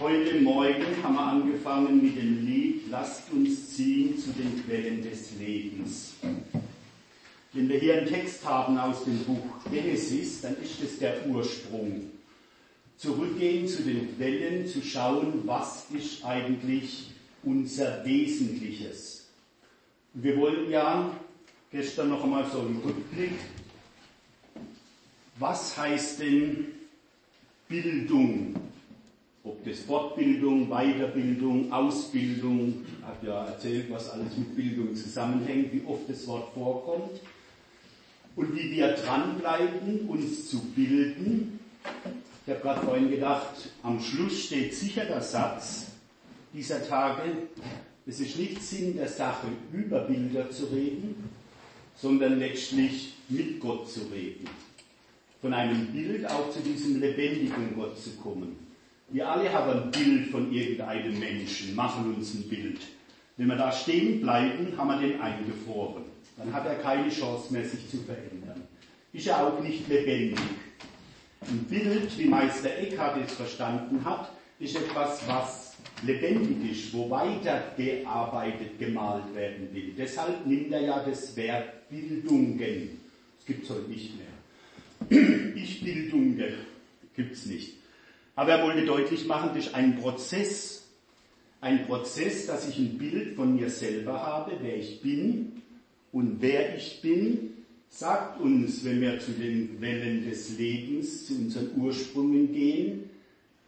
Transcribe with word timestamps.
Heute 0.00 0.40
Morgen 0.40 1.02
haben 1.02 1.14
wir 1.14 1.20
angefangen 1.20 2.02
mit 2.02 2.16
dem 2.16 2.46
Lied 2.46 2.88
Lasst 2.88 3.30
uns 3.32 3.76
ziehen 3.76 4.16
zu 4.16 4.30
den 4.30 4.64
Quellen 4.64 5.02
des 5.02 5.32
Lebens. 5.38 6.14
Wenn 7.52 7.68
wir 7.68 7.78
hier 7.78 7.98
einen 7.98 8.06
Text 8.06 8.42
haben 8.46 8.78
aus 8.78 9.04
dem 9.04 9.18
Buch 9.24 9.44
Genesis, 9.70 10.40
dann 10.40 10.56
ist 10.56 10.82
es 10.82 10.98
der 11.00 11.26
Ursprung. 11.26 12.12
Zurückgehen 12.96 13.68
zu 13.68 13.82
den 13.82 14.16
Quellen, 14.16 14.66
zu 14.66 14.80
schauen, 14.80 15.42
was 15.44 15.84
ist 15.90 16.24
eigentlich 16.24 17.10
unser 17.42 18.02
Wesentliches. 18.02 19.28
Wir 20.14 20.34
wollen 20.38 20.70
ja 20.70 21.14
gestern 21.70 22.08
noch 22.08 22.24
einmal 22.24 22.46
so 22.50 22.60
einen 22.60 22.80
Rückblick. 22.82 23.34
Was 25.38 25.76
heißt 25.76 26.22
denn 26.22 26.68
Bildung? 27.68 28.69
Ob 29.42 29.64
das 29.64 29.80
Fortbildung, 29.80 30.68
Weiterbildung, 30.68 31.72
Ausbildung, 31.72 32.84
hat 33.02 33.22
ja 33.22 33.46
erzählt, 33.46 33.90
was 33.90 34.10
alles 34.10 34.36
mit 34.36 34.54
Bildung 34.54 34.94
zusammenhängt, 34.94 35.72
wie 35.72 35.82
oft 35.86 36.08
das 36.08 36.26
Wort 36.26 36.52
vorkommt 36.52 37.20
und 38.36 38.54
wie 38.54 38.70
wir 38.70 38.92
dranbleiben, 38.92 40.08
uns 40.08 40.48
zu 40.50 40.60
bilden. 40.74 41.58
Ich 42.46 42.52
habe 42.52 42.62
gerade 42.62 42.86
vorhin 42.86 43.10
gedacht, 43.10 43.70
am 43.82 44.00
Schluss 44.00 44.44
steht 44.44 44.74
sicher 44.74 45.04
der 45.04 45.22
Satz 45.22 45.86
dieser 46.52 46.86
Tage, 46.86 47.22
es 48.06 48.20
ist 48.20 48.38
nicht 48.38 48.62
Sinn 48.62 48.96
der 48.96 49.08
Sache, 49.08 49.46
über 49.72 50.00
Bilder 50.00 50.50
zu 50.50 50.66
reden, 50.66 51.30
sondern 51.96 52.38
letztlich 52.38 53.14
mit 53.28 53.60
Gott 53.60 53.88
zu 53.88 54.00
reden. 54.12 54.48
Von 55.40 55.54
einem 55.54 55.86
Bild 55.86 56.26
auch 56.28 56.50
zu 56.50 56.60
diesem 56.60 57.00
lebendigen 57.00 57.74
Gott 57.76 57.98
zu 57.98 58.10
kommen. 58.16 58.69
Wir 59.12 59.28
alle 59.28 59.52
haben 59.52 59.70
ein 59.72 59.90
Bild 59.90 60.28
von 60.28 60.52
irgendeinem 60.52 61.18
Menschen, 61.18 61.74
machen 61.74 62.14
uns 62.14 62.34
ein 62.34 62.48
Bild. 62.48 62.80
Wenn 63.36 63.48
wir 63.48 63.56
da 63.56 63.72
stehen 63.72 64.20
bleiben, 64.20 64.68
haben 64.76 64.88
wir 64.88 65.08
den 65.08 65.20
eingefroren. 65.20 66.04
Dann 66.36 66.52
hat 66.52 66.66
er 66.66 66.76
keine 66.76 67.08
Chance 67.10 67.52
mehr, 67.52 67.64
sich 67.64 67.88
zu 67.90 67.98
verändern. 67.98 68.62
Ist 69.12 69.26
er 69.26 69.44
auch 69.44 69.60
nicht 69.60 69.88
lebendig. 69.88 70.38
Ein 71.40 71.64
Bild, 71.64 72.16
wie 72.18 72.26
Meister 72.26 72.76
Eckhart 72.78 73.18
es 73.26 73.32
verstanden 73.32 74.04
hat, 74.04 74.30
ist 74.60 74.76
etwas, 74.76 75.26
was 75.26 75.76
lebendig 76.02 76.70
ist, 76.70 76.94
wo 76.94 77.10
weitergearbeitet, 77.10 78.78
gemalt 78.78 79.34
werden 79.34 79.68
will. 79.72 79.92
Deshalb 79.96 80.46
nimmt 80.46 80.70
er 80.70 80.82
ja 80.82 81.02
das 81.02 81.34
Wert 81.34 81.88
Bildungen. 81.88 83.00
Das 83.36 83.46
gibt 83.46 83.64
es 83.64 83.70
heute 83.70 83.90
nicht 83.90 84.12
mehr. 84.16 84.26
Ich 85.56 85.82
Bildungen 85.82 86.42
gibt 87.16 87.32
es 87.32 87.46
nicht. 87.46 87.79
Aber 88.36 88.52
er 88.52 88.64
wollte 88.64 88.84
deutlich 88.84 89.26
machen, 89.26 89.50
das 89.54 89.66
ist 89.66 89.74
ein 89.74 89.98
Prozess. 89.98 90.88
Ein 91.60 91.86
Prozess, 91.86 92.46
dass 92.46 92.68
ich 92.68 92.78
ein 92.78 92.96
Bild 92.96 93.36
von 93.36 93.54
mir 93.54 93.68
selber 93.68 94.22
habe, 94.22 94.52
wer 94.60 94.76
ich 94.76 95.02
bin 95.02 95.60
und 96.12 96.40
wer 96.40 96.74
ich 96.76 97.00
bin, 97.02 97.50
sagt 97.90 98.40
uns, 98.40 98.84
wenn 98.84 99.00
wir 99.00 99.18
zu 99.18 99.32
den 99.32 99.80
Wellen 99.80 100.24
des 100.24 100.56
Lebens, 100.56 101.26
zu 101.26 101.34
unseren 101.34 101.70
Ursprüngen 101.76 102.52
gehen, 102.52 103.10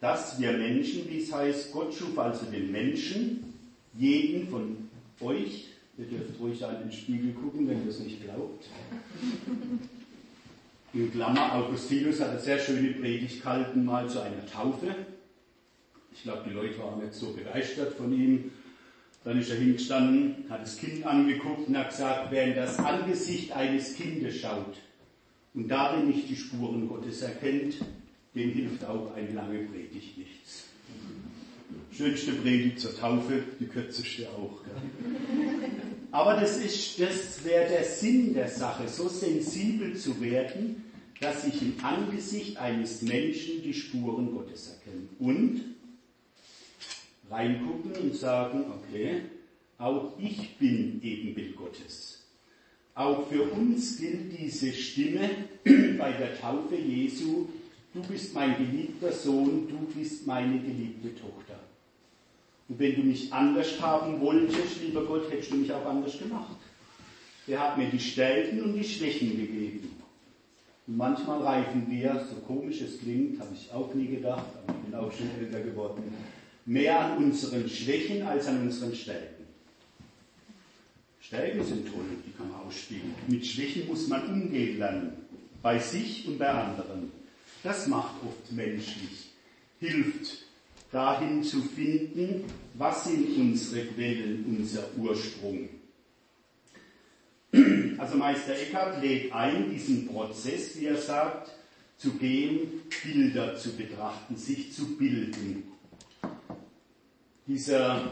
dass 0.00 0.40
wir 0.40 0.52
Menschen, 0.52 1.08
wie 1.10 1.18
es 1.18 1.33
heißt, 1.33 1.72
Gott 1.72 1.94
schuf 1.94 2.18
also 2.18 2.46
den 2.46 2.72
Menschen, 2.72 3.44
jeden 3.98 4.48
von 4.48 4.88
euch, 5.20 5.66
ihr 5.98 6.06
dürft 6.06 6.40
ruhig 6.40 6.64
an 6.64 6.80
den 6.83 6.92
Spiegel 6.92 7.33
gucken, 7.34 7.68
wenn 7.68 7.84
ihr 7.84 7.90
es 7.90 8.00
nicht 8.00 8.22
glaubt, 8.22 8.64
in 10.95 11.11
Klammer, 11.11 11.55
Augustinus 11.55 12.21
hat 12.21 12.31
eine 12.31 12.39
sehr 12.39 12.59
schöne 12.59 12.93
Predigt 12.93 13.43
gehalten, 13.43 13.85
mal 13.85 14.09
zu 14.09 14.21
einer 14.21 14.47
Taufe. 14.47 14.95
Ich 16.15 16.23
glaube, 16.23 16.43
die 16.47 16.55
Leute 16.55 16.79
waren 16.79 17.01
nicht 17.01 17.15
so 17.15 17.33
begeistert 17.33 17.95
von 17.95 18.12
ihm. 18.12 18.51
Dann 19.25 19.39
ist 19.39 19.51
er 19.51 19.57
hingestanden, 19.57 20.45
hat 20.51 20.63
das 20.63 20.77
Kind 20.77 21.07
angeguckt 21.07 21.69
und 21.69 21.79
hat 21.79 21.91
gesagt, 21.91 22.29
wer 22.31 22.45
in 22.45 22.57
das 22.57 22.79
Angesicht 22.79 23.53
eines 23.53 23.95
Kindes 23.95 24.41
schaut 24.41 24.77
und 25.55 25.69
darin 25.69 26.08
nicht 26.08 26.29
die 26.29 26.36
Spuren 26.36 26.89
Gottes 26.89 27.23
erkennt, 27.23 27.77
dem 28.35 28.51
hilft 28.51 28.85
auch 28.85 29.14
eine 29.14 29.31
lange 29.31 29.61
Predigt 29.61 30.19
nichts. 30.19 30.64
Schönste 31.92 32.33
Predigt 32.33 32.81
zur 32.81 32.97
Taufe, 32.97 33.45
die 33.61 33.67
kürzeste 33.67 34.29
auch. 34.31 34.63
Gell? 34.64 35.52
Aber 36.12 36.34
das 36.34 36.58
das 36.58 37.45
wäre 37.45 37.68
der 37.68 37.84
Sinn 37.84 38.34
der 38.34 38.48
Sache, 38.48 38.86
so 38.86 39.08
sensibel 39.08 39.96
zu 39.96 40.20
werden, 40.20 40.84
dass 41.20 41.46
ich 41.46 41.62
im 41.62 41.74
Angesicht 41.83 42.58
eines 42.58 43.00
Menschen 43.00 43.62
die 43.62 43.73
Spuren 43.73 44.30
Gottes 44.33 44.74
erkenne. 44.74 45.08
Und 45.18 45.62
reingucken 47.30 47.92
und 47.92 48.14
sagen, 48.14 48.67
okay, 48.72 49.22
auch 49.78 50.12
ich 50.18 50.58
bin 50.58 51.01
Ebenbild 51.02 51.56
Gottes. 51.56 52.22
Auch 52.95 53.27
für 53.28 53.45
uns 53.45 53.96
gilt 53.96 54.39
diese 54.39 54.70
Stimme 54.72 55.30
bei 55.64 56.12
der 56.12 56.39
Taufe 56.39 56.77
Jesu, 56.77 57.46
du 57.95 58.02
bist 58.02 58.34
mein 58.34 58.56
geliebter 58.58 59.12
Sohn, 59.12 59.67
du 59.67 59.78
bist 59.98 60.27
meine 60.27 60.58
geliebte 60.58 61.14
Tochter. 61.14 61.52
Und 62.72 62.78
wenn 62.78 62.94
du 62.94 63.02
mich 63.02 63.30
anders 63.30 63.78
haben 63.83 64.18
wolltest, 64.22 64.80
lieber 64.83 65.05
Gott, 65.05 65.30
hättest 65.30 65.50
du 65.50 65.56
mich 65.56 65.70
auch 65.70 65.84
anders 65.84 66.18
gemacht. 66.18 66.56
Er 67.46 67.60
hat 67.60 67.77
mir 67.77 67.90
die 67.90 68.00
Stärken 68.00 68.62
und 68.62 68.72
die 68.72 68.83
Schwächen 68.83 69.36
gegeben. 69.36 69.90
Und 70.86 70.96
manchmal 70.96 71.42
reifen 71.42 71.86
wir, 71.90 72.27
so 72.30 72.36
komisch 72.36 72.80
es 72.80 72.98
klingt, 72.98 73.38
habe 73.38 73.50
ich 73.52 73.70
auch 73.70 73.92
nie 73.92 74.06
gedacht, 74.06 74.46
aber 74.56 74.74
ich 74.74 74.84
bin 74.86 74.94
auch 74.94 75.12
schon 75.12 75.28
älter 75.38 75.60
geworden, 75.60 76.14
mehr 76.64 76.98
an 76.98 77.18
unseren 77.18 77.68
Schwächen 77.68 78.22
als 78.22 78.46
an 78.46 78.62
unseren 78.62 78.94
Stärken. 78.94 79.44
Stärken 81.20 81.62
sind 81.62 81.92
toll, 81.92 82.06
die 82.27 82.33
kann 82.39 82.50
man 82.50 82.62
ausspielen. 82.62 83.14
Mit 83.28 83.46
Schwächen 83.46 83.86
muss 83.86 84.08
man 84.08 84.27
umgehen 84.28 84.78
lernen, 84.78 85.12
bei 85.60 85.78
sich 85.78 86.27
und 86.27 86.39
bei 86.39 86.48
anderen. 86.48 87.12
Das 87.62 87.86
macht 87.86 88.14
oft 88.24 88.50
menschlich, 88.50 89.28
hilft 89.78 90.42
dahin 90.92 91.42
zu 91.42 91.63
finden, 91.63 92.45
was 92.75 93.05
sind 93.05 93.36
unsere 93.36 93.86
Quellen, 93.86 94.45
unser 94.47 94.85
Ursprung. 94.97 95.69
Also 97.98 98.17
Meister 98.17 98.58
Eckhart 98.58 99.01
lädt 99.01 99.33
ein, 99.33 99.70
diesen 99.70 100.08
Prozess, 100.08 100.79
wie 100.81 100.86
er 100.86 100.97
sagt, 100.97 101.52
zu 101.97 102.14
gehen, 102.14 102.83
Bilder 103.05 103.57
zu 103.57 103.77
betrachten, 103.77 104.36
sich 104.36 104.73
zu 104.73 104.97
bilden. 104.97 105.63
Dieser, 107.47 108.11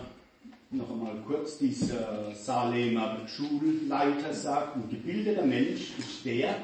noch 0.71 0.91
einmal 0.91 1.17
kurz, 1.27 1.59
dieser 1.59 2.33
Salemer 2.37 3.27
Schulleiter 3.27 4.33
sagt, 4.33 4.77
ein 4.77 4.89
gebildeter 4.89 5.45
Mensch 5.45 5.99
ist 5.99 6.25
der, 6.25 6.55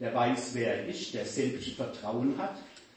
der 0.00 0.12
weiß, 0.12 0.50
wer 0.54 0.78
er 0.78 0.88
ist, 0.88 1.14
der 1.14 1.24
Selbstvertrauen 1.24 2.36
hat, 2.36 2.56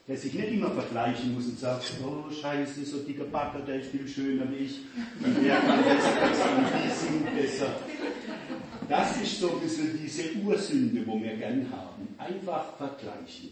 der 0.10 0.18
sich 0.18 0.34
nicht 0.34 0.54
immer 0.54 0.72
vergleichen 0.72 1.36
muss 1.36 1.46
und 1.46 1.60
sagt, 1.60 1.94
oh 2.04 2.32
scheiße, 2.32 2.84
so 2.84 2.98
dicker 2.98 3.26
Backer, 3.26 3.60
der 3.60 3.80
ist 3.80 3.92
viel 3.92 4.08
schöner 4.08 4.52
wie 4.52 4.66
ich 4.66 4.80
und 5.24 5.46
der 5.46 5.58
kann 5.58 5.84
besser, 5.84 6.12
besser 6.20 6.58
und 6.58 6.66
die 6.84 6.90
sind 6.90 7.36
besser. 7.36 7.76
Das 8.90 9.22
ist 9.22 9.40
so 9.40 9.52
ein 9.52 9.60
bisschen 9.60 10.00
diese 10.02 10.24
Ursünde, 10.44 11.06
wo 11.06 11.22
wir 11.22 11.38
gern 11.38 11.68
haben. 11.72 12.08
Einfach 12.18 12.76
vergleichen. 12.76 13.52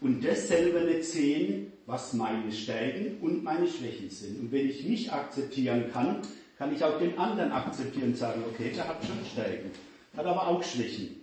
Und 0.00 0.24
das 0.24 0.48
selber 0.48 0.80
nicht 0.80 1.04
sehen, 1.04 1.70
was 1.84 2.14
meine 2.14 2.50
Stärken 2.50 3.18
und 3.20 3.44
meine 3.44 3.68
Schwächen 3.68 4.08
sind. 4.08 4.40
Und 4.40 4.52
wenn 4.52 4.66
ich 4.66 4.82
mich 4.84 5.12
akzeptieren 5.12 5.92
kann, 5.92 6.22
kann 6.56 6.74
ich 6.74 6.82
auch 6.82 6.98
den 6.98 7.18
anderen 7.18 7.52
akzeptieren 7.52 8.12
und 8.12 8.16
sagen, 8.16 8.42
okay, 8.50 8.72
der 8.74 8.88
hat 8.88 9.04
schon 9.04 9.18
Stärken, 9.30 9.70
hat 10.16 10.24
aber 10.24 10.48
auch 10.48 10.62
Schwächen 10.62 11.19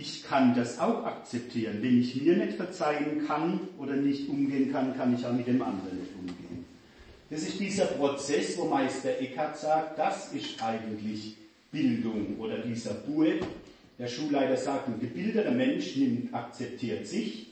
ich 0.00 0.24
kann 0.24 0.54
das 0.54 0.78
auch 0.78 1.04
akzeptieren. 1.04 1.78
Wenn 1.82 2.00
ich 2.00 2.20
mir 2.20 2.36
nicht 2.36 2.54
verzeihen 2.54 3.26
kann 3.26 3.60
oder 3.78 3.96
nicht 3.96 4.28
umgehen 4.28 4.72
kann, 4.72 4.96
kann 4.96 5.14
ich 5.14 5.26
auch 5.26 5.32
mit 5.32 5.46
dem 5.46 5.60
anderen 5.60 5.98
nicht 5.98 6.14
umgehen. 6.18 6.64
Das 7.28 7.42
ist 7.42 7.60
dieser 7.60 7.84
Prozess, 7.84 8.56
wo 8.56 8.64
Meister 8.64 9.20
Eckhart 9.20 9.58
sagt, 9.58 9.98
das 9.98 10.32
ist 10.32 10.62
eigentlich 10.62 11.36
Bildung 11.70 12.38
oder 12.38 12.58
dieser 12.58 12.94
Bue. 12.94 13.40
Der 13.98 14.08
Schulleiter 14.08 14.56
sagt, 14.56 14.88
ein 14.88 14.98
gebildeter 14.98 15.50
Mensch 15.50 15.96
nimmt, 15.96 16.32
akzeptiert 16.32 17.06
sich, 17.06 17.48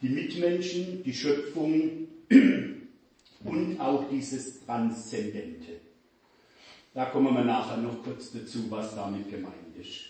die 0.00 0.08
Mitmenschen, 0.08 1.02
die 1.02 1.12
Schöpfung 1.12 2.06
und 3.44 3.80
auch 3.80 4.08
dieses 4.08 4.64
Transzendente. 4.64 5.80
Da 6.94 7.06
kommen 7.06 7.34
wir 7.34 7.44
nachher 7.44 7.76
noch 7.78 8.02
kurz 8.02 8.30
dazu, 8.32 8.70
was 8.70 8.94
damit 8.94 9.28
gemeint 9.28 9.76
ist. 9.78 10.09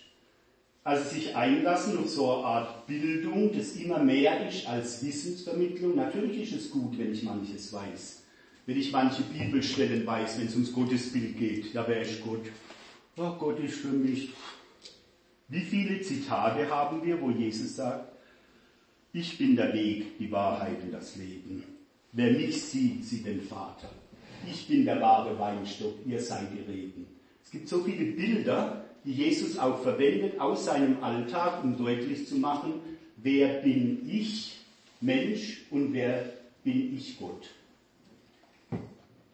Also 0.83 1.09
sich 1.09 1.35
einlassen 1.35 1.97
auf 1.99 2.09
so 2.09 2.31
eine 2.31 2.45
Art 2.45 2.87
Bildung, 2.87 3.51
das 3.55 3.75
immer 3.75 3.99
mehr 3.99 4.47
ist 4.47 4.67
als 4.67 5.05
Wissensvermittlung. 5.05 5.95
Natürlich 5.95 6.51
ist 6.51 6.65
es 6.65 6.71
gut, 6.71 6.97
wenn 6.97 7.13
ich 7.13 7.21
manches 7.23 7.71
weiß. 7.71 8.23
Wenn 8.65 8.79
ich 8.79 8.91
manche 8.91 9.21
Bibelstellen 9.23 10.05
weiß, 10.05 10.39
wenn 10.39 10.47
es 10.47 10.53
ums 10.53 10.73
Gottesbild 10.73 11.37
geht, 11.37 11.73
ja, 11.73 11.87
wer 11.87 12.01
ist 12.01 12.23
Gott? 12.23 12.45
Oh, 13.17 13.31
Gott 13.37 13.59
ist 13.59 13.77
für 13.77 13.89
mich. 13.89 14.29
Wie 15.49 15.61
viele 15.61 16.01
Zitate 16.01 16.69
haben 16.69 17.05
wir, 17.05 17.21
wo 17.21 17.29
Jesus 17.29 17.75
sagt, 17.75 18.11
ich 19.13 19.37
bin 19.37 19.55
der 19.55 19.73
Weg, 19.73 20.17
die 20.17 20.31
Wahrheit 20.31 20.81
und 20.81 20.93
das 20.93 21.15
Leben. 21.17 21.63
Wer 22.13 22.31
mich 22.31 22.61
sieht, 22.61 23.05
sieht 23.05 23.25
den 23.25 23.41
Vater. 23.41 23.89
Ich 24.49 24.67
bin 24.67 24.85
der 24.85 24.99
wahre 25.01 25.37
Weinstock, 25.37 25.95
ihr 26.05 26.19
seid 26.19 26.47
die 26.53 26.71
Reben. 26.71 27.05
Es 27.43 27.51
gibt 27.51 27.67
so 27.67 27.83
viele 27.83 28.13
Bilder, 28.13 28.85
die 29.03 29.13
Jesus 29.13 29.57
auch 29.57 29.81
verwendet 29.81 30.39
aus 30.39 30.65
seinem 30.65 31.03
Alltag, 31.03 31.63
um 31.63 31.77
deutlich 31.77 32.27
zu 32.27 32.35
machen, 32.35 32.73
wer 33.17 33.61
bin 33.61 34.07
ich, 34.07 34.57
Mensch, 34.99 35.65
und 35.71 35.93
wer 35.93 36.25
bin 36.63 36.95
ich, 36.95 37.17
Gott. 37.19 37.49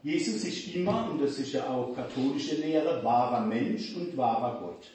Jesus 0.02 0.44
ist 0.44 0.74
immer, 0.74 1.10
und 1.10 1.20
das 1.20 1.38
ist 1.38 1.52
ja 1.52 1.68
auch 1.68 1.94
katholische 1.94 2.54
Lehre, 2.54 3.02
wahrer 3.04 3.44
Mensch 3.44 3.94
und 3.94 4.16
wahrer 4.16 4.60
Gott. 4.60 4.90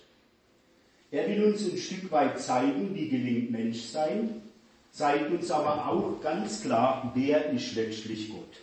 Er 1.12 1.30
will 1.30 1.44
uns 1.44 1.64
ein 1.72 1.78
Stück 1.78 2.12
weit 2.12 2.40
zeigen, 2.40 2.96
wie 2.96 3.10
gelingt 3.10 3.52
Menschsein, 3.52 4.42
zeigt 4.90 5.32
uns 5.32 5.52
aber 5.52 5.88
auch 5.88 6.20
ganz 6.22 6.64
klar, 6.64 7.12
wer 7.14 7.52
ist 7.52 7.76
letztlich 7.76 8.30
Gott. 8.30 8.62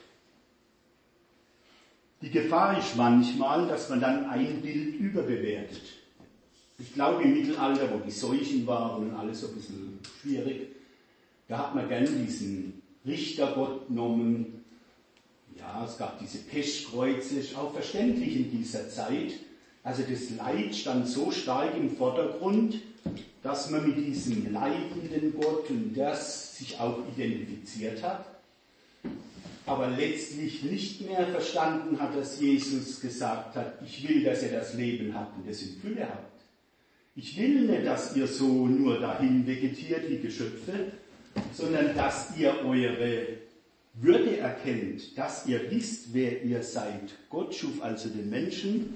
Die 2.22 2.30
Gefahr 2.30 2.78
ist 2.78 2.96
manchmal, 2.96 3.68
dass 3.68 3.88
man 3.88 4.00
dann 4.00 4.26
ein 4.26 4.60
Bild 4.60 4.96
überbewertet. 4.96 5.99
Ich 6.80 6.94
glaube 6.94 7.22
im 7.22 7.34
Mittelalter, 7.34 7.90
wo 7.92 7.98
die 7.98 8.10
Seuchen 8.10 8.66
waren 8.66 9.08
und 9.08 9.14
alles 9.14 9.40
so 9.40 9.48
ein 9.48 9.54
bisschen 9.54 9.98
schwierig, 10.20 10.68
da 11.48 11.58
hat 11.58 11.74
man 11.74 11.88
gern 11.88 12.06
diesen 12.26 12.80
Richtergott 13.04 13.88
genommen. 13.88 14.64
Ja, 15.58 15.84
es 15.84 15.98
gab 15.98 16.18
diese 16.18 16.38
Pestkreuze, 16.38 17.40
ist 17.40 17.56
auch 17.56 17.72
verständlich 17.72 18.36
in 18.36 18.50
dieser 18.50 18.88
Zeit. 18.88 19.32
Also 19.82 20.02
das 20.08 20.30
Leid 20.30 20.74
stand 20.74 21.06
so 21.08 21.30
stark 21.30 21.76
im 21.76 21.96
Vordergrund, 21.96 22.80
dass 23.42 23.70
man 23.70 23.86
mit 23.86 23.96
diesem 23.96 24.52
leidenden 24.52 25.34
Gott 25.38 25.68
und 25.70 25.94
das 25.94 26.56
sich 26.56 26.78
auch 26.78 26.98
identifiziert 27.16 28.02
hat, 28.02 28.26
aber 29.66 29.88
letztlich 29.88 30.62
nicht 30.62 31.00
mehr 31.06 31.26
verstanden 31.26 31.98
hat, 31.98 32.14
dass 32.16 32.40
Jesus 32.40 33.00
gesagt 33.00 33.56
hat, 33.56 33.78
ich 33.84 34.06
will, 34.06 34.22
dass 34.24 34.42
ihr 34.42 34.52
das 34.52 34.74
Leben 34.74 35.14
habt 35.14 35.38
und 35.38 35.48
es 35.48 35.62
in 35.62 35.80
Fülle 35.80 36.08
habt. 36.08 36.39
Ich 37.22 37.38
will 37.38 37.66
nicht, 37.66 37.84
dass 37.84 38.16
ihr 38.16 38.26
so 38.26 38.66
nur 38.66 38.98
dahin 38.98 39.46
vegetiert 39.46 40.08
wie 40.08 40.20
Geschöpfe, 40.20 40.92
sondern 41.52 41.94
dass 41.94 42.34
ihr 42.38 42.64
eure 42.64 43.26
Würde 43.92 44.38
erkennt, 44.38 45.18
dass 45.18 45.44
ihr 45.44 45.70
wisst, 45.70 46.14
wer 46.14 46.42
ihr 46.42 46.62
seid. 46.62 47.14
Gott 47.28 47.54
schuf 47.54 47.82
also 47.82 48.08
den 48.08 48.30
Menschen 48.30 48.94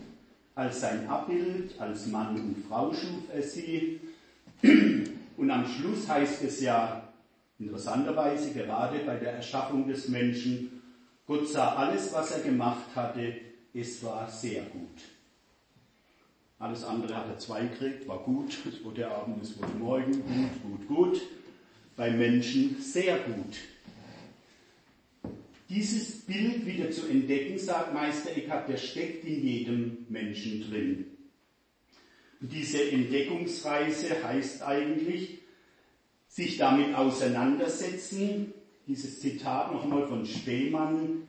als 0.54 0.80
sein 0.80 1.06
Abbild, 1.06 1.78
als 1.78 2.06
Mann 2.06 2.40
und 2.40 2.64
Frau 2.66 2.94
schuf 2.94 3.24
er 3.30 3.42
sie. 3.42 4.00
Und 5.36 5.50
am 5.50 5.66
Schluss 5.66 6.08
heißt 6.08 6.44
es 6.44 6.62
ja 6.62 7.12
interessanterweise 7.58 8.52
gerade 8.52 9.00
bei 9.00 9.16
der 9.16 9.34
Erschaffung 9.34 9.86
des 9.86 10.08
Menschen, 10.08 10.80
Gott 11.26 11.46
sah 11.46 11.74
alles, 11.74 12.10
was 12.14 12.30
er 12.30 12.40
gemacht 12.40 12.86
hatte, 12.94 13.34
es 13.74 14.02
war 14.02 14.30
sehr 14.30 14.62
gut. 14.62 15.13
Alles 16.58 16.84
andere 16.84 17.16
hat 17.16 17.28
er 17.28 17.38
zwei 17.38 17.62
gekriegt, 17.62 18.06
war 18.06 18.18
gut, 18.20 18.56
es 18.68 18.82
wurde 18.84 19.10
Abend, 19.10 19.42
es 19.42 19.58
wurde 19.58 19.74
Morgen, 19.78 20.12
gut, 20.12 20.62
gut, 20.62 20.88
gut. 20.88 21.22
Beim 21.96 22.18
Menschen 22.18 22.80
sehr 22.80 23.18
gut. 23.18 23.56
Dieses 25.68 26.20
Bild 26.22 26.66
wieder 26.66 26.90
zu 26.90 27.06
entdecken, 27.06 27.58
sagt 27.58 27.94
Meister 27.94 28.36
Eckhart, 28.36 28.68
der 28.68 28.76
steckt 28.76 29.24
in 29.24 29.42
jedem 29.42 30.06
Menschen 30.08 30.68
drin. 30.68 31.06
Und 32.40 32.52
diese 32.52 32.90
Entdeckungsreise 32.90 34.22
heißt 34.22 34.62
eigentlich, 34.62 35.38
sich 36.28 36.56
damit 36.58 36.94
auseinandersetzen. 36.94 38.52
Dieses 38.86 39.20
Zitat 39.20 39.72
nochmal 39.72 40.06
von 40.06 40.26
Spemann. 40.26 41.28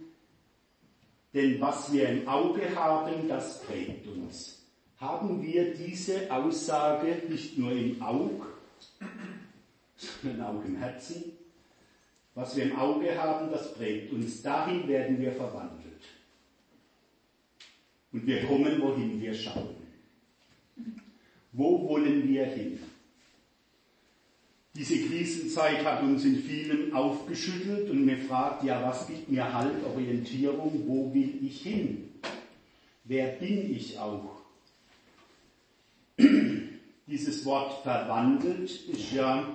Denn 1.33 1.61
was 1.61 1.93
wir 1.93 2.09
im 2.09 2.27
Auge 2.27 2.75
haben, 2.75 3.27
das 3.27 3.61
prägt 3.63 4.07
uns. 4.07 4.54
Haben 4.97 5.41
wir 5.43 5.73
diese 5.73 6.31
Aussage 6.31 7.23
nicht 7.27 7.57
nur 7.57 7.71
im 7.71 8.01
Auge, 8.01 8.45
sondern 9.97 10.41
auch 10.41 10.63
im 10.63 10.77
Herzen? 10.77 11.33
Was 12.33 12.55
wir 12.55 12.65
im 12.65 12.77
Auge 12.77 13.17
haben, 13.17 13.49
das 13.51 13.73
prägt 13.73 14.11
uns. 14.11 14.41
Dahin 14.41 14.87
werden 14.87 15.19
wir 15.19 15.31
verwandelt. 15.31 16.01
Und 18.11 18.25
wir 18.25 18.45
kommen, 18.45 18.81
wohin 18.81 19.19
wir 19.21 19.33
schauen. 19.33 19.75
Wo 21.51 21.87
wollen 21.87 22.27
wir 22.27 22.45
hin? 22.45 22.79
Diese 24.75 25.07
Krisenzeit 25.07 25.85
hat 25.85 26.03
uns 26.03 26.25
in 26.25 26.35
vielen 26.35 26.93
aufgeschüttelt 26.93 27.89
und 27.89 28.03
mir 28.03 28.17
fragt, 28.17 28.65
ja, 28.65 28.85
was 28.85 29.07
gibt 29.07 29.29
mir 29.29 29.53
Halt, 29.53 29.85
Orientierung, 29.85 30.83
wo 30.85 31.13
will 31.13 31.39
ich 31.41 31.61
hin? 31.61 32.09
Wer 33.05 33.27
bin 33.27 33.73
ich 33.73 33.97
auch? 33.97 34.34
Dieses 37.07 37.45
Wort 37.45 37.83
verwandelt 37.83 38.69
ist 38.69 39.11
ja, 39.13 39.47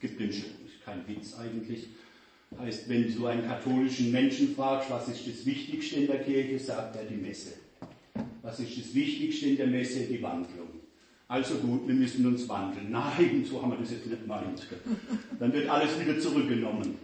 gibt 0.00 0.18
den, 0.18 0.30
kein 0.84 1.06
Witz 1.06 1.34
eigentlich, 1.38 1.86
heißt, 2.58 2.88
wenn 2.88 3.14
du 3.14 3.26
einen 3.26 3.46
katholischen 3.46 4.10
Menschen 4.10 4.54
fragst, 4.54 4.90
was 4.90 5.08
ist 5.08 5.26
das 5.26 5.46
Wichtigste 5.46 5.96
in 5.96 6.06
der 6.06 6.22
Kirche, 6.22 6.58
sagt 6.58 6.96
er 6.96 7.04
die 7.04 7.16
Messe. 7.16 7.54
Was 8.42 8.60
ist 8.60 8.76
das 8.76 8.94
Wichtigste 8.94 9.46
in 9.46 9.56
der 9.56 9.68
Messe? 9.68 10.00
Die 10.00 10.22
Wandlung. 10.22 10.68
Also 11.28 11.54
gut, 11.54 11.86
wir 11.88 11.94
müssen 11.94 12.26
uns 12.26 12.48
wandeln. 12.48 12.90
Nein, 12.90 13.44
so 13.50 13.62
haben 13.62 13.70
wir 13.70 13.78
das 13.78 13.90
jetzt 13.90 14.06
nicht 14.06 14.22
gemeint. 14.22 14.66
Dann 15.38 15.52
wird 15.52 15.68
alles 15.68 15.98
wieder 15.98 16.18
zurückgenommen. 16.18 16.96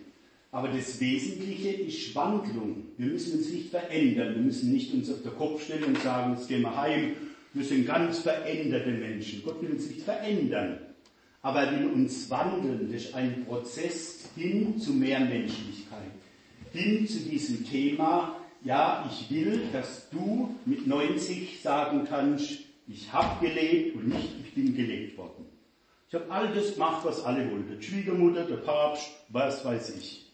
Aber 0.52 0.68
das 0.68 1.00
Wesentliche 1.00 1.70
ist 1.70 2.14
Wandlung. 2.14 2.88
Wir 2.98 3.06
müssen 3.06 3.38
uns 3.38 3.48
nicht 3.50 3.70
verändern. 3.70 4.34
Wir 4.34 4.42
müssen 4.42 4.72
nicht 4.72 4.92
uns 4.92 5.10
auf 5.10 5.22
den 5.22 5.34
Kopf 5.36 5.64
stellen 5.64 5.84
und 5.84 6.02
sagen, 6.02 6.34
jetzt 6.34 6.48
gehen 6.48 6.62
wir 6.62 6.76
heim. 6.76 7.12
Wir 7.52 7.64
sind 7.64 7.86
ganz 7.86 8.20
veränderte 8.20 8.90
Menschen. 8.90 9.42
Gott 9.44 9.60
will 9.60 9.70
uns 9.72 9.88
nicht 9.88 10.02
verändern. 10.02 10.78
Aber 11.42 11.62
er 11.62 11.78
will 11.78 11.86
uns 11.88 12.28
wandeln 12.30 12.88
durch 12.90 13.14
einen 13.14 13.44
Prozess 13.44 14.28
hin 14.36 14.78
zu 14.78 14.92
mehr 14.92 15.20
Menschlichkeit. 15.20 16.12
Hin 16.72 17.08
zu 17.08 17.18
diesem 17.20 17.66
Thema, 17.68 18.36
ja, 18.62 19.10
ich 19.10 19.30
will, 19.34 19.62
dass 19.72 20.08
du 20.10 20.54
mit 20.66 20.86
90 20.86 21.60
sagen 21.62 22.06
kannst, 22.08 22.58
ich 22.86 23.12
habe 23.12 23.46
gelebt 23.46 23.96
und 23.96 24.08
nicht 24.08 24.28
ich 24.44 24.54
bin 24.54 24.74
gelebt 24.74 25.16
worden. 25.16 25.46
Ich 26.08 26.14
habe 26.14 26.30
all 26.30 26.52
das 26.52 26.74
gemacht, 26.74 27.04
was 27.04 27.24
alle 27.24 27.50
wollten. 27.50 27.78
Die 27.78 27.86
Schwiegermutter, 27.86 28.44
der 28.44 28.56
Papst, 28.56 29.10
was 29.28 29.64
weiß 29.64 29.96
ich. 29.96 30.26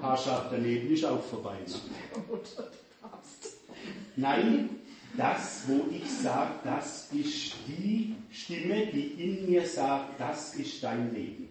Paarschaft 0.00 0.48
daneben 0.50 0.90
ist 0.90 1.04
auch 1.04 1.22
vorbei. 1.22 1.56
Nein, 4.16 4.68
das, 5.16 5.62
wo 5.66 5.86
ich 5.90 6.10
sage, 6.10 6.52
das 6.64 7.08
ist 7.12 7.54
die 7.66 8.14
Stimme, 8.30 8.86
die 8.86 9.14
in 9.18 9.50
mir 9.50 9.66
sagt, 9.66 10.20
das 10.20 10.54
ist 10.54 10.82
dein 10.82 11.14
Leben. 11.14 11.48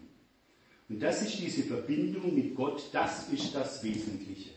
Und 0.90 1.02
das 1.02 1.22
ist 1.22 1.40
diese 1.40 1.64
Verbindung 1.64 2.34
mit 2.34 2.56
Gott, 2.56 2.84
das 2.94 3.28
ist 3.30 3.54
das 3.54 3.84
Wesentliche. 3.84 4.52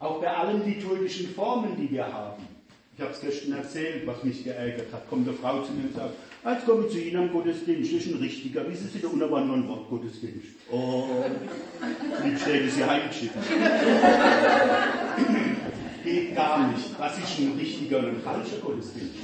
Auch 0.00 0.20
bei 0.20 0.28
allen 0.28 0.64
liturgischen 0.64 1.28
Formen, 1.28 1.76
die 1.76 1.90
wir 1.90 2.12
haben. 2.12 2.42
Ich 2.96 3.02
habe 3.02 3.12
es 3.12 3.20
gestern 3.20 3.52
erzählt, 3.52 4.04
was 4.06 4.24
mich 4.24 4.42
geärgert 4.42 4.92
hat. 4.92 5.08
Kommt 5.08 5.28
eine 5.28 5.36
Frau 5.36 5.62
zu 5.62 5.72
mir 5.72 5.84
und 5.84 5.94
sagt, 5.94 6.14
jetzt 6.44 6.66
komme 6.66 6.86
ich 6.86 6.92
zu 6.92 6.98
Ihnen 6.98 7.16
am 7.16 7.32
Gottesdienst, 7.32 7.94
das 7.94 8.04
ist 8.04 8.12
ein 8.12 8.18
richtiger. 8.18 8.68
Wie 8.68 8.72
ist 8.72 8.86
es 8.86 8.94
wieder 8.94 9.08
aber 9.24 9.40
nur 9.40 9.56
ein 9.56 9.68
Wort 9.68 9.88
Gottesdienst? 9.88 10.48
Oh, 10.72 11.06
wie 12.24 12.36
steht 12.36 12.66
es 12.66 12.74
hier 12.74 12.90
heimgeschickt? 12.90 13.34
Geht 16.08 16.34
gar 16.34 16.72
nicht. 16.72 16.98
Was 16.98 17.18
ist 17.18 17.38
ein 17.38 17.52
richtiger 17.58 17.98
und 17.98 18.06
ein 18.06 18.20
falscher 18.22 18.56
Gottesdienst? 18.58 19.14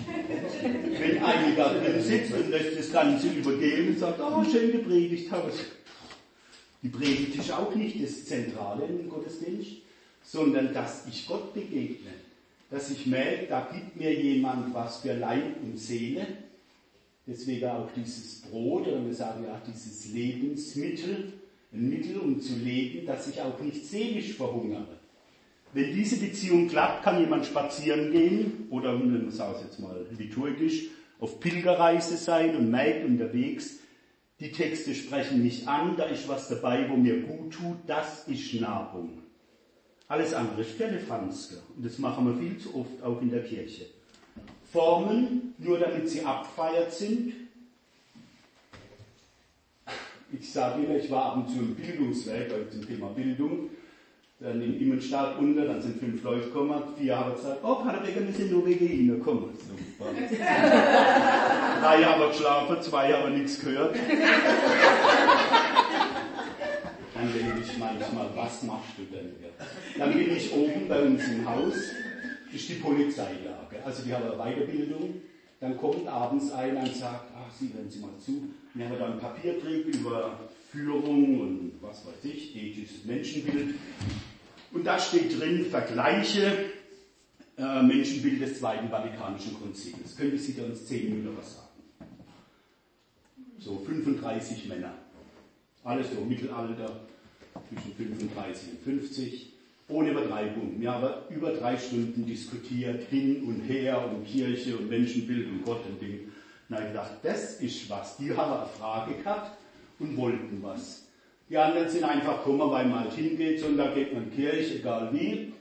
Wenn 0.98 1.22
einer 1.22 1.56
da 1.56 1.74
drin 1.74 2.02
sitzt 2.02 2.32
und 2.32 2.50
lässt 2.50 2.78
das 2.78 2.92
Ganze 2.92 3.28
übergehen 3.28 3.88
und 3.88 3.98
sagt, 3.98 4.20
oh, 4.20 4.44
schön 4.44 4.72
gepredigt 4.72 5.30
hast. 5.30 5.64
Die 6.82 6.88
Predigt 6.88 7.36
ist 7.36 7.52
auch 7.52 7.74
nicht 7.74 8.02
das 8.02 8.26
Zentrale 8.26 8.84
im 8.84 9.08
Gottesdienst, 9.08 9.70
sondern 10.22 10.74
dass 10.74 11.06
ich 11.08 11.26
Gott 11.26 11.54
begegne 11.54 12.10
dass 12.74 12.90
ich 12.90 13.06
merke, 13.06 13.46
da 13.46 13.68
gibt 13.72 13.96
mir 13.96 14.12
jemand 14.12 14.74
was 14.74 14.98
für 14.98 15.14
Leib 15.14 15.62
und 15.62 15.78
Seele. 15.78 16.26
Deswegen 17.26 17.66
auch 17.66 17.88
dieses 17.94 18.42
Brot, 18.42 18.88
oder 18.88 19.04
wir 19.04 19.14
sagen 19.14 19.44
ja 19.44 19.62
dieses 19.66 20.12
Lebensmittel, 20.12 21.32
ein 21.72 21.88
Mittel, 21.88 22.18
um 22.18 22.40
zu 22.40 22.56
leben, 22.56 23.06
dass 23.06 23.28
ich 23.28 23.40
auch 23.40 23.58
nicht 23.60 23.86
seelisch 23.86 24.34
verhungere. 24.34 24.98
Wenn 25.74 25.92
diese 25.92 26.16
Beziehung 26.16 26.68
klappt, 26.68 27.02
kann 27.02 27.18
jemand 27.18 27.46
spazieren 27.46 28.12
gehen 28.12 28.68
oder, 28.70 28.96
wir 28.96 29.30
sagen 29.32 29.54
es 29.56 29.64
jetzt 29.64 29.80
mal 29.80 30.06
liturgisch, 30.16 30.84
auf 31.18 31.40
Pilgerreise 31.40 32.16
sein 32.16 32.56
und 32.56 32.70
merkt 32.70 33.04
unterwegs, 33.04 33.80
die 34.38 34.52
Texte 34.52 34.94
sprechen 34.94 35.42
mich 35.42 35.66
an, 35.66 35.96
da 35.96 36.04
ist 36.04 36.28
was 36.28 36.48
dabei, 36.48 36.88
wo 36.88 36.96
mir 36.96 37.22
gut 37.22 37.54
tut, 37.54 37.76
das 37.88 38.28
ist 38.28 38.54
Nahrung. 38.60 39.22
Alles 40.06 40.32
andere 40.32 40.60
ist 40.60 40.72
Firlefanzke. 40.72 41.56
Und 41.76 41.84
das 41.84 41.98
machen 41.98 42.26
wir 42.26 42.36
viel 42.36 42.56
zu 42.58 42.76
oft 42.76 43.02
auch 43.02 43.20
in 43.20 43.30
der 43.30 43.42
Kirche. 43.42 43.86
Formen, 44.72 45.54
nur 45.58 45.78
damit 45.78 46.08
sie 46.08 46.22
abfeiert 46.22 46.92
sind. 46.92 47.32
Ich 50.32 50.52
sage 50.52 50.84
immer, 50.84 50.96
ich 50.96 51.10
war 51.10 51.32
ab 51.32 51.36
und 51.38 51.48
zu 51.48 51.58
im 51.58 51.74
Bildungswerk, 51.74 52.52
also 52.52 52.70
zum 52.70 52.86
Thema 52.86 53.08
Bildung. 53.08 53.70
Dann 54.44 54.60
in 54.60 54.78
Immenstadt 54.78 55.38
unter, 55.38 55.64
dann 55.64 55.80
sind 55.80 55.98
fünf 55.98 56.22
Leute 56.22 56.48
gekommen, 56.48 56.82
vier 56.98 57.18
haben 57.18 57.34
gesagt, 57.34 57.60
oh, 57.62 57.76
Becker, 57.76 58.26
wir 58.26 58.34
sind 58.34 58.52
nur 58.52 58.66
wegen 58.66 58.90
Ihnen 58.90 59.18
gekommen. 59.18 59.56
Super. 59.58 60.10
Drei 61.80 62.04
haben 62.04 62.28
geschlafen, 62.28 62.76
zwei 62.82 63.10
haben 63.14 63.38
nichts 63.38 63.58
gehört. 63.58 63.96
Dann 67.14 67.32
denke 67.32 67.62
ich 67.62 67.78
manchmal, 67.78 68.26
was 68.34 68.62
machst 68.64 68.90
du 68.98 69.04
denn 69.04 69.32
hier? 69.40 69.48
Dann 69.96 70.12
bin 70.12 70.36
ich 70.36 70.52
oben 70.52 70.88
bei 70.88 71.00
uns 71.00 71.26
im 71.26 71.48
Haus, 71.48 71.76
ist 72.52 72.68
die 72.68 72.74
Polizeilage. 72.74 73.76
Also 73.82 74.02
die 74.02 74.12
haben 74.12 74.24
eine 74.24 74.36
Weiterbildung. 74.36 75.22
Dann 75.58 75.78
kommt 75.78 76.06
abends 76.06 76.52
einer 76.52 76.80
und 76.80 76.94
sagt, 76.94 77.32
ach, 77.34 77.50
Sie 77.58 77.72
hören 77.72 77.88
Sie 77.88 78.00
mal 78.00 78.10
zu. 78.22 78.50
Wir 78.74 78.90
haben 78.90 78.98
da 78.98 79.06
einen 79.06 79.20
Papiertrieb 79.20 79.86
über 79.86 80.38
Führung 80.70 81.40
und 81.40 81.72
was 81.80 82.04
weiß 82.04 82.24
ich, 82.24 82.54
ethisches 82.54 83.06
Menschenbild. 83.06 83.76
Und 84.74 84.84
da 84.84 84.98
steht 84.98 85.40
drin, 85.40 85.66
Vergleiche 85.66 86.72
äh, 87.56 87.82
Menschenbild 87.82 88.42
des 88.42 88.58
Zweiten 88.58 88.88
Vatikanischen 88.88 89.54
Konzils. 89.58 90.16
Könnte 90.16 90.36
Sie 90.36 90.54
da 90.54 90.64
uns 90.64 90.84
zehn 90.86 91.10
Minuten 91.10 91.38
was 91.38 91.54
sagen? 91.54 91.68
So 93.60 93.78
35 93.86 94.66
Männer. 94.66 94.92
Alles 95.84 96.08
so 96.12 96.20
Mittelalter, 96.22 96.90
zwischen 97.68 97.94
35 97.94 98.70
und 98.72 98.80
50, 98.82 99.52
ohne 99.88 100.10
Übertreibung. 100.10 100.80
Wir 100.80 100.92
haben 100.92 101.08
über 101.30 101.52
drei 101.52 101.76
Stunden 101.76 102.26
diskutiert, 102.26 103.04
hin 103.10 103.44
und 103.44 103.60
her, 103.60 104.10
um 104.10 104.24
Kirche 104.24 104.76
und 104.76 104.90
Menschenbild 104.90 105.46
und 105.46 105.64
Gott 105.64 105.86
und 105.86 106.02
Ding. 106.02 106.32
Na, 106.68 106.80
ich 106.80 106.88
gedacht, 106.88 107.12
das 107.22 107.60
ist 107.60 107.88
was. 107.88 108.16
Die 108.16 108.36
haben 108.36 108.52
eine 108.52 108.66
Frage 108.66 109.14
gehabt 109.14 109.56
und 110.00 110.16
wollten 110.16 110.60
was. 110.62 111.03
Die 111.54 111.58
anderen 111.60 111.88
sind 111.88 112.02
einfach 112.02 112.38
gekommen, 112.38 112.68
weil 112.68 112.84
man 112.86 113.04
halt 113.04 113.12
hingeht, 113.12 113.62
und 113.62 113.76
da 113.76 113.94
geht 113.94 114.12
man 114.12 114.24
in 114.24 114.30
die 114.30 114.42
Kirche, 114.42 114.74
egal 114.74 115.08
wie. 115.12 115.52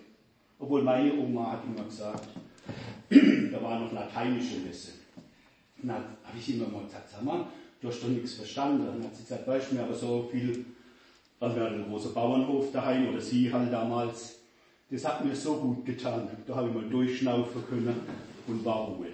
Obwohl 0.58 0.82
meine 0.82 1.14
Oma 1.14 1.52
hat 1.52 1.64
immer 1.68 1.86
gesagt, 1.86 2.30
da 3.52 3.62
war 3.62 3.80
noch 3.80 3.94
lateinische 3.94 4.62
Messe. 4.66 4.94
Und 5.80 5.90
dann 5.90 6.04
habe 6.24 6.36
ich 6.36 6.56
immer 6.56 6.68
mal 6.68 6.86
gesagt, 6.86 7.12
sag 7.12 7.24
mal, 7.24 7.46
du 7.80 7.88
hast 7.88 8.02
doch 8.02 8.08
nichts 8.08 8.34
verstanden. 8.34 8.88
Dann 8.88 9.04
hat 9.04 9.16
sie 9.16 9.22
gesagt, 9.22 9.48
weißt 9.48 9.70
du, 9.70 9.76
mir 9.76 9.84
aber 9.84 9.94
so 9.94 10.28
viel, 10.32 10.66
also 11.40 11.56
wir 11.58 11.64
hatten 11.64 11.76
einen 11.76 11.90
großen 11.92 12.12
Bauernhof 12.12 12.72
daheim, 12.72 13.10
oder 13.10 13.22
sie 13.22 13.54
halt 13.54 13.72
damals, 13.72 14.40
das 14.90 15.06
hat 15.06 15.24
mir 15.24 15.36
so 15.36 15.58
gut 15.58 15.86
getan. 15.86 16.28
Da 16.48 16.56
habe 16.56 16.70
ich 16.70 16.74
mal 16.74 16.90
durchschnaufen 16.90 17.68
können 17.70 18.00
und 18.48 18.66
war 18.66 18.88
Ruhe. 18.88 19.10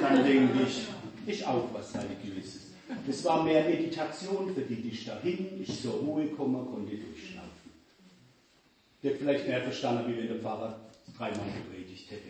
Dann 0.00 0.24
denke 0.24 0.52
ich, 0.68 0.86
ich 1.26 1.44
auch 1.44 1.64
was 1.72 1.92
Religiöses. 1.96 2.65
Das 3.06 3.24
war 3.24 3.42
mehr 3.42 3.68
Meditation 3.68 4.54
für 4.54 4.60
die, 4.60 4.76
die 4.76 4.90
ich 4.90 5.04
dahin, 5.04 5.60
ich 5.60 5.80
zur 5.80 5.94
Ruhe 5.94 6.26
komme, 6.28 6.64
konnte 6.64 6.96
durchschnaufen. 6.96 7.50
Der 9.02 9.12
hat 9.12 9.18
vielleicht 9.18 9.46
mehr 9.48 9.62
verstanden, 9.62 10.12
wie 10.12 10.18
wenn 10.18 10.28
der 10.28 10.38
Pfarrer 10.38 10.80
dreimal 11.16 11.46
gepredigt 11.64 12.10
hätte. 12.10 12.28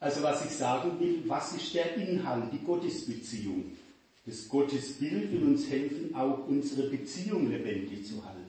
Also 0.00 0.22
was 0.22 0.44
ich 0.44 0.50
sagen 0.50 0.98
will, 0.98 1.22
was 1.26 1.54
ist 1.54 1.74
der 1.74 1.94
Inhalt, 1.96 2.52
die 2.52 2.64
Gottesbeziehung? 2.64 3.72
Das 4.26 4.48
Gottesbild 4.48 5.32
will 5.32 5.44
uns 5.44 5.68
helfen, 5.70 6.14
auch 6.14 6.46
unsere 6.48 6.88
Beziehung 6.88 7.50
lebendig 7.50 8.06
zu 8.06 8.24
halten. 8.24 8.40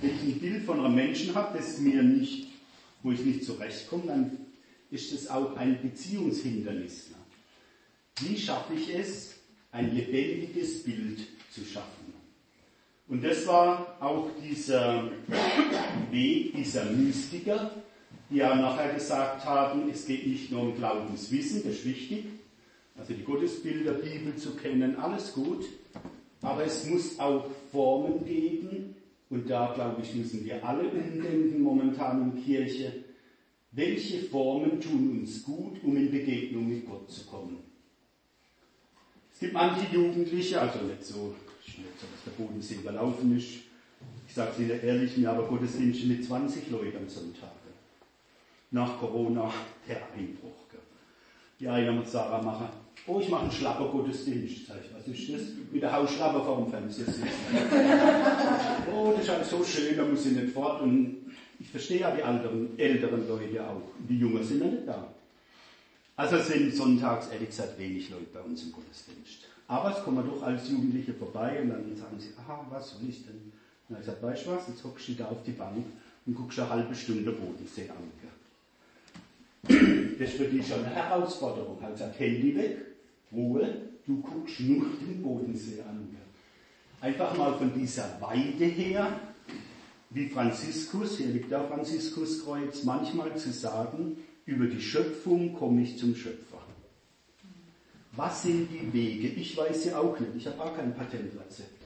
Wenn 0.00 0.10
ich 0.10 0.22
ein 0.22 0.40
Bild 0.40 0.64
von 0.64 0.80
einem 0.80 0.94
Menschen 0.94 1.34
habe, 1.34 1.56
das 1.56 1.78
mir 1.78 2.02
nicht, 2.02 2.48
wo 3.02 3.12
ich 3.12 3.20
nicht 3.20 3.44
zurechtkomme, 3.44 4.04
dann 4.06 4.38
ist 4.90 5.12
das 5.12 5.28
auch 5.28 5.56
ein 5.56 5.80
Beziehungshindernis. 5.80 7.10
Wie 8.20 8.38
schaffe 8.38 8.74
ich 8.74 8.94
es, 8.94 9.33
ein 9.74 9.94
lebendiges 9.94 10.84
Bild 10.84 11.18
zu 11.50 11.64
schaffen? 11.64 12.14
Und 13.08 13.22
das 13.22 13.46
war 13.46 13.96
auch 14.00 14.30
dieser 14.42 15.10
Weg 16.10 16.54
dieser 16.54 16.84
Mystiker, 16.86 17.70
die 18.30 18.36
ja 18.36 18.54
nachher 18.54 18.94
gesagt 18.94 19.44
haben, 19.44 19.90
es 19.90 20.06
geht 20.06 20.26
nicht 20.26 20.50
nur 20.50 20.62
um 20.62 20.76
Glaubenswissen, 20.76 21.62
das 21.64 21.74
ist 21.74 21.84
wichtig, 21.84 22.24
also 22.96 23.12
die 23.12 23.24
Gottesbilder, 23.24 23.94
Bibel 23.94 24.34
zu 24.36 24.54
kennen, 24.54 24.96
alles 24.96 25.34
gut, 25.34 25.66
aber 26.40 26.64
es 26.64 26.86
muss 26.86 27.18
auch 27.18 27.44
Formen 27.70 28.24
geben, 28.24 28.94
und 29.28 29.50
da 29.50 29.72
glaube 29.74 30.00
ich, 30.02 30.14
müssen 30.14 30.44
wir 30.44 30.64
alle 30.64 30.88
umdenken 30.88 31.60
momentan 31.60 32.22
in 32.22 32.44
Kirche, 32.44 32.92
welche 33.72 34.20
Formen 34.20 34.80
tun 34.80 35.18
uns 35.20 35.42
gut, 35.42 35.82
um 35.82 35.96
in 35.96 36.10
Begegnung 36.10 36.68
mit 36.68 36.86
Gott 36.86 37.10
zu 37.10 37.24
kommen. 37.26 37.73
Es 39.34 39.40
gibt 39.40 39.52
manche 39.52 39.92
Jugendliche, 39.92 40.60
also 40.60 40.78
nicht 40.78 41.04
so, 41.04 41.34
nicht 41.66 42.00
so 42.00 42.06
dass 42.06 42.24
der 42.24 42.42
Bodensee 42.42 42.76
überlaufen 42.76 43.36
ist, 43.36 43.64
ich 44.26 44.34
sage 44.34 44.52
es 44.52 44.58
Ihnen 44.60 44.82
ehrlich, 44.82 45.16
mir 45.16 45.30
aber 45.30 45.42
Gottesdienste 45.44 46.06
mit 46.06 46.24
20 46.24 46.70
Leuten 46.70 46.96
am 46.96 47.08
Sonntag. 47.08 47.50
Nach 48.70 48.98
Corona 48.98 49.52
der 49.86 50.00
Einbruch. 50.16 50.64
Die 51.60 51.68
einen 51.68 51.98
mit 51.98 52.08
Sarah 52.08 52.42
machen, 52.42 52.66
oh, 53.06 53.20
ich 53.20 53.28
mache 53.28 53.42
einen 53.42 53.52
schlapper 53.52 53.88
Gottesdienst. 53.88 54.66
Sag 54.66 54.76
ich, 54.84 54.94
was 54.94 55.06
ist 55.06 55.32
das? 55.32 55.42
Mit 55.72 55.82
der 55.82 55.92
Hausschlapper 55.92 56.42
vor 56.42 56.56
dem 56.56 56.70
Fenster 56.70 57.04
sitzen. 57.04 57.28
oh, 58.92 59.12
das 59.14 59.24
ist 59.24 59.30
alles 59.30 59.50
so 59.50 59.62
schön, 59.62 59.96
da 59.96 60.04
muss 60.04 60.26
ich 60.26 60.32
nicht 60.32 60.52
fort. 60.52 60.82
Und 60.82 61.26
ich 61.60 61.70
verstehe 61.70 62.00
ja 62.00 62.10
die 62.10 62.22
älteren, 62.22 62.78
älteren 62.78 63.28
Leute 63.28 63.64
auch. 63.64 63.82
Die 64.08 64.18
Jungen 64.18 64.42
sind 64.42 64.60
ja 64.60 64.66
nicht 64.66 64.88
da. 64.88 65.13
Also 66.16 66.36
es 66.36 66.46
sind 66.46 66.74
sonntags, 66.74 67.28
ehrlich 67.28 67.48
gesagt, 67.48 67.78
wenig 67.78 68.10
Leute 68.10 68.26
bei 68.32 68.40
uns 68.40 68.62
im 68.62 68.72
Gottesdienst. 68.72 69.48
Aber 69.66 69.96
es 69.96 70.04
kommen 70.04 70.24
doch 70.24 70.42
als 70.42 70.68
Jugendliche 70.68 71.14
vorbei 71.14 71.60
und 71.60 71.70
dann 71.70 71.96
sagen 71.96 72.18
sie, 72.18 72.30
aha, 72.38 72.64
was 72.70 72.90
soll 72.90 73.08
ich 73.08 73.24
denn? 73.24 73.52
Und 73.88 73.96
ich 73.96 74.06
gesagt, 74.06 74.22
weißt 74.22 74.46
du 74.46 74.50
was, 74.50 74.68
jetzt 74.68 74.84
hockst 74.84 75.08
du 75.08 75.12
da 75.14 75.26
auf 75.26 75.42
die 75.44 75.52
Bank 75.52 75.84
und 76.26 76.34
guckst 76.34 76.58
eine 76.58 76.70
halbe 76.70 76.94
Stunde 76.94 77.32
Bodensee 77.32 77.90
an. 77.90 78.10
Das 80.16 80.28
ist 80.28 80.36
für 80.36 80.44
dich 80.44 80.68
schon 80.68 80.84
eine 80.84 80.94
Herausforderung. 80.94 81.82
Habe 81.82 81.92
gesagt, 81.92 82.20
Handy 82.20 82.54
weg, 82.54 82.76
Ruhe, 83.32 83.74
du 84.06 84.20
guckst 84.20 84.60
nur 84.60 84.86
den 85.00 85.22
Bodensee 85.22 85.80
an. 85.80 86.16
Einfach 87.00 87.36
mal 87.36 87.54
von 87.54 87.74
dieser 87.74 88.16
Weide 88.20 88.64
her, 88.64 89.18
wie 90.10 90.28
Franziskus, 90.28 91.18
hier 91.18 91.26
liegt 91.26 91.50
da 91.50 91.64
Franziskuskreuz, 91.64 92.84
manchmal 92.84 93.36
zu 93.36 93.50
sagen, 93.50 94.16
über 94.46 94.66
die 94.66 94.80
Schöpfung 94.80 95.54
komme 95.54 95.82
ich 95.82 95.98
zum 95.98 96.14
Schöpfer. 96.14 96.62
Was 98.12 98.42
sind 98.42 98.68
die 98.70 98.92
Wege? 98.92 99.28
Ich 99.28 99.56
weiß 99.56 99.84
sie 99.84 99.92
auch 99.92 100.18
nicht. 100.18 100.32
Ich 100.36 100.46
habe 100.46 100.62
auch 100.62 100.76
kein 100.76 100.94
Patentrezept. 100.94 101.82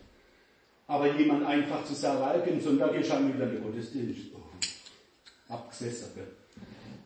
Aber 0.86 1.16
jemand 1.16 1.44
einfach 1.46 1.84
zu 1.84 1.94
sagen, 1.94 2.22
am 2.22 2.60
Sonntag 2.60 2.94
ist 2.94 3.08
schon 3.08 3.32
wieder 3.32 3.46
der 3.46 3.60
Gottesdienst. 3.60 4.32
Oh, 4.34 5.52
abgesessen. 5.52 6.08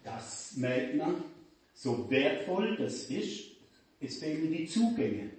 Das 0.05 0.57
merkt 0.57 0.97
man, 0.97 1.15
so 1.75 2.09
wertvoll 2.11 2.77
das 2.77 3.05
ist, 3.05 3.45
es 4.01 4.19
fehlen 4.19 4.53
die 4.53 4.67
Zugänge. 4.67 5.31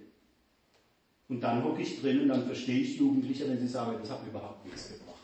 Und 1.28 1.40
dann 1.40 1.64
hocke 1.64 1.82
ich 1.82 2.00
drin 2.00 2.22
und 2.22 2.28
dann 2.28 2.46
verstehe 2.46 2.80
ich 2.80 2.98
Jugendliche, 2.98 3.48
wenn 3.48 3.58
sie 3.58 3.68
sagen, 3.68 3.98
das 4.00 4.10
hat 4.10 4.26
überhaupt 4.26 4.64
nichts 4.64 4.88
gebracht. 4.88 5.14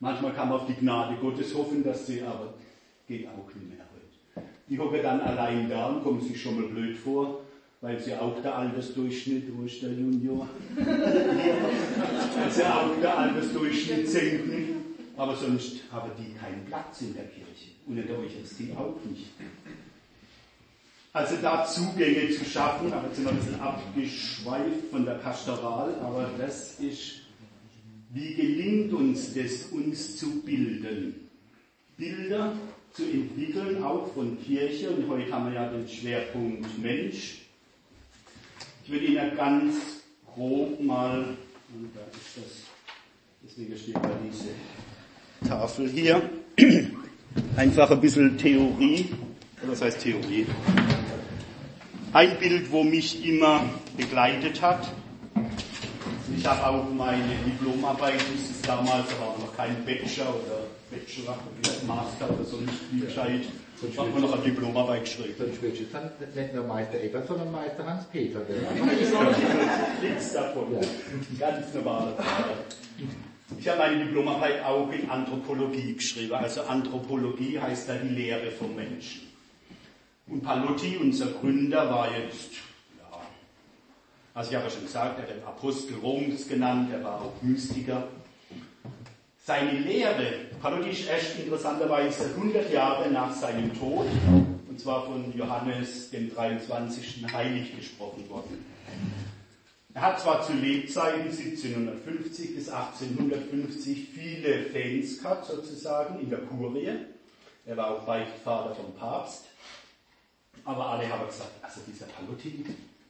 Manchmal 0.00 0.32
kann 0.32 0.48
man 0.48 0.60
auf 0.60 0.66
die 0.66 0.74
Gnade 0.74 1.16
Gottes 1.20 1.54
hoffen, 1.54 1.84
dass 1.84 2.06
sie 2.06 2.22
aber 2.22 2.54
geht 3.10 3.26
auch 3.26 3.52
nicht 3.54 3.68
mehr 3.68 3.84
heute. 3.92 4.46
Die 4.68 4.78
hocke 4.78 5.02
dann 5.02 5.20
allein 5.20 5.68
da 5.68 5.86
und 5.86 6.04
kommen 6.04 6.20
sich 6.20 6.40
schon 6.40 6.60
mal 6.60 6.68
blöd 6.68 6.96
vor, 6.96 7.40
weil 7.80 7.98
sie 7.98 8.14
auch 8.14 8.40
der 8.40 8.56
Altersdurchschnitt, 8.56 9.46
wo 9.52 9.64
ist 9.64 9.82
der 9.82 9.90
Junior? 9.90 10.48
weil 10.76 12.50
sie 12.50 12.62
auch 12.62 13.00
der 13.00 13.18
Altersdurchschnitt 13.18 14.08
senken, 14.08 14.76
aber 15.16 15.34
sonst 15.34 15.80
haben 15.90 16.12
die 16.18 16.34
keinen 16.34 16.64
Platz 16.66 17.00
in 17.00 17.14
der 17.14 17.24
Kirche 17.24 17.72
und 17.86 17.98
in 17.98 18.06
der 18.06 18.16
Eucharistie 18.16 18.72
auch 18.76 18.94
nicht. 19.10 19.26
Also 21.12 21.34
da 21.42 21.66
Zugänge 21.66 22.30
zu 22.30 22.44
schaffen, 22.44 22.92
aber 22.92 23.08
jetzt 23.08 23.16
sind 23.16 23.24
wir 23.24 23.32
ein 23.32 23.38
bisschen 23.38 23.60
abgeschweift 23.60 24.90
von 24.92 25.04
der 25.04 25.14
Pastoral, 25.14 25.96
aber 26.00 26.30
das 26.38 26.78
ist, 26.78 27.22
wie 28.10 28.34
gelingt 28.34 28.92
uns 28.92 29.34
das, 29.34 29.64
uns 29.72 30.16
zu 30.16 30.42
bilden? 30.42 31.28
Bilder 31.96 32.54
zu 32.92 33.04
entwickeln, 33.04 33.82
auch 33.82 34.12
von 34.12 34.38
Kirche, 34.42 34.90
und 34.90 35.08
heute 35.08 35.32
haben 35.32 35.46
wir 35.46 35.60
ja 35.60 35.68
den 35.68 35.88
Schwerpunkt 35.88 36.66
Mensch. 36.82 37.42
Ich 38.84 38.90
will 38.90 39.02
Ihnen 39.02 39.36
ganz 39.36 39.74
grob 40.34 40.80
mal, 40.82 41.36
und 41.74 41.90
da 41.94 42.00
ist 42.12 42.36
das, 42.36 42.62
deswegen 43.44 43.76
steht 43.76 43.96
da 43.96 44.10
diese 44.24 45.48
Tafel 45.48 45.88
hier, 45.88 46.22
einfach 47.56 47.90
ein 47.90 48.00
bisschen 48.00 48.36
Theorie, 48.36 49.06
was 49.62 49.82
heißt 49.82 50.00
Theorie? 50.00 50.46
Ein 52.12 52.38
Bild, 52.38 52.72
wo 52.72 52.82
mich 52.82 53.24
immer 53.24 53.62
begleitet 53.96 54.60
hat, 54.60 54.90
Ich 56.40 56.46
habe 56.46 56.66
auch 56.66 56.88
meine 56.90 57.34
Diplomarbeit, 57.44 58.14
das 58.14 58.50
ist 58.50 58.66
damals, 58.66 59.08
da 59.08 59.20
war 59.20 59.36
noch 59.38 59.54
kein 59.56 59.84
Bachelor 59.84 60.30
oder 60.30 60.69
Bachelor 60.90 61.38
Master 61.86 62.30
oder 62.30 62.44
so 62.44 62.58
wie 62.90 63.00
gescheit. 63.00 63.42
Ich 63.88 63.98
habe 63.98 64.20
noch 64.20 64.32
eine 64.32 64.42
Diplomarbeit 64.42 65.04
geschrieben. 65.04 65.34
Sonst 65.38 65.62
willst 65.62 65.80
du 65.80 65.84
dann 65.92 66.10
nicht 66.34 66.54
nur 66.54 66.64
Meister 66.64 67.00
Ebert, 67.00 67.26
sondern 67.26 67.50
Meister 67.50 67.86
Hans-Peter. 67.86 68.40
Nichts 70.02 70.32
davon. 70.32 70.66
Ganz 71.38 71.74
normal. 71.74 72.14
Ich 73.58 73.68
habe 73.68 73.78
meine 73.78 74.04
Diplomarbeit 74.04 74.64
auch 74.64 74.90
in 74.92 75.08
Anthropologie 75.08 75.94
geschrieben. 75.94 76.34
Also 76.34 76.62
Anthropologie 76.62 77.58
heißt 77.58 77.88
da 77.88 77.94
die 77.94 78.08
Lehre 78.08 78.50
vom 78.50 78.74
Menschen. 78.74 79.22
Und 80.26 80.42
Palotti, 80.42 80.96
unser 80.96 81.26
Gründer, 81.26 81.90
war 81.90 82.16
jetzt, 82.16 82.52
ja, 82.98 83.20
also 84.34 84.50
ich 84.50 84.56
habe 84.56 84.66
ja 84.66 84.70
schon 84.70 84.82
gesagt, 84.84 85.18
er 85.18 85.22
hat 85.22 85.30
den 85.30 85.44
Apostel 85.44 85.96
Roms 85.96 86.46
genannt, 86.46 86.90
er 86.92 87.02
war 87.02 87.20
auch 87.20 87.42
Mystiker. 87.42 88.04
Seine 89.42 89.72
Lehre, 89.80 90.50
ist 90.90 91.08
erst 91.08 91.38
interessanterweise 91.38 92.26
100 92.36 92.70
Jahre 92.70 93.10
nach 93.10 93.32
seinem 93.32 93.72
Tod, 93.78 94.06
und 94.68 94.78
zwar 94.78 95.06
von 95.06 95.36
Johannes 95.36 96.10
dem 96.10 96.32
23. 96.34 97.24
heilig 97.32 97.74
gesprochen 97.74 98.28
worden. 98.28 98.64
Er 99.94 100.02
hat 100.02 100.20
zwar 100.20 100.42
zu 100.42 100.52
Lebzeiten 100.52 101.22
1750 101.22 102.54
bis 102.54 102.68
1850 102.68 104.08
viele 104.14 104.64
Fans 104.64 105.18
gehabt, 105.22 105.46
sozusagen, 105.46 106.20
in 106.20 106.28
der 106.28 106.40
Kurie. 106.40 106.90
Er 107.64 107.76
war 107.76 107.90
auch 107.90 108.02
Beichtvater 108.04 108.74
vom 108.74 108.94
Papst. 108.94 109.46
Aber 110.64 110.86
alle 110.86 111.08
haben 111.08 111.26
gesagt, 111.26 111.52
also 111.62 111.80
dieser 111.90 112.06
Palotin, 112.06 112.64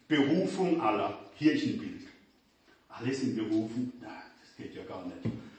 Berufung 0.06 0.80
aller, 0.80 1.18
Kirchenbild. 1.36 2.02
Alle 2.88 3.12
sind 3.12 3.36
berufen, 3.36 3.92
na, 4.00 4.08
das 4.40 4.56
geht 4.56 4.74
ja 4.74 4.84
gar 4.84 5.04
nicht. 5.06 5.49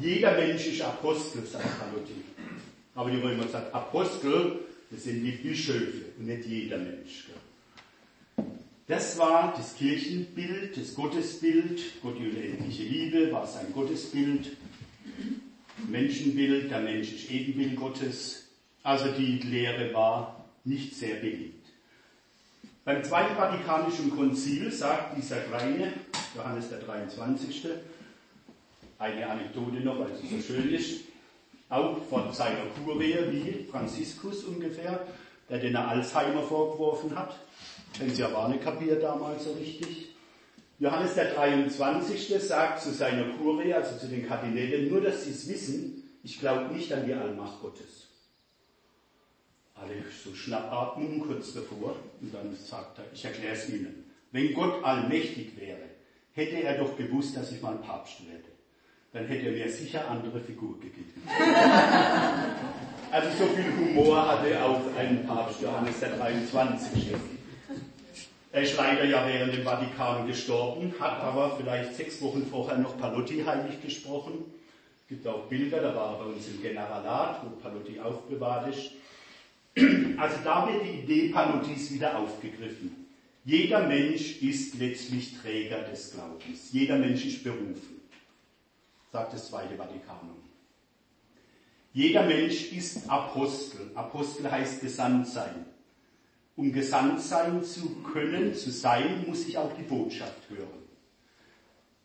Jeder 0.00 0.36
Mensch 0.36 0.66
ist 0.66 0.82
Apostel, 0.82 1.46
sagt 1.46 1.78
Palotin. 1.78 2.22
Aber 2.94 3.10
die 3.10 3.18
Römer 3.18 3.48
sagt, 3.48 3.74
Apostel, 3.74 4.60
das 4.90 5.04
sind 5.04 5.24
die 5.24 5.32
Bischöfe 5.32 6.04
und 6.18 6.26
nicht 6.26 6.46
jeder 6.46 6.78
Mensch. 6.78 7.28
Das 8.86 9.18
war 9.18 9.54
das 9.56 9.74
Kirchenbild, 9.74 10.76
das 10.76 10.94
Gottesbild. 10.94 11.80
Gott 12.02 12.16
die 12.18 12.28
unendliche 12.28 12.84
Liebe 12.84 13.32
war 13.32 13.46
sein 13.46 13.72
Gottesbild. 13.72 14.56
Menschenbild, 15.88 16.70
der 16.70 16.80
Mensch 16.80 17.12
ist 17.12 17.30
Ebenbild 17.30 17.76
Gottes. 17.76 18.48
Also 18.82 19.10
die 19.10 19.38
Lehre 19.38 19.92
war 19.92 20.44
nicht 20.64 20.94
sehr 20.94 21.16
beliebt. 21.16 21.66
Beim 22.84 23.02
Zweiten 23.02 23.34
Vatikanischen 23.34 24.10
Konzil 24.10 24.70
sagt 24.70 25.16
dieser 25.16 25.38
kleine 25.38 25.92
Johannes 26.36 26.68
der 26.68 26.78
23. 26.78 27.64
eine 28.98 29.28
Anekdote 29.28 29.80
noch, 29.80 29.98
weil 29.98 30.14
sie 30.16 30.36
so 30.36 30.42
schön 30.42 30.72
ist, 30.72 31.02
auch 31.68 31.98
von 32.08 32.32
seiner 32.32 32.66
Kurie 32.84 33.16
wie 33.30 33.64
Franziskus 33.70 34.44
ungefähr, 34.44 35.06
der 35.48 35.58
den 35.58 35.76
Alzheimer 35.76 36.42
vorgeworfen 36.42 37.16
hat. 37.16 37.38
Wenn 37.98 38.10
sie 38.10 38.24
aber 38.24 38.44
auch 38.44 38.48
nicht 38.48 38.62
kapiert 38.62 39.02
damals 39.02 39.44
so 39.44 39.52
richtig. 39.52 40.14
Johannes 40.78 41.14
der 41.14 41.34
23. 41.34 42.40
sagt 42.42 42.82
zu 42.82 42.92
seiner 42.92 43.32
Kurie, 43.36 43.72
also 43.72 43.96
zu 43.98 44.08
den 44.08 44.26
Kardinälen, 44.26 44.90
nur 44.90 45.00
dass 45.00 45.24
sie 45.24 45.30
es 45.30 45.48
wissen, 45.48 46.02
ich 46.22 46.38
glaube 46.38 46.74
nicht 46.74 46.92
an 46.92 47.06
die 47.06 47.14
Allmacht 47.14 47.60
Gottes. 47.60 48.08
Alle 49.74 49.94
so 50.24 50.34
Schnappatmung 50.34 51.20
kurz 51.20 51.54
davor 51.54 51.96
und 52.20 52.34
dann 52.34 52.54
sagt 52.54 52.98
er, 52.98 53.04
ich 53.12 53.24
erkläre 53.24 53.54
es 53.54 53.68
Ihnen. 53.68 54.10
Wenn 54.32 54.54
Gott 54.54 54.82
allmächtig 54.82 55.58
wäre, 55.58 55.84
hätte 56.32 56.62
er 56.62 56.78
doch 56.78 56.96
gewusst, 56.96 57.36
dass 57.36 57.52
ich 57.52 57.62
mal 57.62 57.76
Papst 57.76 58.26
werde. 58.26 58.55
Dann 59.16 59.28
hätte 59.28 59.46
er 59.46 59.52
mir 59.52 59.70
sicher 59.70 60.10
andere 60.10 60.38
Figur 60.40 60.78
gegeben. 60.78 61.22
also 63.10 63.28
so 63.38 63.46
viel 63.46 63.64
Humor 63.64 64.28
hatte 64.28 64.62
auch 64.62 64.82
ein 64.98 65.26
Papst 65.26 65.62
Johannes 65.62 66.00
der 66.00 66.18
23. 66.18 67.14
Er 68.52 68.62
ist 68.62 68.76
leider 68.76 69.04
ja 69.06 69.26
während 69.26 69.54
dem 69.54 69.64
Vatikan 69.64 70.26
gestorben, 70.26 70.92
hat 71.00 71.22
aber 71.22 71.56
vielleicht 71.56 71.94
sechs 71.94 72.20
Wochen 72.20 72.46
vorher 72.50 72.76
noch 72.76 72.98
Palotti 72.98 73.42
heilig 73.42 73.80
gesprochen. 73.80 74.44
Es 75.04 75.08
gibt 75.08 75.26
auch 75.26 75.46
Bilder, 75.46 75.80
da 75.80 75.96
war 75.96 76.12
er 76.12 76.18
bei 76.18 76.32
uns 76.32 76.46
im 76.48 76.60
Generalat, 76.60 77.40
wo 77.42 77.56
Palotti 77.56 77.98
aufbewahrt 77.98 78.68
ist. 78.68 78.90
Also 80.18 80.36
da 80.44 80.68
wird 80.68 80.84
die 80.84 81.00
Idee 81.00 81.28
Palottis 81.30 81.90
wieder 81.92 82.18
aufgegriffen. 82.18 83.06
Jeder 83.44 83.86
Mensch 83.86 84.42
ist 84.42 84.78
letztlich 84.78 85.38
Träger 85.38 85.80
des 85.90 86.12
Glaubens. 86.12 86.72
Jeder 86.72 86.96
Mensch 86.96 87.26
ist 87.26 87.44
berufen, 87.44 88.00
sagt 89.12 89.32
das 89.32 89.48
Zweite 89.48 89.76
Vatikanum. 89.76 90.36
Jeder 91.92 92.26
Mensch 92.26 92.72
ist 92.72 93.08
Apostel. 93.08 93.90
Apostel 93.94 94.50
heißt 94.50 94.82
gesandt 94.82 95.28
sein. 95.28 95.64
Um 96.54 96.72
gesandt 96.72 97.22
sein 97.22 97.62
zu 97.64 98.02
können, 98.02 98.54
zu 98.54 98.70
sein, 98.70 99.24
muss 99.26 99.46
ich 99.48 99.56
auch 99.56 99.72
die 99.74 99.82
Botschaft 99.82 100.50
hören. 100.50 100.86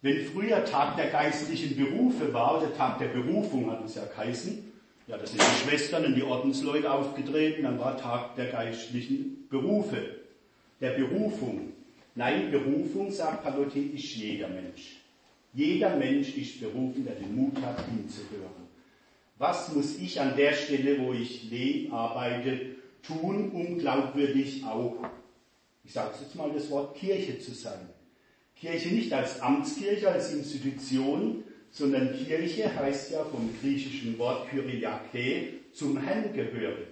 Wenn 0.02 0.26
früher 0.26 0.64
Tag 0.66 0.96
der 0.96 1.10
geistlichen 1.10 1.76
Berufe 1.76 2.34
war, 2.34 2.58
oder 2.58 2.74
Tag 2.76 3.00
der 3.00 3.10
Berufung 3.10 3.70
hat 3.70 3.84
es 3.86 3.96
ja 3.96 4.06
geheißen, 4.06 4.72
ja, 5.08 5.18
da 5.18 5.26
sind 5.26 5.42
die 5.42 5.68
Schwestern 5.68 6.06
und 6.06 6.16
die 6.16 6.24
Ordensleute 6.24 6.92
aufgetreten, 6.92 7.64
dann 7.64 7.78
war 7.78 7.98
Tag 7.98 8.36
der 8.36 8.48
geistlichen 8.48 9.48
Berufe, 9.50 10.22
der 10.80 10.92
Berufung. 10.92 11.74
Nein, 12.16 12.50
Berufung, 12.50 13.12
sagt 13.12 13.44
Palotti, 13.44 13.92
ist 13.94 14.16
jeder 14.16 14.48
Mensch. 14.48 15.01
Jeder 15.54 15.98
Mensch 15.98 16.38
ist 16.38 16.62
berufen, 16.62 17.04
der 17.04 17.16
den 17.16 17.36
Mut 17.36 17.62
hat, 17.62 17.84
hinzuhören. 17.86 18.70
Was 19.38 19.74
muss 19.74 19.98
ich 19.98 20.22
an 20.22 20.36
der 20.38 20.54
Stelle, 20.54 21.00
wo 21.00 21.14
ich 21.14 21.50
lebe, 21.50 21.92
arbeite, 21.92 22.76
tun, 23.02 23.52
um 23.52 23.78
glaubwürdig 23.78 24.64
auch, 24.66 24.98
ich 25.84 25.94
sage 25.94 26.16
jetzt 26.22 26.36
mal 26.36 26.52
das 26.52 26.70
Wort 26.70 26.96
Kirche 26.96 27.40
zu 27.40 27.52
sein. 27.52 27.90
Kirche 28.56 28.90
nicht 28.90 29.12
als 29.12 29.42
Amtskirche, 29.42 30.10
als 30.10 30.32
Institution, 30.32 31.44
sondern 31.72 32.16
Kirche 32.16 32.74
heißt 32.76 33.12
ja 33.12 33.24
vom 33.26 33.50
griechischen 33.60 34.18
Wort 34.20 34.50
Kyriake 34.50 35.54
zum 35.74 35.98
Herrn 35.98 36.34
gehörig. 36.34 36.88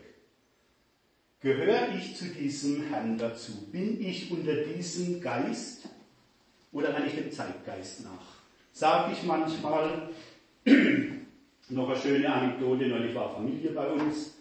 Gehöre 1.42 1.96
ich 1.96 2.16
zu 2.16 2.26
diesem 2.26 2.90
Herrn 2.90 3.18
dazu? 3.18 3.52
Bin 3.72 4.02
ich 4.02 4.32
unter 4.32 4.56
diesem 4.56 5.22
Geist 5.22 5.88
oder 6.72 6.94
renne 6.94 7.08
ich 7.08 7.16
dem 7.16 7.32
Zeitgeist 7.32 8.04
nach? 8.04 8.39
Sage 8.80 9.12
ich 9.12 9.24
manchmal, 9.24 10.08
noch 11.70 11.90
eine 11.90 12.00
schöne 12.00 12.34
Anekdote, 12.34 12.88
neulich 12.88 13.14
war 13.14 13.36
Familie 13.36 13.72
bei 13.72 13.86
uns, 13.90 14.36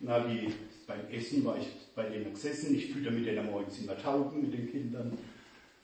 na, 0.00 0.20
die 0.20 0.52
beim 0.86 1.08
Essen 1.10 1.42
war 1.46 1.56
ich 1.56 1.68
bei 1.94 2.02
denen 2.02 2.34
gesessen, 2.34 2.74
ich 2.74 2.92
fütter 2.92 3.10
mit 3.10 3.24
denen 3.24 3.46
morgens 3.46 3.78
immer 3.78 3.96
Tauben 3.96 4.42
mit 4.42 4.52
den 4.52 4.70
Kindern. 4.70 5.16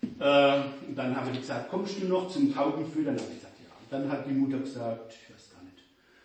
Äh, 0.03 0.61
und 0.88 0.95
dann 0.95 1.16
habe 1.16 1.31
ich 1.33 1.40
gesagt, 1.40 1.71
kommst 1.71 2.03
du 2.03 2.07
noch 2.07 2.29
zum 2.29 2.55
Taubenfüttern? 2.55 3.16
Dann 3.16 3.25
habe 3.25 3.33
ich 3.33 3.40
gesagt, 3.40 3.57
ja. 3.64 3.75
Und 3.81 3.90
dann 3.90 4.12
hat 4.12 4.27
die 4.29 4.35
Mutter 4.35 4.59
gesagt, 4.59 5.14
ich 5.14 5.35
weiß 5.35 5.51
gar 5.55 5.62
nicht. 5.62 5.79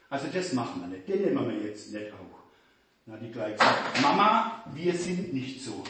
Also 0.10 0.28
das 0.34 0.52
machen 0.52 0.82
wir 0.82 0.88
nicht, 0.88 1.08
den 1.08 1.22
nehmen 1.22 1.50
wir 1.50 1.70
jetzt 1.70 1.94
nicht 1.94 2.12
auch. 2.12 2.40
Dann 3.06 3.16
hat 3.16 3.22
die 3.24 3.32
gleich 3.32 3.54
gesagt, 3.54 4.02
Mama, 4.02 4.62
wir 4.74 4.94
sind 4.94 5.34
nicht 5.34 5.64
so. 5.64 5.86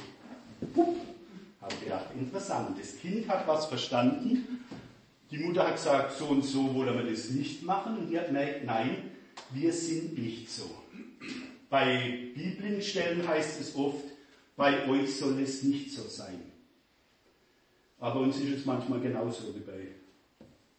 Habe 1.59 1.75
gedacht, 1.83 2.05
interessant. 2.15 2.77
Das 2.79 2.99
Kind 2.99 3.27
hat 3.27 3.47
was 3.47 3.65
verstanden. 3.65 4.64
Die 5.35 5.43
Mutter 5.43 5.67
hat 5.67 5.75
gesagt, 5.75 6.17
so 6.17 6.27
und 6.27 6.45
so 6.45 6.73
wollen 6.73 6.97
wir 6.97 7.11
das 7.11 7.29
nicht 7.31 7.63
machen. 7.63 7.97
Und 7.97 8.09
die 8.09 8.17
hat 8.17 8.27
gemerkt, 8.27 8.63
nein, 8.63 9.11
wir 9.51 9.73
sind 9.73 10.17
nicht 10.17 10.49
so. 10.49 10.63
Bei 11.69 12.29
Bibelstellen 12.33 13.27
heißt 13.27 13.59
es 13.59 13.75
oft, 13.75 14.05
bei 14.55 14.87
euch 14.87 15.17
soll 15.17 15.41
es 15.41 15.63
nicht 15.63 15.91
so 15.91 16.03
sein. 16.03 16.39
Aber 17.99 18.21
uns 18.21 18.37
ist 18.37 18.59
es 18.59 18.65
manchmal 18.65 19.01
genauso 19.01 19.53
wie 19.53 19.59
bei 19.59 19.87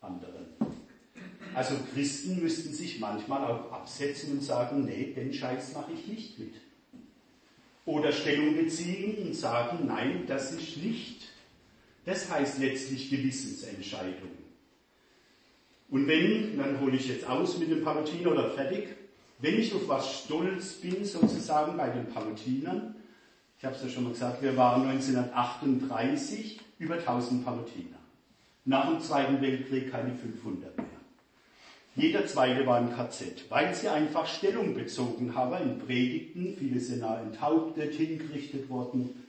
anderen. 0.00 0.46
Also 1.52 1.74
Christen 1.92 2.40
müssten 2.40 2.72
sich 2.72 2.98
manchmal 2.98 3.44
auch 3.44 3.72
absetzen 3.72 4.32
und 4.32 4.42
sagen, 4.42 4.86
nee, 4.86 5.12
den 5.14 5.34
Scheiß 5.34 5.74
mache 5.74 5.92
ich 5.92 6.06
nicht 6.06 6.38
mit. 6.38 6.54
Oder 7.84 8.10
Stellung 8.10 8.56
beziehen 8.56 9.18
und 9.26 9.34
sagen, 9.34 9.86
nein, 9.86 10.24
das 10.26 10.52
ist 10.52 10.78
nicht. 10.78 11.28
Das 12.06 12.30
heißt 12.30 12.58
letztlich 12.58 13.10
Gewissensentscheidung. 13.10 14.45
Und 15.88 16.06
wenn, 16.08 16.58
dann 16.58 16.80
hole 16.80 16.96
ich 16.96 17.08
jetzt 17.08 17.28
aus 17.28 17.58
mit 17.58 17.70
dem 17.70 17.84
Palutiner 17.84 18.32
oder 18.32 18.50
fertig, 18.50 18.88
wenn 19.38 19.58
ich 19.58 19.74
auf 19.74 19.88
was 19.88 20.24
stolz 20.24 20.74
bin, 20.74 21.04
sozusagen 21.04 21.76
bei 21.76 21.90
den 21.90 22.06
Palutinern, 22.06 22.94
ich 23.58 23.64
habe 23.64 23.74
es 23.74 23.82
ja 23.82 23.88
schon 23.88 24.04
mal 24.04 24.12
gesagt, 24.12 24.42
wir 24.42 24.56
waren 24.56 24.88
1938 24.88 26.60
über 26.78 26.94
1000 26.94 27.44
Palutiner. 27.44 27.96
Nach 28.64 28.88
dem 28.88 29.00
Zweiten 29.00 29.40
Weltkrieg 29.40 29.90
keine 29.90 30.14
500 30.14 30.76
mehr. 30.76 30.86
Jeder 31.94 32.26
zweite 32.26 32.66
war 32.66 32.78
im 32.78 32.94
KZ, 32.94 33.44
weil 33.48 33.74
sie 33.74 33.88
einfach 33.88 34.26
Stellung 34.26 34.74
bezogen 34.74 35.34
haben 35.34 35.62
in 35.62 35.78
Predigten. 35.78 36.54
Viele 36.58 36.78
sind 36.78 37.02
enthauptet, 37.02 37.94
hingerichtet 37.94 38.68
worden. 38.68 39.24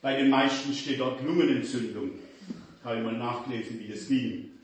Bei 0.00 0.16
den 0.16 0.30
meisten 0.30 0.72
steht 0.72 1.00
dort 1.00 1.20
Lungenentzündung. 1.24 2.10
Habe 2.84 2.98
ich 2.98 3.02
mal 3.04 3.18
nachgelesen, 3.18 3.80
wie 3.80 3.88
das 3.88 4.06
ging. 4.06 4.57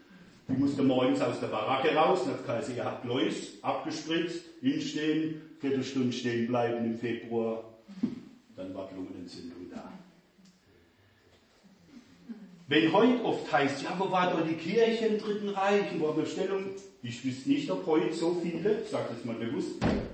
Die 0.48 0.52
musste 0.52 0.82
morgens 0.82 1.20
aus 1.20 1.40
der 1.40 1.46
Baracke 1.46 1.94
raus 1.94 2.22
und 2.22 2.32
hat 2.32 2.46
gesagt, 2.46 2.76
ihr 2.76 2.84
habt 2.84 3.04
Lois 3.06 3.58
abgespritzt, 3.62 4.44
hinstehen, 4.60 5.40
Viertelstunde 5.60 6.12
stehen 6.12 6.46
bleiben 6.46 6.84
im 6.84 6.98
Februar. 6.98 7.64
Dann 8.56 8.74
war 8.74 8.90
Lungenentzündung 8.94 9.70
da. 9.70 9.90
Wenn 12.68 12.92
heute 12.92 13.24
oft 13.24 13.50
heißt, 13.50 13.82
ja, 13.82 13.94
wo 13.98 14.10
war 14.10 14.32
doch 14.32 14.46
die 14.46 14.54
Kirche 14.54 15.06
im 15.06 15.18
Dritten 15.18 15.50
Reich, 15.50 15.84
wo 15.98 16.08
haben 16.08 16.18
wir 16.18 16.26
Stellung? 16.26 16.64
Ich 17.02 17.24
wüsste 17.24 17.50
nicht, 17.50 17.70
ob 17.70 17.86
heute 17.86 18.12
so 18.14 18.40
viele, 18.42 18.82
ich 18.82 18.90
sage 18.90 19.10
das 19.14 19.24
mal 19.24 19.36
bewusst, 19.36 19.72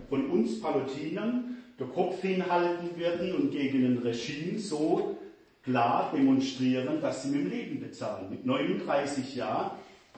von 0.09 0.31
uns 0.31 0.61
Palutinern 0.61 1.57
der 1.79 1.87
Kopf 1.89 2.21
hinhalten 2.21 2.91
würden 2.97 3.35
und 3.35 3.53
gegen 3.53 3.85
ein 3.85 3.99
Regime 3.99 4.59
so 4.59 5.17
klar 5.65 6.13
demonstrieren, 6.15 7.01
dass 7.01 7.23
sie 7.23 7.31
mit 7.31 7.41
dem 7.43 7.51
Leben 7.51 7.81
bezahlen. 7.81 8.31
Mit 8.31 8.45
39 8.45 9.37
Jahren 9.37 9.71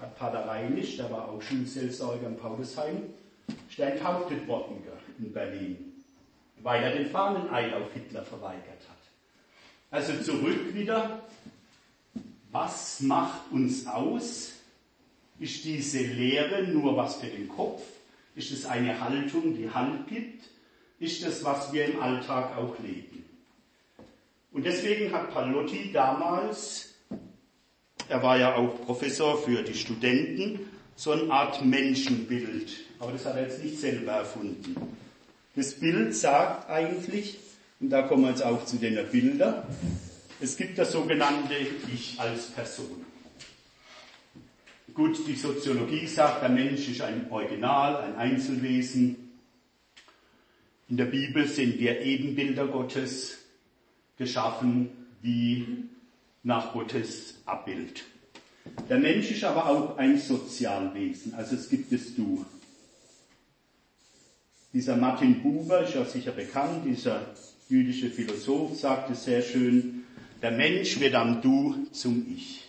Pater 0.09 0.47
Reinisch, 0.47 0.97
der 0.97 1.11
war 1.11 1.29
auch 1.29 1.41
Schulseelsorger 1.41 2.27
in 2.27 2.37
Paulusheim, 2.37 3.03
ist 3.69 3.79
er 3.79 3.95
enthauptet 3.95 4.47
worden 4.47 4.83
in 5.19 5.33
Berlin, 5.33 5.93
weil 6.63 6.83
er 6.83 6.97
den 6.97 7.11
Fahneneid 7.11 7.75
auf 7.75 7.93
Hitler 7.93 8.23
verweigert 8.23 8.81
hat. 8.89 8.99
Also 9.91 10.23
zurück 10.23 10.75
wieder, 10.75 11.23
was 12.51 13.01
macht 13.01 13.51
uns 13.51 13.87
aus? 13.87 14.53
Ist 15.39 15.65
diese 15.65 15.99
Lehre 15.99 16.63
nur 16.65 16.97
was 16.97 17.17
für 17.17 17.27
den 17.27 17.49
Kopf? 17.49 17.83
Ist 18.35 18.53
es 18.53 18.65
eine 18.65 19.01
Haltung, 19.01 19.55
die 19.57 19.71
Halt 19.71 20.07
gibt? 20.07 20.45
Ist 20.99 21.25
es, 21.25 21.45
was 21.45 21.73
wir 21.73 21.87
im 21.87 22.01
Alltag 22.01 22.57
auch 22.57 22.79
leben? 22.79 23.25
Und 24.53 24.65
deswegen 24.65 25.13
hat 25.13 25.33
Palotti 25.33 25.91
damals 25.93 26.92
er 28.13 28.23
war 28.23 28.39
ja 28.39 28.57
auch 28.57 28.85
Professor 28.85 29.43
für 29.43 29.63
die 29.63 29.73
Studenten, 29.73 30.61
so 30.97 31.13
eine 31.13 31.33
Art 31.33 31.65
Menschenbild. 31.65 32.71
Aber 32.99 33.13
das 33.13 33.25
hat 33.25 33.37
er 33.37 33.45
jetzt 33.45 33.65
nicht 33.65 33.81
selber 33.81 34.13
erfunden. 34.13 34.77
Das 35.57 35.73
Bild 35.81 36.15
sagt 36.15 36.69
eigentlich, 36.69 37.39
und 37.81 37.89
da 37.89 38.03
kommen 38.03 38.25
wir 38.25 38.31
jetzt 38.31 38.45
auch 38.45 38.67
zu 38.67 38.77
den 38.77 38.99
Bildern, 39.11 39.63
es 40.41 40.59
gibt 40.59 40.77
das 40.79 40.93
sogenannte 40.93 41.55
Ich 41.93 42.21
als 42.21 42.49
Person. 42.49 43.03
Gut, 44.93 45.27
die 45.27 45.35
Soziologie 45.35 46.07
sagt, 46.07 46.43
der 46.43 46.51
Mensch 46.51 46.89
ist 46.89 47.01
ein 47.01 47.31
Original, 47.31 47.97
ein 48.03 48.17
Einzelwesen. 48.17 49.17
In 50.91 50.97
der 50.99 51.07
Bibel 51.07 51.49
sind 51.49 51.81
wir 51.81 52.03
Ebenbilder 52.03 52.67
Gottes 52.67 53.39
geschaffen, 54.19 54.91
wie 55.23 55.89
nach 56.43 56.73
Gottes 56.73 57.41
Abbild. 57.47 58.05
Der 58.89 58.99
Mensch 58.99 59.31
ist 59.31 59.45
aber 59.45 59.69
auch 59.69 59.97
ein 59.99 60.19
Sozialwesen, 60.19 61.35
also 61.35 61.57
es 61.57 61.69
gibt 61.69 61.93
das 61.93 62.15
Du. 62.15 62.45
Dieser 64.73 64.97
Martin 64.97 65.43
Buber 65.43 65.83
ist 65.83 65.95
ja 65.95 66.05
sicher 66.05 66.33
bekannt, 66.33 66.85
dieser 66.87 67.27
jüdische 67.69 68.09
Philosoph 68.09 68.79
sagt 68.79 69.11
es 69.11 69.25
sehr 69.25 69.43
schön, 69.43 70.05
der 70.41 70.53
Mensch 70.53 70.99
wird 70.99 71.15
am 71.15 71.43
Du 71.43 71.87
zum 71.93 72.27
Ich. 72.35 72.69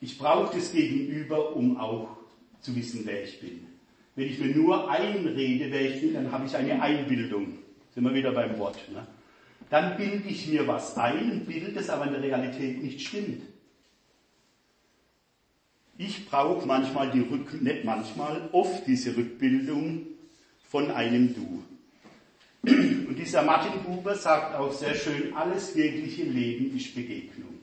Ich 0.00 0.18
brauche 0.18 0.56
das 0.56 0.72
Gegenüber, 0.72 1.54
um 1.54 1.76
auch 1.76 2.16
zu 2.60 2.74
wissen, 2.74 3.02
wer 3.04 3.22
ich 3.22 3.40
bin. 3.40 3.66
Wenn 4.14 4.26
ich 4.28 4.38
mir 4.38 4.54
nur 4.54 4.90
einrede, 4.90 5.70
wer 5.70 5.94
ich 5.94 6.00
bin, 6.00 6.14
dann 6.14 6.32
habe 6.32 6.46
ich 6.46 6.54
eine 6.54 6.82
Einbildung. 6.82 7.58
Sind 7.94 8.04
wir 8.04 8.14
wieder 8.14 8.32
beim 8.32 8.58
Wort. 8.58 8.78
Ne? 8.92 9.06
Dann 9.72 9.96
bilde 9.96 10.28
ich 10.28 10.48
mir 10.48 10.68
was 10.68 10.98
ein, 10.98 11.30
ein 11.30 11.46
Bild, 11.46 11.74
das 11.74 11.88
aber 11.88 12.04
in 12.04 12.12
der 12.12 12.22
Realität 12.22 12.82
nicht 12.82 13.00
stimmt. 13.00 13.42
Ich 15.96 16.28
brauche 16.28 16.66
manchmal 16.66 17.10
die 17.10 17.20
Rück, 17.20 17.62
nicht 17.62 17.82
manchmal, 17.82 18.50
oft 18.52 18.86
diese 18.86 19.16
Rückbildung 19.16 20.08
von 20.68 20.90
einem 20.90 21.34
Du. 21.34 21.64
Und 22.70 23.16
dieser 23.16 23.44
Martin 23.44 23.82
Buber 23.82 24.14
sagt 24.14 24.56
auch 24.56 24.74
sehr 24.74 24.94
schön, 24.94 25.34
alles 25.34 25.74
wirkliche 25.74 26.24
Leben 26.24 26.76
ist 26.76 26.94
Begegnung. 26.94 27.54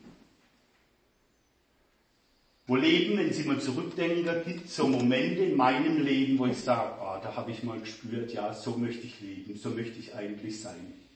Wo 2.65 2.76
Leben, 2.76 3.19
wenn 3.19 3.32
Sie 3.32 3.43
mal 3.43 3.62
zurückdenken, 3.62 4.26
gibt 4.48 4.65
es 4.65 4.76
so 4.76 4.88
Momente 4.88 5.43
in 5.43 5.56
meinem 5.56 6.04
Leben, 6.04 6.39
wo 6.39 6.48
ich 6.48 6.58
sage, 6.58 6.91
oh, 7.02 7.22
da 7.22 7.36
habe 7.36 7.52
ich 7.52 7.62
mal 7.62 7.80
gespürt, 7.80 8.34
ja, 8.34 8.52
so 8.52 8.78
möchte 8.78 9.06
ich 9.06 9.22
leben, 9.22 9.56
so 9.56 9.69
möchte 9.69 10.00
ich 10.00 10.15
eigentlich 10.15 10.60
sein. 10.60 11.09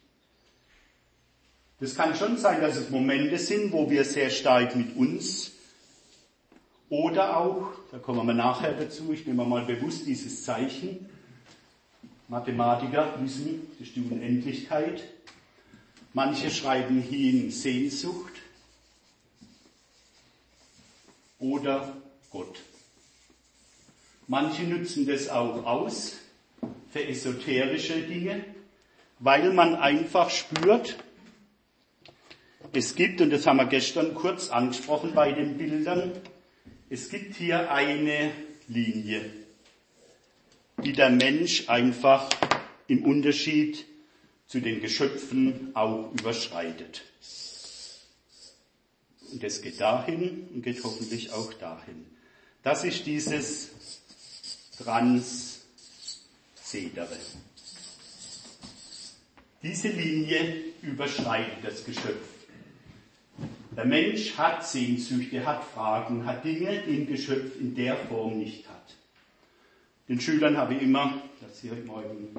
Das 1.80 1.96
kann 1.96 2.16
schon 2.16 2.38
sein, 2.38 2.62
dass 2.62 2.78
es 2.78 2.90
Momente 2.90 3.38
sind, 3.38 3.72
wo 3.72 3.90
wir 3.90 4.06
sehr 4.06 4.30
stark 4.30 4.76
mit 4.76 4.96
uns 4.96 5.52
oder 6.90 7.38
auch, 7.38 7.72
da 7.92 7.98
kommen 7.98 8.26
wir 8.28 8.34
nachher 8.34 8.74
dazu, 8.74 9.12
ich 9.12 9.26
nehme 9.26 9.46
mal 9.46 9.66
bewusst 9.66 10.06
dieses 10.06 10.44
Zeichen, 10.44 11.10
Mathematiker 12.28 13.14
wissen, 13.20 13.68
das 13.78 13.88
ist 13.88 13.96
die 13.96 14.02
Unendlichkeit. 14.02 15.04
Manche 16.14 16.52
schreiben 16.52 17.02
hin 17.02 17.52
Sehnsucht 17.52 18.34
oder 21.40 21.96
Gott. 22.32 22.62
Manche 24.28 24.64
nutzen 24.64 25.06
das 25.06 25.30
auch 25.30 25.66
aus 25.66 26.18
für 26.92 27.06
esoterische 27.06 28.02
Dinge, 28.04 28.46
weil 29.20 29.52
man 29.52 29.76
einfach 29.76 30.30
spürt, 30.30 31.03
es 32.76 32.96
gibt, 32.96 33.22
und 33.22 33.30
das 33.30 33.46
haben 33.46 33.58
wir 33.58 33.66
gestern 33.66 34.14
kurz 34.16 34.50
angesprochen 34.50 35.14
bei 35.14 35.32
den 35.32 35.58
Bildern, 35.58 36.12
es 36.90 37.10
gibt 37.10 37.36
hier 37.36 37.72
eine 37.72 38.32
Linie, 38.68 39.22
die 40.84 40.94
der 40.94 41.10
Mensch 41.10 41.70
einfach 41.70 42.30
im 42.88 43.06
Unterschied 43.06 43.86
zu 44.48 44.60
den 44.60 44.82
Geschöpfen 44.82 45.72
auch 45.74 46.12
überschreitet. 46.14 47.04
Und 49.32 49.44
es 49.44 49.62
geht 49.62 49.82
dahin 49.82 50.48
und 50.54 50.62
geht 50.62 50.84
hoffentlich 50.84 51.32
auch 51.32 51.54
dahin. 51.54 52.06
Das 52.62 52.84
ist 52.84 53.06
dieses 53.06 53.70
Transzedere. 54.78 55.48
Diese 59.64 59.88
Linie 59.88 60.64
überschreitet 60.82 61.64
das 61.64 61.84
Geschöpf. 61.86 62.33
Der 63.76 63.86
Mensch 63.86 64.38
hat 64.38 64.66
Sehnsüchte, 64.66 65.46
hat 65.46 65.64
Fragen, 65.64 66.26
hat 66.26 66.46
Dinge, 66.46 66.84
die 66.86 67.02
ein 67.02 67.08
Geschöpf 67.08 67.60
in 67.60 67.74
der 67.74 67.96
Form 67.96 68.38
nicht 68.38 68.70
hat. 68.70 68.96
Den 70.08 70.20
Schülern 70.20 70.58
habe 70.58 70.76
ich 70.76 70.84
immer, 70.84 71.22
dass 71.42 71.60
sie 71.60 71.72
heute 71.72 71.86
Morgen 71.86 72.36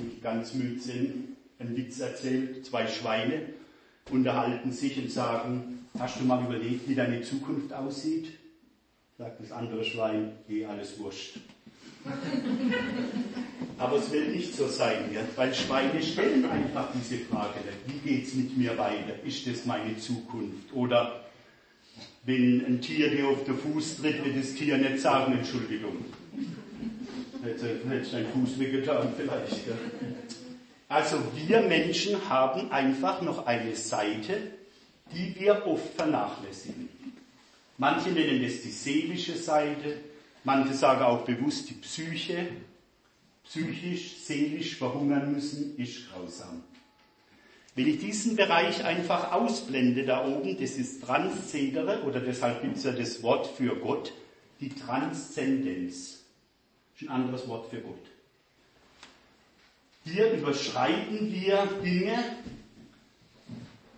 nicht 0.00 0.22
ganz 0.22 0.54
müde 0.54 0.80
sind, 0.80 1.36
einen 1.58 1.76
Witz 1.76 1.98
erzählt. 1.98 2.64
Zwei 2.66 2.86
Schweine 2.86 3.46
unterhalten 4.10 4.70
sich 4.70 4.96
und 4.98 5.10
sagen, 5.10 5.86
hast 5.98 6.20
du 6.20 6.24
mal 6.24 6.44
überlegt, 6.44 6.88
wie 6.88 6.94
deine 6.94 7.22
Zukunft 7.22 7.72
aussieht? 7.72 8.38
Sagt 9.18 9.40
das 9.40 9.50
andere 9.50 9.84
Schwein, 9.84 10.32
eh 10.48 10.66
alles 10.66 10.98
wurscht. 10.98 11.38
Aber 13.78 13.96
es 13.96 14.10
wird 14.12 14.28
nicht 14.28 14.54
so 14.54 14.68
sein, 14.68 15.10
ja? 15.12 15.20
weil 15.36 15.54
Schweine 15.54 16.02
stellen 16.02 16.44
einfach 16.44 16.88
diese 16.94 17.24
Frage, 17.24 17.60
wie 17.86 17.98
geht's 17.98 18.34
mit 18.34 18.56
mir 18.56 18.76
weiter? 18.78 19.14
Ist 19.24 19.46
das 19.46 19.66
meine 19.66 19.96
Zukunft? 19.98 20.72
Oder 20.72 21.24
wenn 22.24 22.64
ein 22.64 22.80
Tier 22.80 23.10
dir 23.10 23.28
auf 23.28 23.44
den 23.44 23.58
Fuß 23.58 23.98
tritt, 23.98 24.24
wird 24.24 24.36
das 24.38 24.54
Tier 24.54 24.78
nicht 24.78 25.00
sagen, 25.00 25.32
Entschuldigung. 25.32 26.04
Hätte, 27.42 27.80
hätte 27.88 28.10
dein 28.10 28.26
Fuß 28.32 28.58
wehgetan 28.58 29.12
vielleicht. 29.16 29.66
Ja? 29.66 29.74
Also 30.88 31.18
wir 31.34 31.60
Menschen 31.62 32.28
haben 32.28 32.70
einfach 32.70 33.20
noch 33.20 33.46
eine 33.46 33.74
Seite, 33.76 34.38
die 35.12 35.34
wir 35.38 35.66
oft 35.66 35.94
vernachlässigen. 35.94 36.88
Manche 37.76 38.10
nennen 38.10 38.42
das 38.42 38.62
die 38.62 38.70
seelische 38.70 39.36
Seite, 39.36 39.96
Manche 40.44 40.74
sagen 40.74 41.02
auch 41.02 41.24
bewusst, 41.24 41.70
die 41.70 41.74
Psyche, 41.74 42.48
psychisch, 43.44 44.18
seelisch 44.18 44.76
verhungern 44.76 45.32
müssen, 45.32 45.76
ist 45.78 46.10
grausam. 46.10 46.62
Wenn 47.74 47.88
ich 47.88 47.98
diesen 47.98 48.36
Bereich 48.36 48.84
einfach 48.84 49.32
ausblende 49.32 50.04
da 50.04 50.24
oben, 50.24 50.56
das 50.60 50.72
ist 50.72 51.02
Transzedere, 51.02 52.02
oder 52.02 52.20
deshalb 52.20 52.62
gibt 52.62 52.76
es 52.76 52.84
ja 52.84 52.92
das 52.92 53.22
Wort 53.22 53.46
für 53.46 53.74
Gott, 53.76 54.12
die 54.60 54.68
Transzendenz. 54.68 56.22
Ist 56.94 57.02
ein 57.02 57.08
anderes 57.08 57.48
Wort 57.48 57.70
für 57.70 57.80
Gott. 57.80 58.06
Hier 60.04 60.30
überschreiten 60.32 61.32
wir 61.32 61.66
Dinge. 61.82 62.22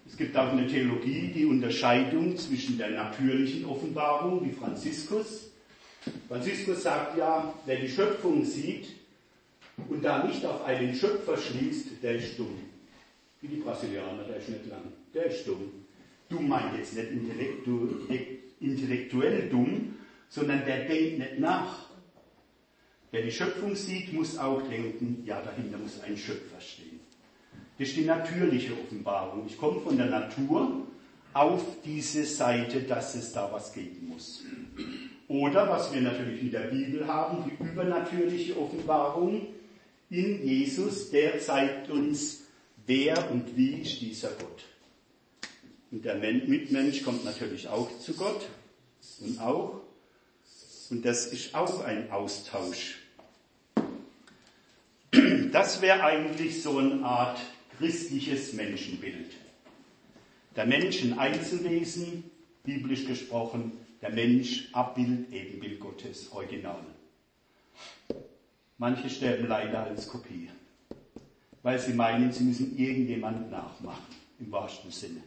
Es 0.09 0.17
gibt 0.17 0.37
auch 0.37 0.53
eine 0.53 0.69
Theologie, 0.69 1.33
die 1.35 1.45
Unterscheidung 1.45 2.37
zwischen 2.39 2.79
der 2.79 2.91
natürlichen 2.91 3.67
Offenbarung, 3.67 4.47
wie 4.47 4.53
Franziskus, 4.53 5.51
Franziskus 6.29 6.83
sagt 6.83 7.16
ja, 7.16 7.53
wer 7.64 7.77
die 7.77 7.88
Schöpfung 7.88 8.45
sieht 8.45 8.88
und 9.88 10.05
da 10.05 10.25
nicht 10.25 10.45
auf 10.45 10.64
einen 10.64 10.95
Schöpfer 10.95 11.37
schließt, 11.37 12.03
der 12.03 12.16
ist 12.16 12.38
dumm. 12.38 12.59
Wie 13.40 13.49
die 13.49 13.57
Brasilianer, 13.57 14.25
der 14.25 14.38
ist 14.38 14.49
nicht 14.49 14.66
lang, 14.66 14.83
der 15.14 15.27
ist 15.27 15.47
dumm. 15.47 15.71
Dumm 16.29 16.49
meint 16.49 16.77
jetzt 16.77 16.95
nicht 16.95 17.11
intellektu 17.11 17.88
intellektuell 18.61 19.49
dumm, 19.49 19.97
sondern 20.29 20.64
der 20.64 20.87
denkt 20.87 21.19
nicht 21.19 21.38
nach. 21.38 21.87
Wer 23.11 23.23
die 23.23 23.31
Schöpfung 23.31 23.77
sieht, 23.77 24.12
muss 24.12 24.37
auch 24.37 24.62
denken, 24.69 25.23
ja, 25.25 25.40
dahinter 25.40 25.79
muss 25.79 26.01
ein 26.01 26.16
Schöpfer 26.16 26.61
stehen. 26.61 27.01
Das 27.79 27.88
ist 27.88 27.97
die 27.97 28.05
natürliche 28.05 28.73
Offenbarung. 28.73 29.47
Ich 29.47 29.57
komme 29.59 29.81
von 29.81 29.97
der 29.97 30.07
Natur 30.07 30.87
auf 31.35 31.62
diese 31.85 32.25
Seite, 32.25 32.81
dass 32.83 33.14
es 33.14 33.33
da 33.33 33.53
was 33.53 33.73
geben 33.73 34.09
muss. 34.09 34.42
Oder 35.29 35.69
was 35.69 35.93
wir 35.93 36.01
natürlich 36.01 36.41
in 36.43 36.51
der 36.51 36.69
Bibel 36.69 37.07
haben, 37.07 37.45
die 37.45 37.65
übernatürliche 37.65 38.57
Offenbarung 38.57 39.47
in 40.09 40.47
Jesus, 40.47 41.11
der 41.11 41.41
zeigt 41.41 41.91
uns, 41.91 42.43
wer 42.87 43.31
und 43.31 43.57
wie 43.57 43.81
ist 43.81 44.01
dieser 44.01 44.31
Gott. 44.31 44.65
Und 45.91 46.05
der 46.05 46.17
Mitmensch 46.17 47.03
kommt 47.03 47.25
natürlich 47.25 47.69
auch 47.69 47.89
zu 47.99 48.15
Gott 48.15 48.47
und 49.21 49.41
auch. 49.41 49.81
Und 50.91 51.05
das 51.05 51.27
ist 51.27 51.55
auch 51.55 51.85
ein 51.85 52.11
Austausch. 52.11 52.99
Das 55.53 55.81
wäre 55.81 56.03
eigentlich 56.05 56.62
so 56.62 56.79
eine 56.79 57.03
Art 57.03 57.39
christliches 57.79 58.53
Menschenbild. 58.53 59.33
Der 60.55 60.67
Mensch 60.67 61.03
ein 61.03 61.19
Einzelwesen, 61.19 62.25
biblisch 62.62 63.07
gesprochen, 63.07 63.73
der 64.03 64.11
Mensch 64.11 64.69
Abbild, 64.73 65.33
Ebenbild 65.33 65.81
Gottes, 65.81 66.31
Original. 66.33 66.85
Manche 68.79 69.09
sterben 69.09 69.49
leider 69.49 69.85
als 69.85 70.09
Kopie, 70.09 70.51
weil 71.63 71.79
sie 71.79 71.95
meinen, 71.95 72.31
sie 72.31 72.45
müssen 72.45 72.77
irgendjemand 72.77 73.51
nachmachen, 73.51 74.15
im 74.39 74.53
wahrsten 74.53 74.91
Sinne. 74.91 75.23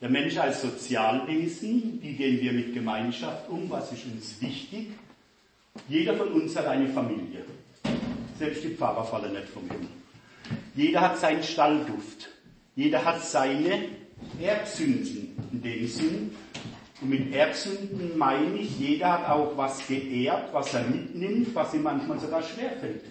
Der 0.00 0.10
Mensch 0.10 0.36
als 0.36 0.62
Sozialwesen, 0.62 2.00
wie 2.02 2.12
gehen 2.12 2.40
wir 2.40 2.52
mit 2.52 2.74
Gemeinschaft 2.74 3.48
um, 3.48 3.68
was 3.70 3.92
ist 3.92 4.04
uns 4.04 4.40
wichtig? 4.40 4.88
Jeder 5.88 6.14
von 6.14 6.28
uns 6.28 6.54
hat 6.54 6.66
eine 6.66 6.88
Familie. 6.88 7.44
Selbst 8.38 8.62
die 8.62 8.74
Pfarrer 8.74 9.04
fallen 9.04 9.32
nicht 9.32 9.48
vom 9.48 9.62
Himmel. 9.70 9.88
Jeder 10.74 11.00
hat 11.00 11.18
seinen 11.18 11.42
Stallduft. 11.42 12.28
Jeder 12.74 13.04
hat 13.04 13.24
seine 13.24 13.86
Erbsünden 14.40 15.34
in 15.52 15.62
dem 15.62 15.88
Sinn. 15.88 16.30
Und 17.00 17.10
mit 17.10 17.34
Erbsünden 17.34 18.16
meine 18.16 18.56
ich, 18.56 18.78
jeder 18.78 19.12
hat 19.12 19.28
auch 19.28 19.56
was 19.56 19.86
geerbt, 19.86 20.52
was 20.52 20.72
er 20.74 20.84
mitnimmt, 20.84 21.54
was 21.54 21.74
ihm 21.74 21.82
manchmal 21.82 22.18
sogar 22.18 22.42
schwerfällt. 22.42 23.04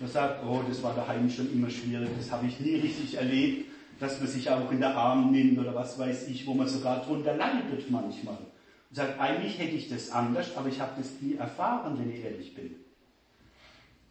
Man 0.00 0.10
sagt, 0.10 0.44
oh, 0.46 0.62
das 0.68 0.82
war 0.82 0.94
daheim 0.94 1.28
schon 1.28 1.52
immer 1.52 1.68
schwierig, 1.68 2.08
das 2.16 2.30
habe 2.30 2.46
ich 2.46 2.60
nie 2.60 2.76
richtig 2.76 3.16
erlebt 3.16 3.68
dass 3.98 4.20
man 4.20 4.28
sich 4.28 4.48
auch 4.50 4.70
in 4.70 4.80
der 4.80 4.96
Arm 4.96 5.32
nimmt 5.32 5.58
oder 5.58 5.74
was 5.74 5.98
weiß 5.98 6.28
ich, 6.28 6.46
wo 6.46 6.54
man 6.54 6.68
sogar 6.68 7.04
drunter 7.04 7.36
leidet 7.36 7.90
manchmal. 7.90 8.36
Und 8.36 8.96
sagt, 8.96 9.20
eigentlich 9.20 9.58
hätte 9.58 9.74
ich 9.74 9.88
das 9.88 10.10
anders, 10.10 10.56
aber 10.56 10.68
ich 10.68 10.80
habe 10.80 10.92
das 10.96 11.20
nie 11.20 11.34
erfahren, 11.34 11.98
wenn 11.98 12.10
ich 12.10 12.24
ehrlich 12.24 12.54
bin. 12.54 12.76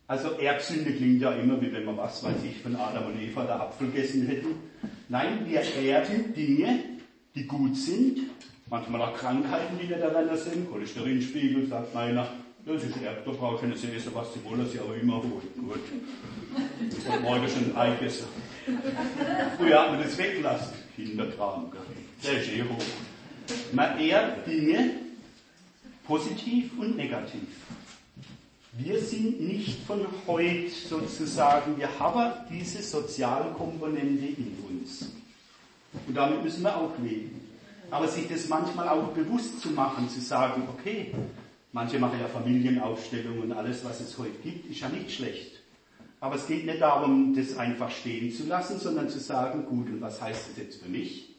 Also 0.08 0.32
Erbsünde 0.32 0.94
klingt 0.94 1.22
ja 1.22 1.32
immer, 1.34 1.62
wie 1.62 1.72
wenn 1.72 1.86
man 1.86 1.98
was 1.98 2.24
weiß 2.24 2.38
ich 2.50 2.62
von 2.62 2.76
Adam 2.76 3.08
und 3.08 3.22
Eva 3.22 3.44
der 3.44 3.62
Apfel 3.62 3.88
gegessen 3.88 4.28
hätten. 4.28 4.48
Nein, 5.10 5.46
wir 5.46 5.62
erben 5.62 6.34
Dinge, 6.34 6.80
die 7.36 7.46
gut 7.46 7.76
sind, 7.76 8.20
manchmal 8.70 9.02
auch 9.02 9.14
Krankheiten, 9.18 9.78
die 9.82 9.88
nicht 9.88 10.00
errenner 10.00 10.38
sind. 10.38 10.70
Cholesterinspiegel, 10.70 11.68
sagt 11.68 11.94
meiner, 11.94 12.28
das 12.66 12.84
ist 12.84 12.96
braucht 13.26 13.62
keine 13.62 13.78
sie 13.78 13.88
essen, 13.96 14.12
was 14.14 14.34
sie 14.34 14.44
wollen, 14.44 14.68
sie 14.70 14.80
aber 14.80 14.96
immer 14.96 15.18
holen. 15.18 15.50
Gut. 15.56 15.80
Habe 17.10 17.22
morgen 17.22 17.48
schon 17.48 17.72
ein 17.72 17.78
Ei 17.78 17.96
gegessen. 17.96 18.28
Früher 19.58 19.82
hat 19.82 19.92
man 19.92 20.02
das 20.04 20.18
weggelassen. 20.18 20.74
Kinderkram. 20.96 21.72
Der 22.24 22.42
ist 22.42 22.50
eh 22.50 22.64
hoch. 22.64 22.84
Man 23.72 24.00
ehrt 24.00 24.46
Dinge 24.46 24.92
positiv 26.06 26.72
und 26.78 26.98
negativ. 26.98 27.48
Wir 28.74 29.00
sind 29.00 29.42
nicht 29.42 29.86
von 29.86 30.06
heute 30.28 30.70
sozusagen, 30.70 31.78
wir 31.78 31.90
haben 32.00 32.34
diese 32.52 32.84
soziale 32.84 33.52
Komponente 33.54 34.26
in 34.26 34.58
uns. 34.70 35.12
Und 36.06 36.16
damit 36.16 36.44
müssen 36.44 36.64
wir 36.64 36.76
auch 36.76 36.92
leben. 37.00 37.37
Aber 37.90 38.08
sich 38.08 38.28
das 38.28 38.48
manchmal 38.50 38.90
auch 38.90 39.10
bewusst 39.10 39.62
zu 39.62 39.70
machen, 39.70 40.10
zu 40.10 40.20
sagen, 40.20 40.68
okay, 40.78 41.14
manche 41.72 42.00
machen 42.00 42.20
ja 42.20 42.28
Familienaufstellungen 42.28 43.44
und 43.44 43.54
alles, 43.54 43.86
was 43.86 44.02
es 44.02 44.18
heute 44.18 44.38
gibt, 44.44 44.70
ist 44.70 44.82
ja 44.82 44.90
nicht 44.90 45.12
schlecht. 45.12 45.62
Aber 46.20 46.36
es 46.36 46.48
geht 46.48 46.66
nicht 46.66 46.82
darum, 46.82 47.36
das 47.36 47.58
einfach 47.58 47.92
stehen 47.92 48.32
zu 48.34 48.46
lassen, 48.48 48.80
sondern 48.80 49.10
zu 49.10 49.20
sagen, 49.20 49.66
gut, 49.66 49.88
und 49.88 50.02
was 50.02 50.22
heißt 50.22 50.50
das 50.50 50.58
jetzt 50.58 50.82
für 50.82 50.90
mich? 50.90 51.36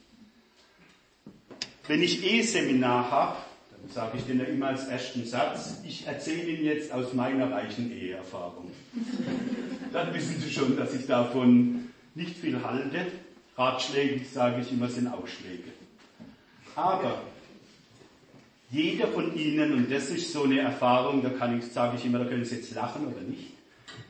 Wenn 1.89 2.03
ich 2.03 2.25
E-Seminar 2.25 3.11
habe, 3.11 3.37
dann 3.71 3.91
sage 3.91 4.19
ich 4.19 4.25
denen 4.25 4.41
ja 4.41 4.47
immer 4.47 4.69
als 4.69 4.87
ersten 4.87 5.25
Satz, 5.25 5.81
ich 5.85 6.07
erzähle 6.07 6.45
Ihnen 6.45 6.65
jetzt 6.65 6.93
aus 6.93 7.15
meiner 7.15 7.51
reichen 7.51 7.91
Eheerfahrung. 7.91 8.71
Dann 9.93 10.13
wissen 10.13 10.39
Sie 10.39 10.51
schon, 10.51 10.77
dass 10.77 10.95
ich 10.95 11.07
davon 11.07 11.89
nicht 12.15 12.37
viel 12.37 12.63
halte. 12.63 13.07
Ratschläge, 13.57 14.23
sage 14.25 14.61
ich 14.61 14.73
immer, 14.73 14.89
sind 14.89 15.09
Ausschläge. 15.09 15.73
Aber 16.79 17.23
jeder 18.71 19.09
von 19.09 19.37
Ihnen, 19.37 19.73
und 19.73 19.91
das 19.91 20.11
ist 20.11 20.33
so 20.33 20.45
eine 20.45 20.61
Erfahrung, 20.61 21.25
da 21.25 21.31
kann 21.31 21.59
ich, 21.59 21.67
sage 21.73 21.97
ich 21.97 22.05
immer, 22.05 22.21
da 22.21 22.27
können 22.27 22.45
Sie 22.45 22.55
jetzt 22.55 22.73
lachen 22.73 23.09
oder 23.09 23.21
nicht, 23.23 23.53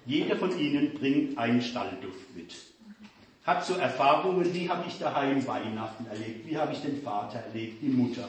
jeder 0.05 0.37
von 0.37 0.57
Ihnen 0.59 0.93
bringt 0.93 1.39
einen 1.39 1.63
Stallduft 1.63 2.37
mit. 2.37 2.55
Hat 3.47 3.65
so 3.65 3.75
Erfahrungen, 3.75 4.53
wie 4.53 4.69
habe 4.69 4.85
ich 4.87 4.99
daheim 4.99 5.47
Weihnachten 5.47 6.07
erlebt, 6.09 6.47
wie 6.47 6.59
habe 6.59 6.75
ich 6.75 6.81
den 6.81 7.01
Vater 7.01 7.39
erlebt, 7.39 7.81
die 7.81 7.89
Mutter. 7.89 8.29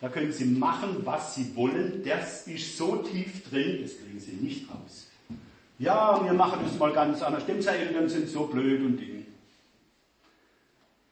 Da 0.00 0.08
können 0.08 0.30
Sie 0.30 0.44
machen, 0.44 0.98
was 1.04 1.34
Sie 1.34 1.56
wollen. 1.56 2.04
Das 2.04 2.46
ist 2.46 2.76
so 2.76 2.98
tief 2.98 3.50
drin, 3.50 3.80
das 3.82 3.98
kriegen 3.98 4.20
Sie 4.20 4.34
nicht 4.34 4.70
raus. 4.70 5.08
Ja, 5.80 6.24
wir 6.24 6.32
machen 6.32 6.60
das 6.62 6.78
mal 6.78 6.92
ganz 6.92 7.20
anders. 7.22 7.42
Stimmt, 7.42 7.66
Eltern 7.66 8.08
sind 8.08 8.28
so 8.28 8.46
blöd 8.46 8.82
und 8.82 8.98
Ding. 8.98 9.11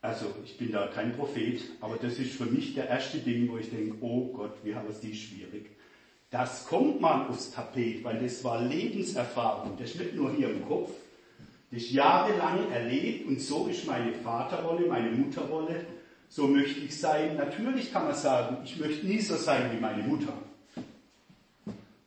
Also, 0.03 0.27
ich 0.45 0.57
bin 0.57 0.73
da 0.73 0.87
kein 0.87 1.13
Prophet, 1.13 1.61
aber 1.81 1.97
das 1.97 2.19
ist 2.19 2.33
für 2.33 2.47
mich 2.47 2.75
der 2.75 2.89
erste 2.89 3.19
Ding, 3.19 3.51
wo 3.51 3.59
ich 3.59 3.69
denke, 3.69 3.97
oh 4.01 4.33
Gott, 4.33 4.55
wie 4.65 4.75
haben 4.75 4.89
es 4.89 5.01
die 5.01 5.15
schwierig. 5.15 5.71
Das 6.31 6.67
kommt 6.67 7.01
mal 7.01 7.27
aufs 7.29 7.51
Tapet, 7.51 8.03
weil 8.05 8.19
das 8.21 8.43
war 8.45 8.63
Lebenserfahrung. 8.63 9.77
Das 9.79 9.91
ist 9.91 10.01
nicht 10.01 10.15
nur 10.15 10.33
hier 10.33 10.49
im 10.51 10.67
Kopf. 10.67 10.91
Das 11.71 11.83
ist 11.83 11.91
jahrelang 11.91 12.71
erlebt 12.73 13.29
und 13.29 13.41
so 13.41 13.67
ist 13.67 13.87
meine 13.87 14.13
Vaterrolle, 14.13 14.87
meine 14.87 15.11
Mutterrolle. 15.11 15.85
So 16.29 16.47
möchte 16.47 16.81
ich 16.81 16.99
sein. 16.99 17.37
Natürlich 17.37 17.93
kann 17.93 18.05
man 18.05 18.15
sagen, 18.15 18.59
ich 18.65 18.79
möchte 18.79 19.07
nie 19.07 19.21
so 19.21 19.37
sein 19.37 19.71
wie 19.75 19.81
meine 19.81 20.03
Mutter. 20.05 20.33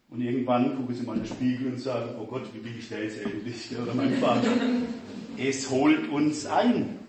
Und 0.10 0.22
irgendwann 0.22 0.76
gucken 0.78 0.96
sie 0.96 1.04
mal 1.04 1.18
in 1.18 1.24
den 1.24 1.28
Spiegel 1.28 1.74
und 1.74 1.80
sagen, 1.80 2.16
oh 2.20 2.26
Gott, 2.26 2.44
wie 2.54 2.60
bin 2.60 2.78
ich 2.78 2.88
da 2.88 2.98
jetzt 2.98 3.18
ähnlich? 3.22 3.70
Oder 3.82 3.94
mein 3.94 4.14
Vater. 4.16 4.48
es 5.38 5.70
holt 5.70 6.10
uns 6.10 6.46
ein. 6.46 7.03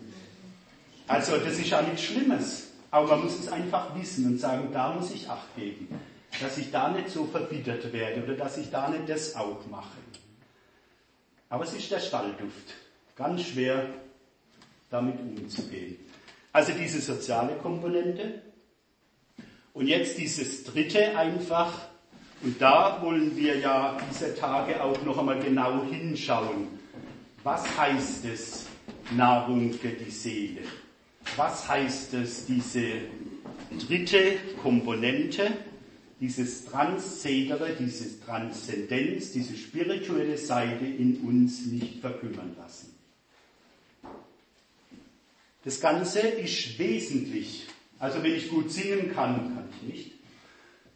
Also 1.06 1.36
das 1.38 1.58
ist 1.58 1.68
ja 1.68 1.82
nichts 1.82 2.02
Schlimmes. 2.02 2.68
Aber 2.90 3.08
man 3.08 3.24
muss 3.24 3.38
es 3.38 3.48
einfach 3.48 3.94
wissen 3.96 4.26
und 4.26 4.38
sagen, 4.38 4.68
da 4.72 4.92
muss 4.92 5.10
ich 5.10 5.28
Acht 5.28 5.54
geben 5.56 5.88
dass 6.40 6.58
ich 6.58 6.70
da 6.70 6.90
nicht 6.90 7.10
so 7.10 7.24
verbittert 7.26 7.92
werde 7.92 8.22
oder 8.22 8.34
dass 8.34 8.56
ich 8.56 8.70
da 8.70 8.88
nicht 8.88 9.08
das 9.08 9.36
auch 9.36 9.66
mache. 9.70 9.98
Aber 11.48 11.64
es 11.64 11.74
ist 11.74 11.90
der 11.90 12.00
Stallduft. 12.00 12.74
Ganz 13.16 13.42
schwer 13.42 13.86
damit 14.90 15.18
umzugehen. 15.20 15.96
Also 16.52 16.72
diese 16.72 17.00
soziale 17.00 17.54
Komponente. 17.56 18.42
Und 19.72 19.86
jetzt 19.86 20.18
dieses 20.18 20.64
dritte 20.64 21.16
einfach. 21.16 21.72
Und 22.42 22.60
da 22.60 23.00
wollen 23.00 23.36
wir 23.36 23.58
ja 23.58 23.96
diese 24.10 24.34
Tage 24.34 24.82
auch 24.82 25.00
noch 25.02 25.18
einmal 25.18 25.38
genau 25.40 25.84
hinschauen. 25.84 26.68
Was 27.42 27.64
heißt 27.78 28.24
es 28.24 28.66
Nahrung 29.16 29.72
für 29.72 29.88
die 29.88 30.10
Seele? 30.10 30.62
Was 31.36 31.68
heißt 31.68 32.14
es 32.14 32.46
diese 32.46 32.82
dritte 33.88 34.38
Komponente? 34.62 35.52
dieses 36.20 36.64
Transzedere, 36.64 37.76
diese 37.78 38.20
Transzendenz, 38.20 39.32
diese 39.32 39.56
spirituelle 39.56 40.38
Seite 40.38 40.86
in 40.86 41.18
uns 41.18 41.66
nicht 41.66 42.00
verkümmern 42.00 42.54
lassen. 42.56 42.94
Das 45.64 45.80
Ganze 45.80 46.20
ist 46.20 46.78
wesentlich. 46.78 47.66
Also 47.98 48.22
wenn 48.22 48.34
ich 48.34 48.48
gut 48.48 48.70
singen 48.70 49.12
kann, 49.12 49.54
kann 49.54 49.68
ich 49.82 49.88
nicht, 49.88 50.12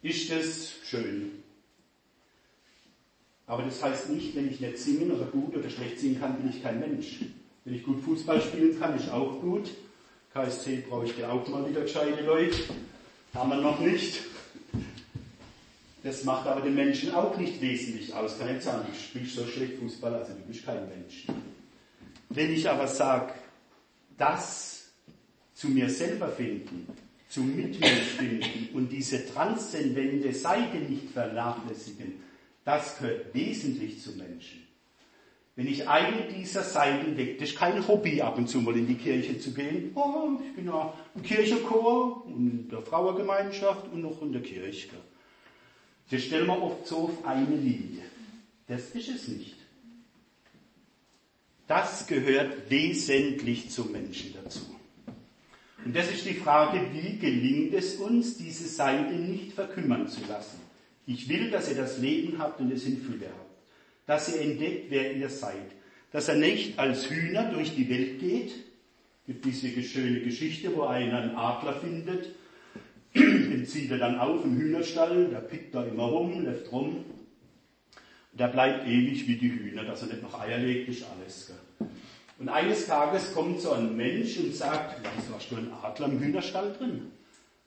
ist 0.01 0.31
das 0.31 0.73
schön. 0.83 1.31
Aber 3.45 3.63
das 3.63 3.83
heißt 3.83 4.09
nicht, 4.09 4.35
wenn 4.35 4.49
ich 4.49 4.59
nicht 4.59 4.77
singen 4.77 5.11
oder 5.11 5.25
gut 5.25 5.55
oder 5.55 5.69
schlecht 5.69 5.99
singen 5.99 6.19
kann, 6.19 6.37
bin 6.37 6.49
ich 6.49 6.63
kein 6.63 6.79
Mensch. 6.79 7.19
Wenn 7.65 7.75
ich 7.75 7.83
gut 7.83 8.01
Fußball 8.03 8.41
spielen 8.41 8.79
kann, 8.79 8.95
ist 8.95 9.09
auch 9.09 9.41
gut. 9.41 9.69
KSC 10.33 10.83
ich 11.05 11.17
ja 11.17 11.31
auch 11.31 11.47
mal 11.47 11.67
wieder 11.69 11.81
gescheite 11.81 12.23
Leute. 12.23 12.55
Haben 13.33 13.49
wir 13.49 13.57
noch 13.57 13.79
nicht. 13.79 14.21
Das 16.03 16.23
macht 16.23 16.47
aber 16.47 16.61
den 16.61 16.75
Menschen 16.75 17.13
auch 17.13 17.35
nicht 17.37 17.61
wesentlich 17.61 18.13
aus. 18.13 18.37
Kann 18.37 18.53
nicht 18.53 18.63
sagen, 18.63 18.85
du 18.89 18.97
spielst 18.97 19.35
so 19.35 19.45
schlecht 19.45 19.79
Fußball, 19.79 20.13
also 20.13 20.33
du 20.33 20.41
bist 20.47 20.65
kein 20.65 20.87
Mensch. 20.87 21.25
Wenn 22.29 22.53
ich 22.53 22.69
aber 22.69 22.87
sage, 22.87 23.33
das 24.17 24.89
zu 25.53 25.67
mir 25.67 25.89
selber 25.89 26.29
finden, 26.29 26.87
zum 27.27 27.55
Mitmensch 27.55 28.15
finden 28.17 28.69
und 28.73 28.89
diese 28.89 29.25
transzendente 29.25 30.33
Seite 30.33 30.77
nicht 30.77 31.09
vernachlässigen, 31.11 32.23
das 32.63 32.97
gehört 32.97 33.33
wesentlich 33.33 34.01
zum 34.01 34.17
Menschen. 34.17 34.68
Wenn 35.55 35.67
ich 35.67 35.87
eine 35.89 36.23
dieser 36.23 36.63
Seiten 36.63 37.17
weg, 37.17 37.37
das 37.37 37.49
ist 37.49 37.57
kein 37.57 37.85
Hobby, 37.85 38.21
ab 38.21 38.37
und 38.37 38.47
zu 38.47 38.61
mal 38.61 38.77
in 38.77 38.87
die 38.87 38.95
Kirche 38.95 39.39
zu 39.39 39.53
gehen. 39.53 39.91
Oh, 39.95 40.37
ich 40.45 40.55
bin 40.55 40.67
ja 40.67 40.93
im 41.15 41.21
Kirchenchor 41.21 42.25
und 42.25 42.35
in 42.35 42.69
der 42.69 42.81
Frauengemeinschaft 42.81 43.91
und 43.91 44.01
noch 44.01 44.21
in 44.21 44.31
der 44.31 44.41
Kirche. 44.41 44.89
Das 46.09 46.23
stellen 46.23 46.47
wir 46.47 46.61
oft 46.61 46.87
so 46.87 46.97
auf 46.97 47.25
eine 47.25 47.55
Linie. 47.55 48.03
Das 48.67 48.91
ist 48.91 49.09
es 49.09 49.27
nicht. 49.27 49.57
Das 51.67 52.07
gehört 52.07 52.69
wesentlich 52.69 53.69
zum 53.69 53.91
Menschen 53.91 54.33
dazu. 54.41 54.61
Und 55.83 55.95
das 55.95 56.09
ist 56.09 56.25
die 56.25 56.33
Frage, 56.33 56.81
wie 56.93 57.17
gelingt 57.17 57.73
es 57.73 57.95
uns, 57.95 58.37
diese 58.37 58.67
Seite 58.67 59.13
nicht 59.13 59.53
verkümmern 59.53 60.07
zu 60.07 60.21
lassen? 60.27 60.59
Ich 61.05 61.27
will, 61.29 61.51
dass 61.51 61.69
ihr 61.69 61.75
das 61.75 61.99
Leben 61.99 62.37
habt 62.37 62.59
und 62.59 62.71
es 62.71 62.85
in 62.85 63.01
Fülle 63.01 63.27
habt 63.27 63.48
dass 64.09 64.27
ihr 64.27 64.41
entdeckt, 64.41 64.87
wer 64.89 65.13
ihr 65.15 65.29
seid. 65.29 65.69
Dass 66.11 66.27
er 66.29 66.35
nicht 66.35 66.79
als 66.79 67.11
Hühner 67.11 67.51
durch 67.51 67.75
die 67.75 67.87
Welt 67.89 68.19
geht. 68.19 68.49
Es 68.49 69.27
gibt 69.27 69.45
diese 69.45 69.83
schöne 69.83 70.21
Geschichte, 70.21 70.75
wo 70.75 70.85
einer 70.85 71.19
einen 71.19 71.35
Adler 71.35 71.73
findet, 71.73 72.29
den 73.13 73.67
zieht 73.67 73.91
er 73.91 73.99
dann 73.99 74.17
auf 74.17 74.43
im 74.43 74.57
Hühnerstall, 74.57 75.27
der 75.27 75.41
pickt 75.41 75.75
da 75.75 75.83
immer 75.83 76.05
rum, 76.05 76.43
läuft 76.43 76.71
rum. 76.71 77.05
Der 78.33 78.47
bleibt 78.47 78.87
ewig 78.87 79.27
wie 79.27 79.35
die 79.35 79.51
Hühner, 79.51 79.83
dass 79.83 80.01
er 80.01 80.07
nicht 80.07 80.23
noch 80.23 80.39
Eier 80.41 80.57
legt, 80.57 80.89
ist 80.89 81.05
alles. 81.15 81.53
Und 82.39 82.49
eines 82.49 82.87
Tages 82.87 83.31
kommt 83.31 83.61
so 83.61 83.73
ein 83.73 83.95
Mensch 83.95 84.39
und 84.39 84.55
sagt, 84.55 85.03
was 85.03 85.35
hast 85.35 85.51
du 85.51 85.57
einen 85.57 85.71
Adler 85.83 86.07
im 86.07 86.19
Hühnerstall 86.19 86.73
drin? 86.73 87.11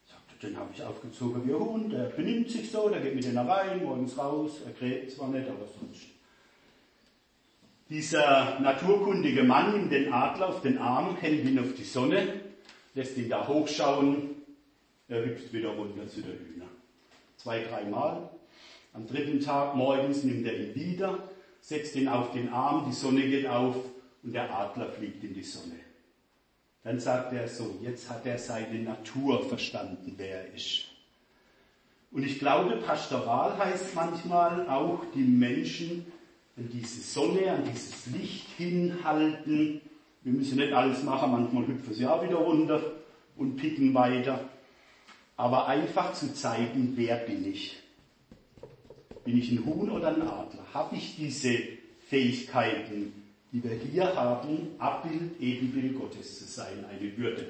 Sagt, 0.07 0.43
den 0.43 0.57
habe 0.57 0.71
ich 0.75 0.83
aufgezogen 0.83 1.47
wie 1.47 1.53
ein 1.53 1.61
Hund, 1.61 1.93
der 1.93 2.07
benimmt 2.07 2.51
sich 2.51 2.69
so, 2.69 2.89
der 2.89 3.01
geht 3.01 3.15
mit 3.15 3.23
denen 3.23 3.39
rein, 3.39 3.85
morgens 3.85 4.19
raus, 4.19 4.59
er 4.67 4.73
kräht 4.73 5.13
zwar 5.13 5.29
nicht, 5.29 5.47
aber 5.47 5.69
sonst. 5.79 6.12
Dieser 7.93 8.59
naturkundige 8.59 9.43
Mann 9.43 9.73
nimmt 9.73 9.93
den 9.93 10.15
Adler 10.15 10.49
auf 10.49 10.63
den 10.63 10.79
Arm, 10.79 11.15
hält 11.19 11.45
ihn 11.45 11.59
auf 11.59 11.75
die 11.77 11.85
Sonne, 11.85 12.41
lässt 12.95 13.19
ihn 13.19 13.29
da 13.29 13.47
hochschauen, 13.47 14.31
er 15.09 15.27
hüpft 15.27 15.53
wieder 15.53 15.69
runter 15.69 16.09
zu 16.09 16.23
der 16.23 16.33
Hühner. 16.33 16.69
Zwei, 17.37 17.63
dreimal. 17.63 18.31
Am 18.95 19.07
dritten 19.07 19.41
Tag 19.41 19.77
morgens 19.77 20.25
nimmt 20.25 20.47
er 20.47 20.59
ihn 20.59 20.75
wieder, 20.75 21.19
setzt 21.61 21.95
ihn 21.95 22.09
auf 22.09 22.33
den 22.33 22.51
Arm, 22.51 22.87
die 22.89 22.95
Sonne 22.95 23.29
geht 23.29 23.47
auf 23.47 23.77
und 24.23 24.33
der 24.33 24.51
Adler 24.51 24.89
fliegt 24.89 25.23
in 25.23 25.35
die 25.35 25.43
Sonne. 25.43 25.77
Dann 26.85 26.99
sagt 26.99 27.35
er 27.35 27.47
so, 27.47 27.79
jetzt 27.83 28.09
hat 28.09 28.25
er 28.25 28.39
seine 28.39 28.79
Natur 28.79 29.47
verstanden, 29.47 30.15
wer 30.17 30.47
er 30.47 30.55
ist. 30.55 30.87
Und 32.11 32.25
ich 32.25 32.39
glaube, 32.39 32.77
pastoral 32.77 33.59
heißt 33.59 33.95
manchmal 33.95 34.67
auch 34.71 35.05
die 35.15 35.25
Menschen 35.25 36.07
an 36.57 36.69
diese 36.73 37.01
Sonne, 37.01 37.51
an 37.51 37.65
dieses 37.65 38.07
Licht 38.07 38.47
hinhalten. 38.57 39.81
Wir 40.23 40.33
müssen 40.33 40.59
nicht 40.59 40.73
alles 40.73 41.03
machen, 41.03 41.33
manchmal 41.33 41.67
hüpfen 41.67 41.95
sie 41.95 42.07
auch 42.07 42.23
wieder 42.23 42.37
runter 42.37 42.81
und 43.37 43.57
picken 43.57 43.95
weiter. 43.95 44.49
Aber 45.37 45.67
einfach 45.67 46.13
zu 46.13 46.35
zeigen, 46.35 46.93
wer 46.95 47.17
bin 47.17 47.51
ich? 47.51 47.79
Bin 49.25 49.39
ich 49.39 49.51
ein 49.51 49.65
Huhn 49.65 49.91
oder 49.91 50.09
ein 50.09 50.23
Adler? 50.23 50.67
Habe 50.75 50.97
ich 50.97 51.17
diese 51.17 51.59
Fähigkeiten, 52.09 53.13
die 53.53 53.63
wir 53.63 53.73
hier 53.73 54.15
haben, 54.15 54.69
Abbild, 54.79 55.41
Ebenbild 55.41 55.99
Gottes 55.99 56.39
zu 56.39 56.45
sein, 56.45 56.85
eine 56.85 57.17
Würde? 57.17 57.49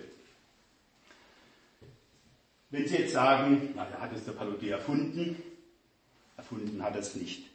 Wenn 2.71 2.87
Sie 2.87 2.97
jetzt 2.97 3.13
sagen, 3.13 3.75
naja, 3.75 3.99
hat 3.99 4.15
es 4.15 4.25
der 4.25 4.33
Paludi 4.33 4.71
erfunden? 4.71 5.37
Erfunden 6.39 6.83
hat 6.83 6.95
er 6.95 7.01
es 7.01 7.15
nicht. 7.17 7.51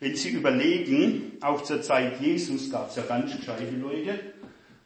Wenn 0.00 0.14
Sie 0.14 0.30
überlegen, 0.30 1.32
auch 1.40 1.62
zur 1.62 1.82
Zeit 1.82 2.20
Jesus 2.20 2.70
gab 2.70 2.90
es 2.90 2.96
ja 2.96 3.02
ganz 3.02 3.36
gescheite 3.36 3.74
Leute. 3.76 4.18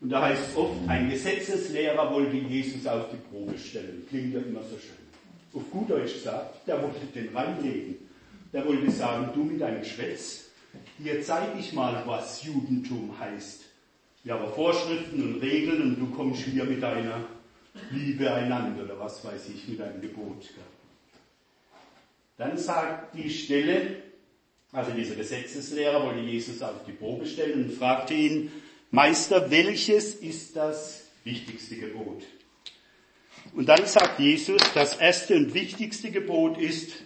Und 0.00 0.10
da 0.10 0.22
heißt 0.22 0.42
es 0.50 0.56
oft, 0.56 0.74
ein 0.88 1.10
Gesetzeslehrer 1.10 2.12
wollte 2.12 2.36
Jesus 2.36 2.86
auf 2.86 3.10
die 3.10 3.16
Probe 3.16 3.56
stellen. 3.58 4.04
Klingt 4.08 4.34
ja 4.34 4.40
immer 4.40 4.62
so 4.62 4.76
schön. 4.78 4.96
Auf 5.54 5.70
gut 5.70 5.90
Deutsch 5.90 6.14
gesagt, 6.14 6.66
der 6.66 6.82
wollte 6.82 7.06
den 7.14 7.28
reinlegen. 7.36 7.96
Der 8.52 8.66
wollte 8.66 8.90
sagen, 8.90 9.28
du 9.34 9.44
mit 9.44 9.60
deinem 9.60 9.84
Schwätz, 9.84 10.46
hier 10.98 11.22
zeige 11.22 11.58
ich 11.58 11.72
mal, 11.72 12.02
was 12.06 12.42
Judentum 12.42 13.18
heißt. 13.18 13.64
Wir 14.24 14.34
haben 14.34 14.52
Vorschriften 14.54 15.22
und 15.22 15.40
Regeln 15.40 15.82
und 15.82 16.00
du 16.00 16.06
kommst 16.14 16.42
hier 16.42 16.64
mit 16.64 16.82
deiner 16.82 17.24
Liebe 17.90 18.32
einander 18.32 18.84
oder 18.84 18.98
was 18.98 19.24
weiß 19.24 19.48
ich, 19.54 19.68
mit 19.68 19.80
deinem 19.80 20.00
Gebot. 20.00 20.48
Dann 22.38 22.56
sagt 22.56 23.14
die 23.14 23.30
Stelle, 23.30 23.96
also 24.72 24.90
dieser 24.92 25.14
Gesetzeslehrer 25.14 26.02
wollte 26.02 26.20
Jesus 26.20 26.62
auf 26.62 26.84
die 26.86 26.92
Probe 26.92 27.26
stellen 27.26 27.64
und 27.64 27.74
fragte 27.74 28.14
ihn, 28.14 28.50
Meister, 28.90 29.50
welches 29.50 30.14
ist 30.14 30.56
das 30.56 31.04
wichtigste 31.24 31.76
Gebot? 31.76 32.22
Und 33.54 33.68
dann 33.68 33.84
sagt 33.84 34.18
Jesus, 34.18 34.62
das 34.74 34.96
erste 34.96 35.36
und 35.36 35.52
wichtigste 35.52 36.10
Gebot 36.10 36.56
ist, 36.56 37.02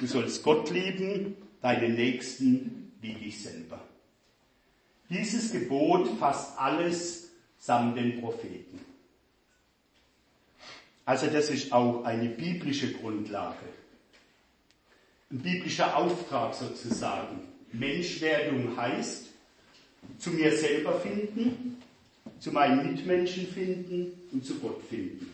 du 0.00 0.06
sollst 0.06 0.42
Gott 0.42 0.70
lieben, 0.70 1.36
deinen 1.60 1.94
Nächsten 1.94 2.92
wie 3.02 3.12
dich 3.12 3.42
selber. 3.42 3.80
Dieses 5.10 5.52
Gebot 5.52 6.08
fasst 6.18 6.58
alles 6.58 7.30
samt 7.58 7.98
den 7.98 8.20
Propheten. 8.20 8.80
Also 11.04 11.26
das 11.26 11.50
ist 11.50 11.72
auch 11.72 12.04
eine 12.04 12.30
biblische 12.30 12.92
Grundlage 12.92 13.66
ein 15.30 15.38
biblischer 15.38 15.96
Auftrag 15.96 16.54
sozusagen. 16.54 17.40
Menschwerdung 17.72 18.76
heißt, 18.76 19.26
zu 20.18 20.30
mir 20.30 20.56
selber 20.56 20.98
finden, 21.00 21.76
zu 22.40 22.52
meinen 22.52 22.92
Mitmenschen 22.92 23.46
finden 23.46 24.12
und 24.32 24.44
zu 24.44 24.54
Gott 24.56 24.82
finden. 24.88 25.32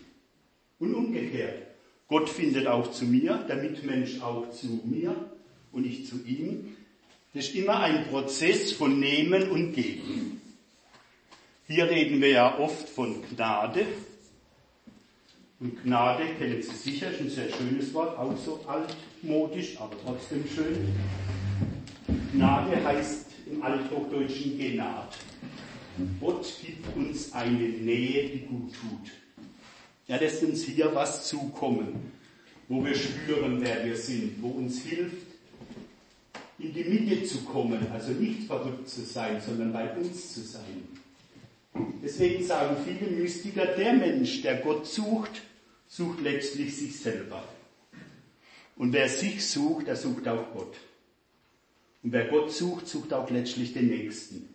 Und 0.78 0.94
umgekehrt. 0.94 1.62
Gott 2.08 2.28
findet 2.28 2.66
auch 2.66 2.90
zu 2.92 3.04
mir, 3.04 3.44
der 3.48 3.56
Mitmensch 3.56 4.20
auch 4.20 4.50
zu 4.50 4.80
mir 4.84 5.16
und 5.72 5.86
ich 5.86 6.06
zu 6.06 6.22
ihm. 6.24 6.76
Das 7.32 7.46
ist 7.46 7.54
immer 7.54 7.80
ein 7.80 8.06
Prozess 8.08 8.72
von 8.72 9.00
Nehmen 9.00 9.50
und 9.50 9.72
Geben. 9.72 10.40
Hier 11.66 11.90
reden 11.90 12.20
wir 12.20 12.28
ja 12.28 12.58
oft 12.58 12.88
von 12.88 13.22
Gnade, 13.30 13.86
und 15.58 15.82
Gnade 15.82 16.24
kennen 16.38 16.62
Sie 16.62 16.74
sicher, 16.74 17.10
ist 17.10 17.20
ein 17.20 17.30
sehr 17.30 17.48
schönes 17.50 17.92
Wort, 17.94 18.18
auch 18.18 18.36
so 18.36 18.60
altmodisch, 18.66 19.80
aber 19.80 19.96
trotzdem 20.04 20.44
schön. 20.54 20.88
Gnade 22.32 22.84
heißt 22.84 23.26
im 23.50 23.62
Althochdeutschen 23.62 24.58
Genat. 24.58 25.16
Gott 26.20 26.46
gibt 26.64 26.94
uns 26.94 27.32
eine 27.32 27.68
Nähe, 27.68 28.28
die 28.28 28.40
gut 28.40 28.72
tut. 28.74 29.12
Er 30.08 30.20
lässt 30.20 30.42
uns 30.42 30.64
hier 30.64 30.94
was 30.94 31.26
zukommen, 31.26 32.12
wo 32.68 32.84
wir 32.84 32.94
spüren, 32.94 33.58
wer 33.60 33.84
wir 33.84 33.96
sind, 33.96 34.42
wo 34.42 34.48
uns 34.48 34.82
hilft, 34.82 35.26
in 36.58 36.72
die 36.72 36.84
Mitte 36.84 37.24
zu 37.24 37.38
kommen, 37.44 37.86
also 37.92 38.12
nicht 38.12 38.44
verrückt 38.44 38.88
zu 38.88 39.02
sein, 39.02 39.40
sondern 39.40 39.72
bei 39.72 39.90
uns 39.96 40.34
zu 40.34 40.40
sein. 40.40 40.88
Deswegen 42.02 42.44
sagen 42.44 42.76
viele 42.84 43.10
Mystiker, 43.10 43.66
der 43.66 43.94
Mensch, 43.94 44.42
der 44.42 44.56
Gott 44.56 44.86
sucht, 44.86 45.42
sucht 45.88 46.20
letztlich 46.20 46.76
sich 46.76 46.98
selber. 46.98 47.42
Und 48.76 48.92
wer 48.92 49.08
sich 49.08 49.46
sucht, 49.46 49.86
der 49.86 49.96
sucht 49.96 50.28
auch 50.28 50.52
Gott. 50.52 50.76
Und 52.02 52.12
wer 52.12 52.26
Gott 52.26 52.52
sucht, 52.52 52.86
sucht 52.86 53.12
auch 53.12 53.30
letztlich 53.30 53.72
den 53.72 53.88
Nächsten. 53.88 54.54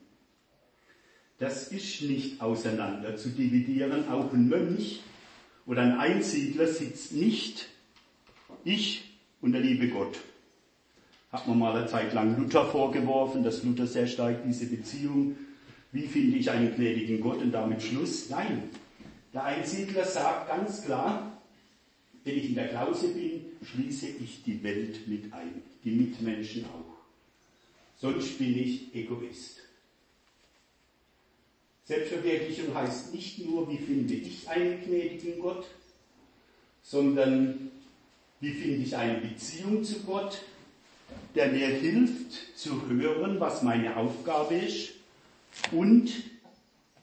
Das 1.40 1.70
ist 1.70 2.04
nicht 2.04 2.40
auseinander 2.40 3.18
zu 3.18 3.30
dividieren. 3.30 4.08
Auch 4.10 4.32
ein 4.32 4.48
Mönch 4.48 5.02
oder 5.66 5.82
ein 5.82 5.98
Einsiedler 5.98 6.68
sitzt 6.68 7.14
nicht 7.14 7.68
ich 8.64 9.18
und 9.42 9.54
der 9.54 9.62
liebe 9.62 9.88
Gott. 9.88 10.20
Hat 11.32 11.48
man 11.48 11.58
mal 11.58 11.76
eine 11.76 11.88
Zeit 11.88 12.14
lang 12.14 12.38
Luther 12.38 12.66
vorgeworfen, 12.66 13.44
dass 13.44 13.64
Luther 13.64 13.88
sehr 13.88 14.06
stark 14.06 14.44
diese 14.46 14.68
Beziehung, 14.68 15.36
wie 15.92 16.08
finde 16.08 16.38
ich 16.38 16.52
einen 16.52 16.76
gnädigen 16.76 17.22
Gott 17.22 17.42
und 17.42 17.52
damit 17.52 17.82
Schluss? 17.82 18.30
Nein, 18.30 18.70
der 19.34 19.44
Einsiedler 19.44 20.06
sagt 20.06 20.50
ganz 20.50 20.86
klar, 20.86 21.42
wenn 22.24 22.38
ich 22.38 22.50
in 22.50 22.56
der 22.56 22.68
Klause 22.68 23.08
bin, 23.10 23.46
schließe 23.64 24.08
ich 24.08 24.44
die 24.44 24.62
Welt 24.64 25.08
mit 25.08 25.34
ein, 25.34 25.62
die 25.84 25.92
Mitmenschen 25.92 26.66
auch. 26.66 26.92
Sonst 28.00 28.38
bin 28.38 28.58
ich 28.58 28.94
Egoist. 28.94 29.58
Selbstverwirklichung 31.86 32.74
heißt 32.74 33.14
nicht 33.14 33.46
nur, 33.46 33.70
wie 33.70 33.78
finde 33.78 34.14
ich 34.14 34.48
einen 34.48 34.84
gnädigen 34.84 35.40
Gott, 35.40 35.66
sondern 36.84 37.72
wie 38.40 38.54
finde 38.54 38.84
ich 38.84 38.96
eine 38.96 39.20
Beziehung 39.20 39.84
zu 39.84 40.00
Gott, 40.02 40.42
der 41.36 41.52
mir 41.52 41.68
hilft 41.68 42.58
zu 42.58 42.88
hören, 42.88 43.40
was 43.40 43.64
meine 43.64 43.98
Aufgabe 43.98 44.56
ist 44.56 44.94
und 45.72 46.12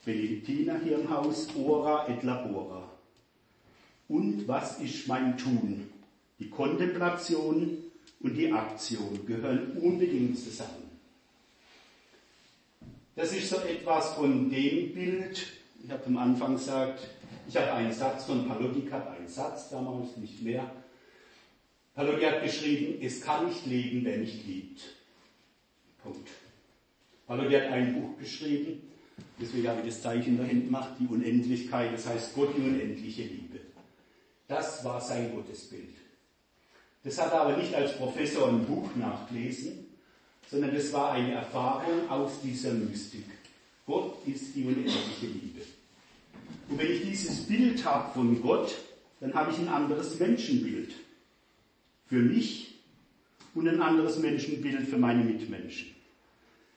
Benedictiner 0.05 0.81
hier 0.83 0.99
im 0.99 1.11
Haus, 1.11 1.49
ora 1.57 2.09
et 2.09 2.23
labora. 2.23 2.91
Und 4.09 4.49
was 4.49 4.81
ist 4.81 5.07
mein 5.07 5.37
Tun? 5.37 5.91
Die 6.39 6.49
Kontemplation 6.49 7.79
und 8.21 8.35
die 8.35 8.53
Aktion 8.53 9.27
gehören 9.27 9.77
unbedingt 9.81 10.39
zusammen. 10.39 10.89
Das 13.15 13.33
ist 13.33 13.51
so 13.51 13.57
etwas 13.57 14.15
von 14.15 14.49
dem 14.49 14.95
Bild, 14.95 15.47
ich 15.85 15.91
habe 15.91 16.07
am 16.07 16.19
Anfang 16.19 16.55
gesagt, 16.55 17.07
ich 17.49 17.57
habe 17.57 17.73
einen 17.73 17.93
Satz 17.93 18.25
von 18.25 18.47
Palotti 18.47 18.83
gehabt, 18.83 19.19
einen 19.19 19.29
Satz 19.29 19.71
damals, 19.71 20.17
nicht 20.17 20.43
mehr. 20.43 20.71
Palotti 21.95 22.25
hat 22.25 22.43
geschrieben, 22.43 23.03
es 23.03 23.21
kann 23.21 23.47
nicht 23.47 23.67
leben, 23.67 24.05
wer 24.05 24.19
nicht 24.19 24.47
liebt. 24.47 24.83
Punkt. 26.03 26.29
Palotti 27.27 27.55
hat 27.55 27.73
ein 27.73 28.01
Buch 28.01 28.19
geschrieben, 28.19 28.83
deswegen 29.41 29.69
habe 29.69 29.81
ich 29.81 29.87
das 29.87 30.03
Zeichen 30.03 30.39
da 30.39 30.45
hinten 30.45 30.67
gemacht, 30.67 30.91
die 30.99 31.07
Unendlichkeit, 31.07 31.93
das 31.93 32.07
heißt 32.07 32.35
Gott 32.35 32.55
die 32.57 32.63
unendliche 32.63 33.23
Liebe. 33.23 33.61
Das 34.47 34.85
war 34.85 35.01
sein 35.01 35.33
Gottesbild. 35.35 35.95
Das 37.05 37.19
hat 37.21 37.33
er 37.33 37.43
aber 37.43 37.57
nicht 37.57 37.75
als 37.75 37.97
Professor 37.97 38.49
im 38.49 38.65
Buch 38.65 38.95
nachgelesen, 38.97 39.87
sondern 40.51 40.75
das 40.75 40.93
war 40.93 41.13
eine 41.13 41.33
Erfahrung 41.33 42.09
aus 42.09 42.41
dieser 42.43 42.73
Mystik. 42.73 43.25
Gott 43.87 44.17
ist 44.27 44.55
die 44.55 44.65
unendliche 44.65 45.27
Liebe. 45.27 45.61
Und 46.69 46.79
wenn 46.79 46.91
ich 46.91 47.03
dieses 47.03 47.47
Bild 47.47 47.85
habe 47.85 48.13
von 48.13 48.41
Gott, 48.43 48.75
dann 49.21 49.35
habe 49.35 49.53
ich 49.53 49.59
ein 49.59 49.69
anderes 49.69 50.19
Menschenbild 50.19 50.93
für 52.07 52.21
mich 52.21 52.75
und 53.55 53.69
ein 53.69 53.81
anderes 53.81 54.19
Menschenbild 54.19 54.89
für 54.89 54.99
meine 54.99 55.25
Mitmenschen. 55.25 55.89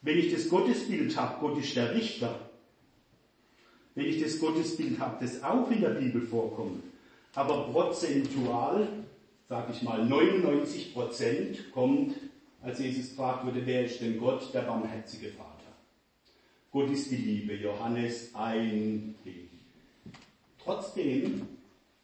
Wenn 0.01 0.17
ich 0.17 0.33
das 0.33 0.49
Gottesbild 0.49 1.15
habe, 1.15 1.39
Gott 1.39 1.59
ist 1.59 1.75
der 1.75 1.93
Richter, 1.93 2.50
wenn 3.95 4.05
ich 4.05 4.21
das 4.21 4.39
Gottesbild 4.39 4.99
habe, 4.99 5.23
das 5.25 5.43
auch 5.43 5.69
in 5.71 5.81
der 5.81 5.89
Bibel 5.89 6.21
vorkommt, 6.21 6.83
aber 7.35 7.69
prozentual, 7.71 8.87
sage 9.47 9.73
ich 9.73 9.81
mal, 9.81 10.05
99 10.05 10.93
Prozent 10.93 11.71
kommt, 11.71 12.15
als 12.61 12.79
Jesus 12.79 13.09
gefragt 13.09 13.45
wurde, 13.45 13.65
wer 13.65 13.85
ist 13.85 14.01
denn 14.01 14.19
Gott, 14.19 14.53
der 14.53 14.61
barmherzige 14.61 15.29
Vater. 15.29 15.51
Gott 16.71 16.89
ist 16.91 17.11
die 17.11 17.17
Liebe, 17.17 17.55
Johannes 17.55 18.33
1, 18.33 19.15
Trotzdem 20.63 21.47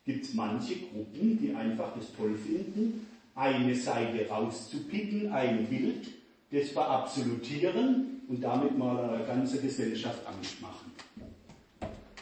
gibt 0.04 0.26
es 0.26 0.34
manche 0.34 0.76
Gruppen, 0.78 1.38
die 1.40 1.54
einfach 1.54 1.94
das 1.96 2.12
toll 2.16 2.36
finden, 2.36 3.06
eine 3.36 3.76
Seite 3.76 4.28
rauszupicken, 4.28 5.32
ein 5.32 5.68
Bild, 5.68 6.08
das 6.52 6.70
verabsolutieren 6.70 8.22
und 8.28 8.42
damit 8.42 8.78
mal 8.78 8.98
eine 8.98 9.26
ganze 9.26 9.62
Gesellschaft 9.62 10.26
Angst 10.26 10.62
machen. 10.62 10.87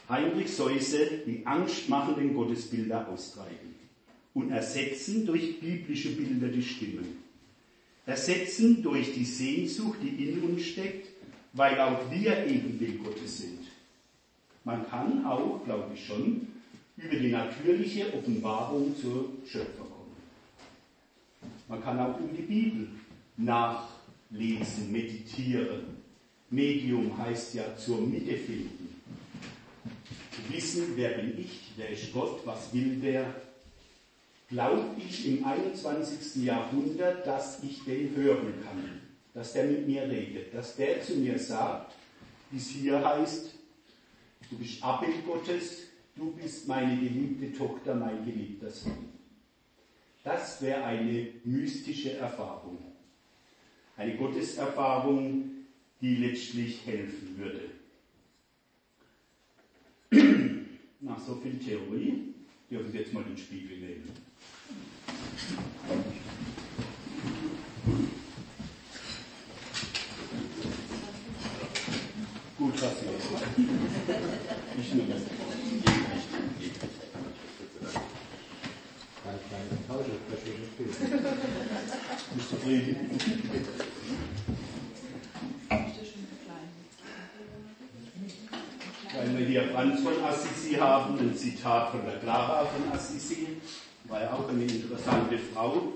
Heinrich 0.07 0.53
Seuse 0.53 1.21
die 1.25 1.45
angstmachenden 1.45 2.33
Gottesbilder 2.35 3.07
austreiben 3.07 3.75
und 4.33 4.51
ersetzen 4.51 5.25
durch 5.25 5.59
biblische 5.59 6.09
Bilder 6.09 6.49
die 6.49 6.61
Stimmen. 6.61 7.23
Ersetzen 8.05 8.83
durch 8.83 9.13
die 9.13 9.25
Sehnsucht, 9.25 9.97
die 10.03 10.29
in 10.29 10.41
uns 10.43 10.63
steckt, 10.63 11.09
weil 11.53 11.79
auch 11.79 12.11
wir 12.11 12.45
Ebenbild 12.45 13.03
Gottes 13.03 13.39
sind. 13.39 13.61
Man 14.63 14.87
kann 14.89 15.25
auch, 15.25 15.63
glaube 15.63 15.91
ich 15.93 16.05
schon, 16.05 16.47
über 16.97 17.15
die 17.15 17.31
natürliche 17.31 18.13
Offenbarung 18.13 18.95
zur 18.95 19.29
Schöpfer 19.47 19.83
kommen. 19.83 20.15
Man 21.67 21.83
kann 21.83 21.99
auch 21.99 22.19
über 22.19 22.33
die 22.33 22.43
Bibel 22.43 22.87
nachlesen, 23.37 24.91
meditieren. 24.91 25.81
Medium 26.49 27.17
heißt 27.17 27.55
ja 27.55 27.75
zur 27.75 28.01
Mitte 28.01 28.35
finden. 28.37 28.84
Wissen, 30.49 30.93
wer 30.95 31.17
bin 31.17 31.39
ich, 31.39 31.71
wer 31.77 31.89
ist 31.89 32.13
Gott, 32.13 32.41
was 32.45 32.73
will 32.73 32.95
der. 32.97 33.33
Glaube 34.49 34.85
ich 34.97 35.27
im 35.27 35.43
21. 35.43 36.43
Jahrhundert, 36.43 37.25
dass 37.25 37.63
ich 37.63 37.83
den 37.83 38.15
hören 38.15 38.53
kann, 38.63 39.01
dass 39.33 39.53
der 39.53 39.65
mit 39.65 39.87
mir 39.87 40.03
redet, 40.03 40.53
dass 40.53 40.75
der 40.75 41.01
zu 41.01 41.15
mir 41.15 41.39
sagt, 41.39 41.95
wie 42.51 42.57
es 42.57 42.69
hier 42.69 43.03
heißt, 43.03 43.55
Du 44.49 44.57
bist 44.57 44.83
Abbild 44.83 45.25
Gottes, 45.25 45.87
du 46.15 46.31
bist 46.31 46.67
meine 46.67 46.95
geliebte 46.97 47.57
Tochter, 47.57 47.95
mein 47.95 48.23
geliebter 48.25 48.69
Sohn. 48.69 49.09
Das 50.23 50.61
wäre 50.61 50.83
eine 50.83 51.27
mystische 51.43 52.13
Erfahrung. 52.13 52.77
Eine 53.97 54.15
Gotteserfahrung, 54.17 55.51
die 56.01 56.15
letztlich 56.17 56.85
helfen 56.85 57.37
würde. 57.37 57.61
Nach 61.05 61.19
so 61.19 61.35
viel 61.35 61.59
Theorie 61.59 62.33
dürfen 62.69 62.91
Sie 62.91 62.97
jetzt 62.97 63.13
mal 63.13 63.23
den 63.23 63.37
Spiegel 63.37 63.77
nehmen. 63.77 64.09
Gut 72.57 72.73
rasiert. 72.73 73.21
Ich 74.79 74.93
nehme 74.95 75.13
das. 75.13 75.21
Bist 82.35 82.51
du 82.51 82.55
zufrieden? 82.55 82.95
Weil 89.15 89.29
wir 89.55 89.63
Franz 89.69 90.01
von 90.01 90.21
Assisi 90.21 90.73
haben, 90.73 91.17
ein 91.17 91.33
Zitat 91.33 91.91
von 91.91 92.01
der 92.05 92.19
Clara 92.19 92.65
von 92.65 92.91
Assisi, 92.91 93.47
war 94.03 94.21
ja 94.21 94.33
auch 94.33 94.49
eine 94.49 94.63
interessante 94.63 95.37
Frau, 95.53 95.93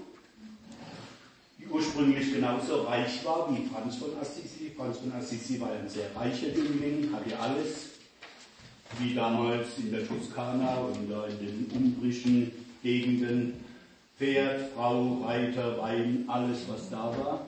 die 1.58 1.68
ursprünglich 1.68 2.34
genauso 2.34 2.84
reich 2.84 3.26
war 3.26 3.50
wie 3.52 3.68
Franz 3.68 3.98
von 3.98 4.12
Assisi. 4.22 4.72
Franz 4.78 5.00
von 5.00 5.12
Assisi 5.12 5.60
war 5.60 5.74
ein 5.74 5.90
sehr 5.90 6.06
reicher 6.16 6.48
Jüngling, 6.56 7.10
hatte 7.12 7.38
alles, 7.38 7.90
wie 8.98 9.14
damals 9.14 9.78
in 9.78 9.92
der 9.92 10.08
Toskana 10.08 10.78
und 10.78 10.96
in 10.96 11.46
den 11.46 11.70
umbrischen 11.76 12.54
Gegenden. 12.82 13.56
Pferd, 14.18 14.72
Frau, 14.74 15.22
Reiter, 15.26 15.78
Wein, 15.80 16.24
alles 16.28 16.60
was 16.70 16.90
da 16.90 17.06
war. 17.06 17.46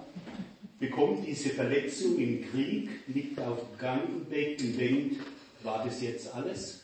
Bekommt 0.77 1.25
diese 1.25 1.51
Verletzung 1.51 2.17
im 2.17 2.43
Krieg, 2.51 2.89
liegt 3.07 3.39
auf 3.39 3.59
dem 3.59 3.77
Krankenbett 3.77 4.61
und 4.61 4.77
denkt, 4.77 5.21
war 5.63 5.83
das 5.85 6.01
jetzt 6.01 6.33
alles? 6.33 6.81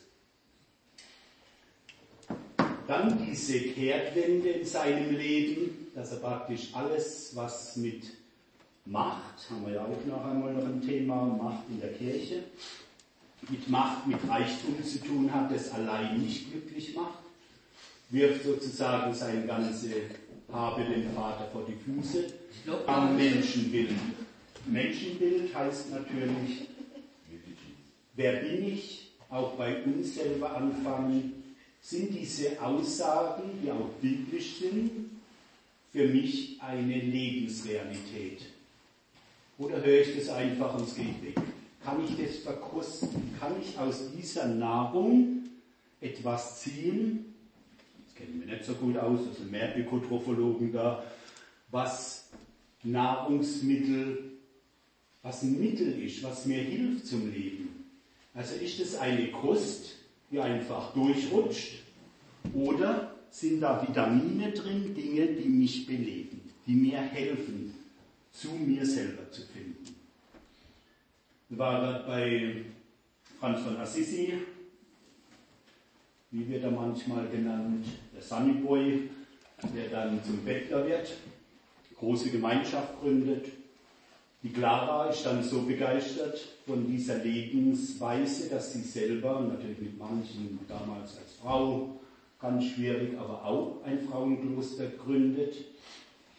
Dann 2.88 3.26
diese 3.26 3.60
Kehrtwende 3.60 4.50
in 4.50 4.66
seinem 4.66 5.16
Leben, 5.16 5.88
dass 5.94 6.14
er 6.14 6.20
praktisch 6.20 6.70
alles, 6.74 7.32
was 7.36 7.76
mit 7.76 8.04
Macht, 8.86 9.50
haben 9.50 9.66
wir 9.66 9.74
ja 9.74 9.82
auch 9.82 10.06
noch 10.06 10.26
einmal 10.26 10.54
noch 10.54 10.66
ein 10.66 10.82
Thema, 10.82 11.26
Macht 11.26 11.64
in 11.70 11.82
der 11.82 11.92
Kirche, 11.94 12.44
mit 13.50 13.68
Macht, 13.70 14.08
mit 14.08 14.18
Reichtum 14.30 14.82
zu 14.82 15.00
tun 15.00 15.34
hat, 15.34 15.54
das 15.54 15.72
allein 15.72 16.22
nicht 16.22 16.50
glücklich 16.50 16.96
macht, 16.96 17.20
wirft 18.10 18.46
sozusagen 18.46 19.14
sein 19.14 19.46
ganze 19.46 19.90
Habe 20.50 20.86
den 20.86 21.12
Vater 21.14 21.50
vor 21.52 21.66
die 21.68 21.76
Füße 21.76 22.26
am 22.86 23.18
Menschenbild. 23.18 23.92
Menschenbild 24.66 25.54
heißt 25.54 25.92
natürlich, 25.92 26.70
wer 28.18 28.34
bin 28.42 28.68
ich, 28.68 29.12
auch 29.30 29.54
bei 29.54 29.84
uns 29.84 30.16
selber 30.16 30.56
anfangen, 30.56 31.44
sind 31.82 32.14
diese 32.14 32.62
Aussagen, 32.62 33.44
die 33.64 33.72
auch 33.72 33.90
biblisch 34.02 34.56
sind, 34.60 34.92
für 35.94 36.08
mich 36.08 36.62
eine 36.62 37.00
Lebensrealität? 37.00 38.42
Oder 39.58 39.84
höre 39.84 40.02
ich 40.02 40.16
das 40.18 40.30
einfach 40.30 40.76
und 40.76 40.88
es 40.88 40.96
geht 40.96 41.24
weg? 41.24 41.36
Kann 41.84 42.04
ich 42.04 42.18
das 42.18 42.38
verkosten? 42.38 43.36
Kann 43.40 43.54
ich 43.62 43.78
aus 43.80 44.12
dieser 44.12 44.48
Nahrung 44.48 45.44
etwas 46.02 46.62
ziehen? 46.62 47.34
Das 48.06 48.16
kennen 48.16 48.44
wir 48.46 48.54
nicht 48.54 48.66
so 48.66 48.74
gut 48.74 48.98
aus, 48.98 49.20
das 49.28 49.38
sind 49.38 49.52
mehr 49.52 49.78
Ökotrophologen 49.78 50.74
da, 50.74 51.04
was 51.72 52.30
Nahrungsmittel, 52.84 54.32
was 55.22 55.44
ein 55.44 55.60
Mittel 55.60 56.02
ist, 56.02 56.24
was 56.24 56.46
mir 56.46 56.62
hilft 56.62 57.08
zum 57.08 57.32
Leben. 57.32 57.77
Also 58.38 58.54
ist 58.54 58.80
es 58.80 58.96
eine 58.96 59.32
Kost, 59.32 59.96
die 60.30 60.40
einfach 60.40 60.94
durchrutscht? 60.94 61.82
Oder 62.54 63.16
sind 63.32 63.62
da 63.62 63.82
Vitamine 63.86 64.52
drin, 64.52 64.94
Dinge, 64.94 65.26
die 65.26 65.50
mich 65.50 65.88
beleben, 65.88 66.42
die 66.68 66.76
mir 66.76 67.00
helfen, 67.00 67.74
zu 68.32 68.52
mir 68.52 68.86
selber 68.86 69.30
zu 69.32 69.42
finden? 69.42 69.96
Waren 71.50 72.06
bei 72.06 72.66
Franz 73.40 73.62
von 73.62 73.78
Assisi, 73.78 74.34
wie 76.30 76.48
wird 76.48 76.64
er 76.64 76.72
manchmal 76.72 77.28
genannt, 77.30 77.88
der 78.14 78.22
Sunny 78.22 78.54
Boy, 78.62 79.10
der 79.76 79.90
dann 79.90 80.24
zum 80.24 80.46
Bettler 80.46 80.86
wird, 80.86 81.12
große 81.98 82.30
Gemeinschaft 82.30 83.00
gründet, 83.02 83.48
Die 84.48 84.54
Clara 84.54 85.10
ist 85.10 85.26
dann 85.26 85.44
so 85.44 85.64
begeistert 85.64 86.40
von 86.66 86.88
dieser 86.88 87.18
Lebensweise, 87.18 88.48
dass 88.50 88.72
sie 88.72 88.82
selber, 88.82 89.42
natürlich 89.42 89.80
mit 89.80 90.00
manchen 90.00 90.58
damals 90.70 91.18
als 91.18 91.34
Frau, 91.42 92.00
ganz 92.40 92.64
schwierig, 92.64 93.18
aber 93.20 93.44
auch 93.44 93.84
ein 93.84 94.00
Frauenkloster 94.08 94.86
gründet. 95.04 95.54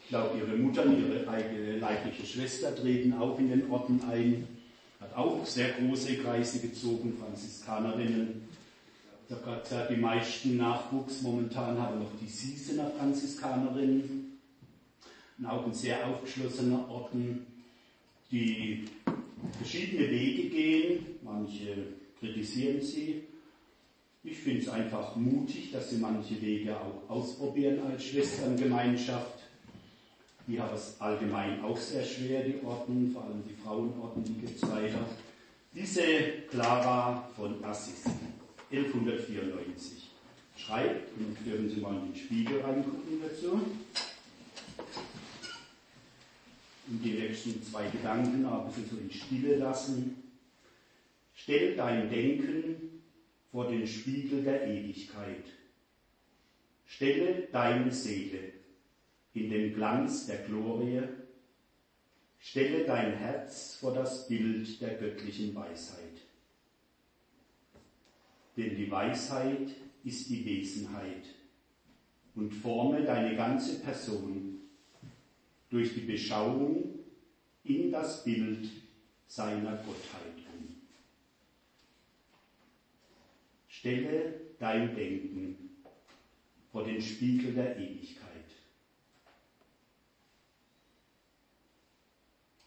Ich 0.02 0.08
glaube, 0.08 0.38
ihre 0.38 0.56
Mutter 0.56 0.86
und 0.86 1.06
ihre 1.06 1.28
eigene 1.28 1.76
leibliche 1.80 2.24
Schwester 2.24 2.74
treten 2.74 3.12
auch 3.12 3.38
in 3.38 3.50
den 3.50 3.70
Orden 3.70 4.00
ein, 4.10 4.48
hat 5.00 5.14
auch 5.14 5.44
sehr 5.44 5.72
große 5.72 6.16
Kreise 6.16 6.60
gezogen, 6.60 7.14
Franziskanerinnen. 7.20 8.48
Ich 9.28 9.36
gesagt, 9.36 9.90
die 9.90 10.00
meisten 10.00 10.56
Nachwuchs 10.56 11.20
momentan 11.20 11.78
haben 11.78 11.98
noch 11.98 12.12
die 12.18 12.26
Siesener 12.26 12.90
Franziskanerinnen. 12.98 14.38
Und 15.38 15.46
auch 15.46 15.66
ein 15.66 15.74
sehr 15.74 16.06
aufgeschlossener 16.06 16.88
Orden, 16.88 17.57
die 18.30 18.84
verschiedene 19.58 20.10
Wege 20.10 20.48
gehen. 20.48 21.06
Manche 21.22 21.76
kritisieren 22.18 22.80
sie. 22.80 23.22
Ich 24.24 24.38
finde 24.38 24.62
es 24.62 24.68
einfach 24.68 25.16
mutig, 25.16 25.70
dass 25.72 25.90
sie 25.90 25.96
manche 25.96 26.40
Wege 26.42 26.76
auch 26.76 27.08
ausprobieren 27.08 27.80
als 27.90 28.04
Schwesterngemeinschaft. 28.04 29.38
Die 30.46 30.60
haben 30.60 30.74
es 30.74 30.96
allgemein 30.98 31.62
auch 31.62 31.76
sehr 31.76 32.04
schwer, 32.04 32.42
die 32.42 32.64
Orden, 32.64 33.10
vor 33.12 33.24
allem 33.24 33.42
die 33.46 33.54
Frauenorden, 33.54 34.24
die 34.24 34.34
gibt 34.34 34.56
es 34.56 34.70
weiter. 34.70 35.06
Diese 35.74 36.02
Clara 36.50 37.28
von 37.36 37.62
Assisi, 37.62 38.10
1194, 38.72 40.10
schreibt, 40.56 41.16
und 41.18 41.36
dürfen 41.46 41.68
Sie 41.68 41.80
mal 41.80 41.94
in 41.96 42.12
den 42.12 42.16
Spiegel 42.16 42.60
reingucken 42.60 43.20
dazu, 43.22 43.60
und 46.90 47.04
die 47.04 47.12
nächsten 47.12 47.62
zwei 47.62 47.88
Gedanken 47.90 48.46
ein 48.46 48.66
bisschen 48.66 48.88
so 48.90 48.96
in 48.96 49.10
Stille 49.10 49.56
lassen. 49.56 50.22
Stell 51.34 51.76
dein 51.76 52.10
Denken 52.10 53.02
vor 53.50 53.68
den 53.68 53.86
Spiegel 53.86 54.42
der 54.42 54.66
Ewigkeit. 54.66 55.44
Stelle 56.86 57.48
deine 57.52 57.92
Seele 57.92 58.52
in 59.34 59.50
den 59.50 59.74
Glanz 59.74 60.26
der 60.26 60.38
Glorie. 60.38 61.02
Stelle 62.38 62.84
dein 62.84 63.14
Herz 63.14 63.76
vor 63.76 63.94
das 63.94 64.26
Bild 64.26 64.80
der 64.80 64.94
göttlichen 64.94 65.54
Weisheit. 65.54 66.22
Denn 68.56 68.74
die 68.76 68.90
Weisheit 68.90 69.74
ist 70.04 70.28
die 70.30 70.44
Wesenheit 70.44 71.26
und 72.34 72.52
forme 72.52 73.02
deine 73.02 73.36
ganze 73.36 73.80
Person 73.80 74.57
durch 75.70 75.94
die 75.94 76.00
Beschauung 76.00 76.98
in 77.64 77.92
das 77.92 78.24
Bild 78.24 78.68
seiner 79.26 79.76
Gottheit 79.76 80.36
um. 80.54 80.74
Stelle 83.68 84.40
dein 84.58 84.94
Denken 84.94 85.84
vor 86.72 86.84
den 86.84 87.00
Spiegel 87.00 87.54
der 87.54 87.76
Ewigkeit. 87.76 88.28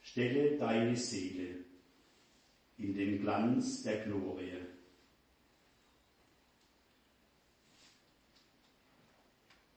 Stelle 0.01 0.57
deine 0.57 0.95
Seele 0.95 1.65
in 2.77 2.93
den 2.93 3.21
Glanz 3.21 3.83
der 3.83 4.03
Glorie. 4.03 4.57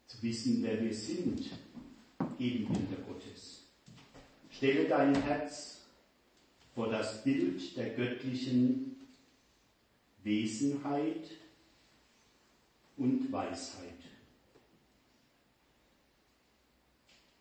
Zu 0.07 0.22
wissen, 0.22 0.62
wer 0.62 0.83
wir 0.83 0.95
sind, 0.95 1.51
Ebenbilder 2.39 3.03
Gottes. 3.07 3.62
Stelle 4.51 4.89
dein 4.89 5.14
Herz 5.22 5.82
vor 6.74 6.89
das 6.89 7.22
Bild 7.22 7.76
der 7.76 7.91
göttlichen 7.91 8.97
Wesenheit 10.22 11.30
und 12.97 13.30
Weisheit. 13.30 13.91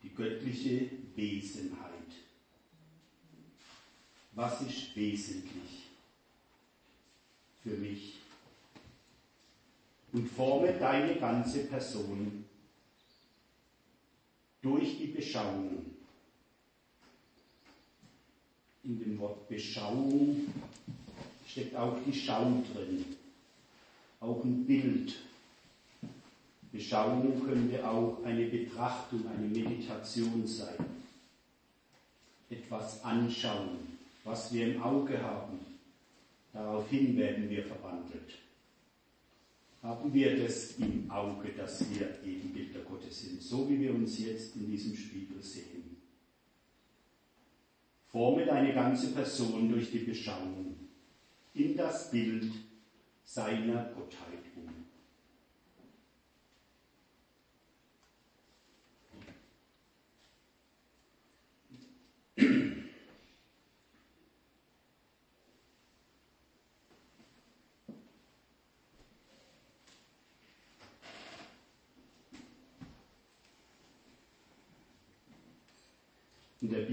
Die 0.01 0.13
göttliche 0.13 0.89
Wesenheit. 1.15 1.93
Was 4.33 4.61
ist 4.61 4.95
wesentlich 4.95 5.89
für 7.61 7.77
mich? 7.77 8.15
Und 10.11 10.27
forme 10.27 10.73
deine 10.73 11.15
ganze 11.15 11.65
Person 11.65 12.42
durch 14.64 14.97
die 14.97 15.07
Beschauung. 15.07 15.86
In 18.84 18.99
dem 18.99 19.20
Wort 19.20 19.47
Beschauung 19.47 20.47
steckt 21.47 21.76
auch 21.76 21.97
die 22.05 22.14
Schau 22.14 22.64
drin, 22.74 23.05
auch 24.20 24.43
ein 24.43 24.66
Bild. 24.66 25.16
Beschauung 26.72 27.45
könnte 27.45 27.88
auch 27.88 28.24
eine 28.26 28.45
Betrachtung, 28.45 29.28
eine 29.28 29.47
Meditation 29.47 30.47
sein. 30.47 30.86
Etwas 32.49 33.03
anschauen, 33.03 33.97
was 34.24 34.51
wir 34.51 34.74
im 34.74 34.82
Auge 34.82 35.22
haben. 35.22 35.59
Daraufhin 36.51 37.16
werden 37.18 37.49
wir 37.49 37.64
verwandelt. 37.64 38.39
Haben 39.84 40.13
wir 40.13 40.41
das 40.41 40.77
im 40.77 41.11
Auge, 41.11 41.49
dass 41.49 41.84
wir 41.93 42.07
Ebenbilder 42.25 42.79
Gottes 42.89 43.19
sind, 43.19 43.41
so 43.41 43.69
wie 43.69 43.81
wir 43.81 43.93
uns 43.93 44.17
jetzt 44.17 44.55
in 44.55 44.71
diesem 44.71 44.95
Spiegel 44.95 45.41
sehen? 45.41 45.97
Forme 48.07 48.45
deine 48.45 48.73
ganze 48.73 49.11
Person 49.11 49.69
durch 49.69 49.91
die 49.91 49.99
Beschauung 49.99 50.77
in 51.53 51.75
das 51.75 52.09
Bild 52.11 52.49
seiner 53.25 53.91
Gottheit 53.93 54.43
um. 54.55 54.69
In 76.63 76.69
der 76.69 76.89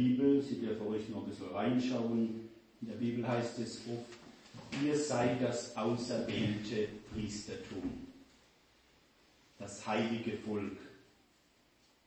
Sie 0.70 0.76
dürfen 0.76 0.94
euch 0.94 1.08
noch 1.08 1.24
ein 1.24 1.28
bisschen 1.28 1.48
reinschauen, 1.48 2.48
in 2.80 2.88
der 2.88 2.94
Bibel 2.94 3.26
heißt 3.26 3.58
es 3.58 3.80
oft, 3.88 4.84
ihr 4.84 4.96
seid 4.96 5.42
das 5.42 5.76
auserwählte 5.76 6.86
Priestertum, 7.12 8.06
das 9.58 9.84
heilige 9.84 10.36
Volk, 10.36 10.76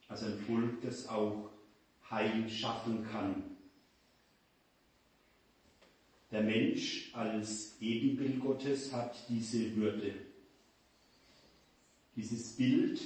also 0.08 0.28
ein 0.28 0.40
Volk, 0.48 0.82
das 0.82 1.10
auch 1.10 1.50
Heil 2.10 2.50
schaffen 2.50 3.06
kann. 3.12 3.44
Der 6.32 6.44
Mensch 6.44 7.12
als 7.14 7.76
Ebenbild 7.82 8.40
Gottes 8.40 8.94
hat 8.94 9.14
diese 9.28 9.76
Würde, 9.76 10.14
dieses 12.16 12.56
Bild, 12.56 13.02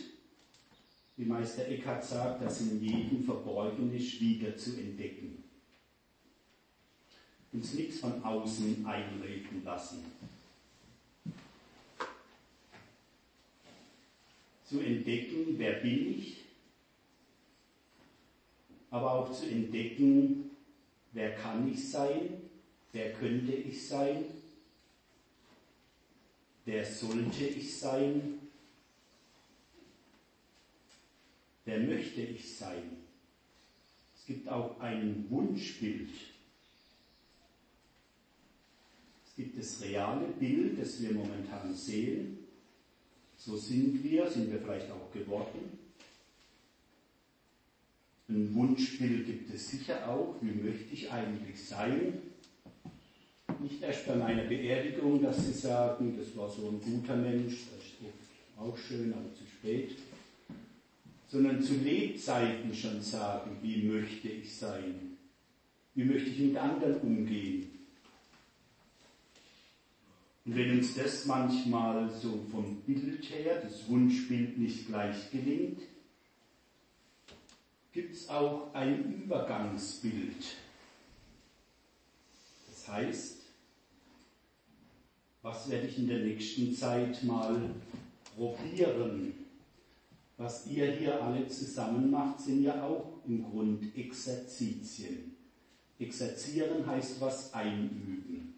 wie 1.15 1.25
Meister 1.25 1.67
Eckhart 1.67 2.05
sagt, 2.05 2.43
das 2.43 2.61
in 2.61 2.79
jedem 2.79 3.23
verborgen 3.23 3.91
ist, 3.95 4.21
wieder 4.21 4.55
zu 4.55 4.79
entdecken. 4.79 5.46
Uns 7.53 7.73
nichts 7.73 7.99
von 7.99 8.23
außen 8.23 8.85
einreden 8.85 9.63
lassen. 9.63 10.05
Zu 14.65 14.81
entdecken, 14.81 15.57
wer 15.57 15.73
bin 15.73 16.19
ich, 16.19 16.43
aber 18.91 19.13
auch 19.13 19.31
zu 19.31 19.49
entdecken, 19.49 20.51
wer 21.13 21.35
kann 21.35 21.71
ich 21.71 21.89
sein, 21.89 22.41
wer 22.91 23.13
könnte 23.13 23.53
ich 23.53 23.87
sein, 23.87 24.25
wer 26.65 26.85
sollte 26.85 27.45
ich 27.45 27.79
sein, 27.79 28.39
wer 31.63 31.79
möchte 31.79 32.21
ich 32.21 32.57
sein. 32.57 32.97
Es 34.17 34.25
gibt 34.25 34.49
auch 34.49 34.79
ein 34.79 35.25
Wunschbild. 35.29 36.09
Es 39.25 39.26
gibt 39.37 39.57
das 39.59 39.81
reale 39.83 40.25
Bild, 40.39 40.81
das 40.81 40.99
wir 41.01 41.13
momentan 41.13 41.73
sehen. 41.73 42.39
So 43.37 43.55
sind 43.55 44.03
wir, 44.03 44.27
sind 44.29 44.51
wir 44.51 44.59
vielleicht 44.59 44.89
auch 44.89 45.11
geworden. 45.13 45.77
Ein 48.27 48.53
Wunschbild 48.55 49.27
gibt 49.27 49.53
es 49.53 49.69
sicher 49.69 50.09
auch. 50.09 50.35
Wie 50.41 50.51
möchte 50.51 50.91
ich 50.91 51.11
eigentlich 51.11 51.63
sein? 51.63 52.13
Nicht 53.61 53.81
erst 53.81 54.07
bei 54.07 54.15
meiner 54.15 54.43
Beerdigung, 54.43 55.21
dass 55.21 55.45
Sie 55.45 55.53
sagen, 55.53 56.17
das 56.17 56.35
war 56.35 56.49
so 56.49 56.69
ein 56.69 56.81
guter 56.81 57.15
Mensch, 57.15 57.65
das 57.73 57.85
ist 57.85 58.57
auch 58.57 58.77
schön, 58.77 59.13
aber 59.13 59.33
zu 59.33 59.45
spät. 59.45 59.97
Sondern 61.27 61.61
zu 61.61 61.75
Lebzeiten 61.75 62.73
schon 62.73 63.01
sagen, 63.01 63.57
wie 63.61 63.83
möchte 63.83 64.29
ich 64.29 64.53
sein? 64.55 65.17
Wie 65.93 66.03
möchte 66.05 66.29
ich 66.29 66.39
mit 66.39 66.57
anderen 66.57 66.99
umgehen? 67.01 67.76
Und 70.47 70.55
wenn 70.55 70.77
uns 70.77 70.95
das 70.95 71.25
manchmal 71.25 72.09
so 72.09 72.45
vom 72.49 72.77
Bild 72.83 73.29
her, 73.29 73.61
das 73.61 73.89
Wunschbild 73.89 74.57
nicht 74.57 74.87
gleich 74.87 75.29
gelingt, 75.29 75.81
gibt 77.91 78.15
es 78.15 78.29
auch 78.29 78.73
ein 78.73 79.23
Übergangsbild. 79.23 80.55
Das 82.69 82.87
heißt, 82.87 83.41
was 85.41 85.69
werde 85.69 85.87
ich 85.87 85.97
in 85.97 86.07
der 86.07 86.19
nächsten 86.19 86.73
Zeit 86.73 87.21
mal 87.25 87.69
probieren? 88.33 89.33
Was 90.37 90.65
ihr 90.67 90.93
hier 90.93 91.21
alle 91.21 91.45
zusammen 91.49 92.09
macht, 92.09 92.39
sind 92.39 92.63
ja 92.63 92.85
auch 92.85 93.19
im 93.27 93.43
Grund 93.43 93.97
Exerzitien. 93.97 95.35
Exerzieren 95.99 96.87
heißt 96.87 97.19
was 97.19 97.53
einüben. 97.53 98.56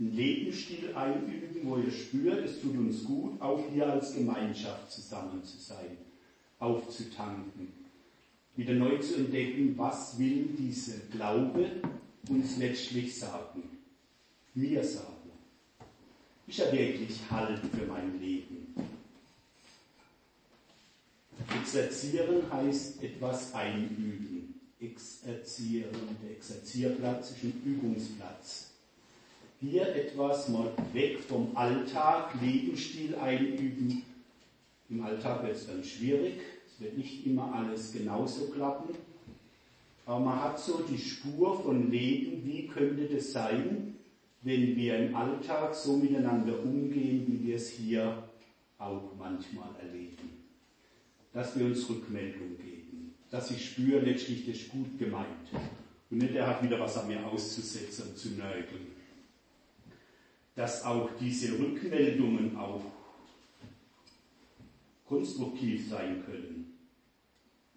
Ein 0.00 0.14
Lebensstil 0.14 0.94
einüben, 0.94 1.60
wo 1.64 1.76
ihr 1.78 1.90
spürt, 1.90 2.44
es 2.44 2.60
tut 2.60 2.76
uns 2.76 3.04
gut, 3.04 3.40
auch 3.40 3.60
hier 3.72 3.86
als 3.88 4.14
Gemeinschaft 4.14 4.92
zusammen 4.92 5.42
zu 5.42 5.56
sein, 5.58 5.96
aufzutanken, 6.60 7.72
wieder 8.54 8.74
neu 8.74 8.98
zu 8.98 9.16
entdecken, 9.16 9.76
was 9.76 10.16
will 10.18 10.48
dieser 10.56 10.98
Glaube 11.10 11.68
uns 12.28 12.58
letztlich 12.58 13.18
sagen, 13.18 13.64
mir 14.54 14.84
sagen. 14.84 15.14
Ist 16.46 16.58
ja 16.58 16.72
wirklich 16.72 17.18
Halt 17.30 17.58
für 17.58 17.86
mein 17.86 18.20
Leben. 18.20 18.74
Exerzieren 21.60 22.50
heißt 22.50 23.02
etwas 23.02 23.52
einüben. 23.52 24.54
Exerzieren, 24.80 25.90
der 26.22 26.30
Exerzierplatz 26.36 27.32
ist 27.32 27.42
ein 27.42 27.62
Übungsplatz. 27.64 28.67
Hier 29.60 29.94
etwas 29.94 30.48
mal 30.48 30.70
weg 30.92 31.18
vom 31.20 31.56
Alltag, 31.56 32.34
Lebensstil 32.40 33.16
einüben. 33.16 34.02
Im 34.88 35.02
Alltag 35.02 35.42
wird 35.42 35.56
es 35.56 35.66
dann 35.66 35.82
schwierig, 35.82 36.40
es 36.66 36.80
wird 36.80 36.96
nicht 36.96 37.26
immer 37.26 37.52
alles 37.52 37.92
genauso 37.92 38.46
klappen. 38.46 38.94
Aber 40.06 40.20
man 40.20 40.42
hat 40.42 40.58
so 40.58 40.82
die 40.88 40.98
Spur 40.98 41.60
von 41.62 41.90
Leben, 41.90 42.46
wie 42.46 42.68
könnte 42.68 43.04
das 43.06 43.32
sein, 43.32 43.96
wenn 44.42 44.76
wir 44.76 44.96
im 44.96 45.14
Alltag 45.14 45.74
so 45.74 45.96
miteinander 45.96 46.62
umgehen, 46.62 47.26
wie 47.26 47.48
wir 47.48 47.56
es 47.56 47.70
hier 47.70 48.22
auch 48.78 49.10
manchmal 49.18 49.68
erleben 49.80 50.38
dass 51.38 51.56
wir 51.58 51.66
uns 51.66 51.88
Rückmeldung 51.88 52.56
geben, 52.58 53.14
dass 53.30 53.50
ich 53.52 53.64
spüre, 53.64 54.00
letztlich 54.00 54.46
das 54.46 54.56
ist 54.56 54.70
gut 54.70 54.98
gemeint. 54.98 55.26
Und 56.10 56.18
nicht, 56.18 56.34
er 56.34 56.46
hat 56.46 56.62
wieder 56.62 56.80
was 56.80 56.96
an 56.96 57.06
mir 57.06 57.24
auszusetzen 57.24 58.08
und 58.08 58.18
zu 58.18 58.30
nörgeln. 58.30 58.97
Dass 60.58 60.84
auch 60.84 61.10
diese 61.20 61.56
Rückmeldungen 61.56 62.56
auch 62.56 62.82
konstruktiv 65.06 65.88
sein 65.88 66.24
können. 66.26 66.76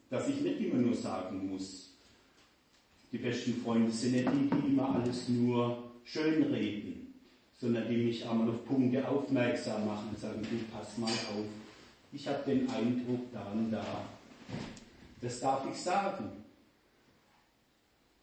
Dass 0.09 0.27
ich 0.27 0.41
nicht 0.41 0.61
immer 0.61 0.81
nur 0.81 0.95
sagen 0.95 1.47
muss, 1.47 1.93
die 3.11 3.19
besten 3.19 3.61
Freunde 3.61 3.91
sind 3.91 4.13
nicht 4.13 4.27
die, 4.27 4.49
die 4.49 4.73
immer 4.73 4.95
alles 4.95 5.29
nur 5.29 5.91
schön 6.03 6.41
reden, 6.41 7.13
sondern 7.59 7.87
die 7.87 7.97
mich 7.97 8.27
einmal 8.27 8.49
auf 8.49 8.65
Punkte 8.65 9.07
aufmerksam 9.07 9.85
machen 9.85 10.09
und 10.09 10.19
sagen, 10.19 10.41
du 10.41 10.75
pass 10.75 10.97
mal 10.97 11.05
auf, 11.05 11.45
ich 12.11 12.27
habe 12.27 12.43
den 12.47 12.67
Eindruck 12.67 13.31
da 13.31 13.51
und 13.51 13.69
da. 13.69 13.85
Das 15.21 15.39
darf 15.39 15.67
ich 15.71 15.79
sagen. 15.79 16.40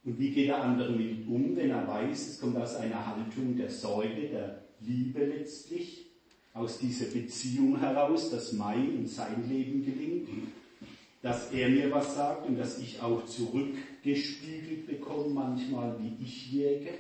Und 0.09 0.19
wie 0.19 0.31
geht 0.31 0.49
der 0.49 0.65
andere 0.65 0.91
mit 0.93 1.29
um, 1.29 1.55
wenn 1.55 1.69
er 1.69 1.87
weiß, 1.87 2.31
es 2.31 2.41
kommt 2.41 2.57
aus 2.57 2.77
einer 2.77 3.07
Haltung 3.07 3.55
der 3.59 3.69
Sorge, 3.69 4.31
der 4.33 4.63
Liebe 4.81 5.23
letztlich, 5.23 6.07
aus 6.55 6.79
dieser 6.79 7.13
Beziehung 7.13 7.79
heraus, 7.79 8.31
dass 8.31 8.55
mein 8.55 9.01
und 9.01 9.07
sein 9.07 9.47
Leben 9.47 9.85
gelingt, 9.85 10.31
dass 11.21 11.53
er 11.53 11.69
mir 11.69 11.91
was 11.91 12.15
sagt 12.15 12.49
und 12.49 12.59
dass 12.59 12.79
ich 12.79 13.03
auch 13.03 13.27
zurückgespiegelt 13.27 14.87
bekomme, 14.87 15.29
manchmal 15.29 15.99
wie 16.01 16.25
ich 16.25 16.55
wirke. 16.55 16.95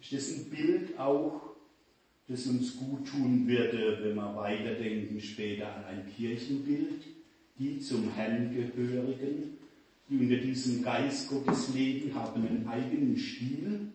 Ist 0.00 0.12
das 0.12 0.32
ein 0.32 0.50
Bild 0.50 0.98
auch 0.98 1.42
das 2.26 2.44
uns 2.46 2.76
gut 2.76 3.06
tun 3.06 3.46
würde, 3.46 4.00
wenn 4.02 4.16
wir 4.16 4.34
weiterdenken 4.34 5.20
später 5.20 5.76
an 5.76 5.84
ein 5.84 6.06
Kirchenbild, 6.16 7.04
die 7.56 7.78
zum 7.78 8.12
Herrn 8.14 8.52
gehörigen, 8.52 9.61
die 10.08 10.18
unter 10.18 10.36
diesem 10.36 10.82
Geist 10.82 11.28
Gottes 11.28 11.72
leben, 11.74 12.14
haben 12.14 12.46
einen 12.46 12.68
eigenen 12.68 13.16
Stil. 13.16 13.88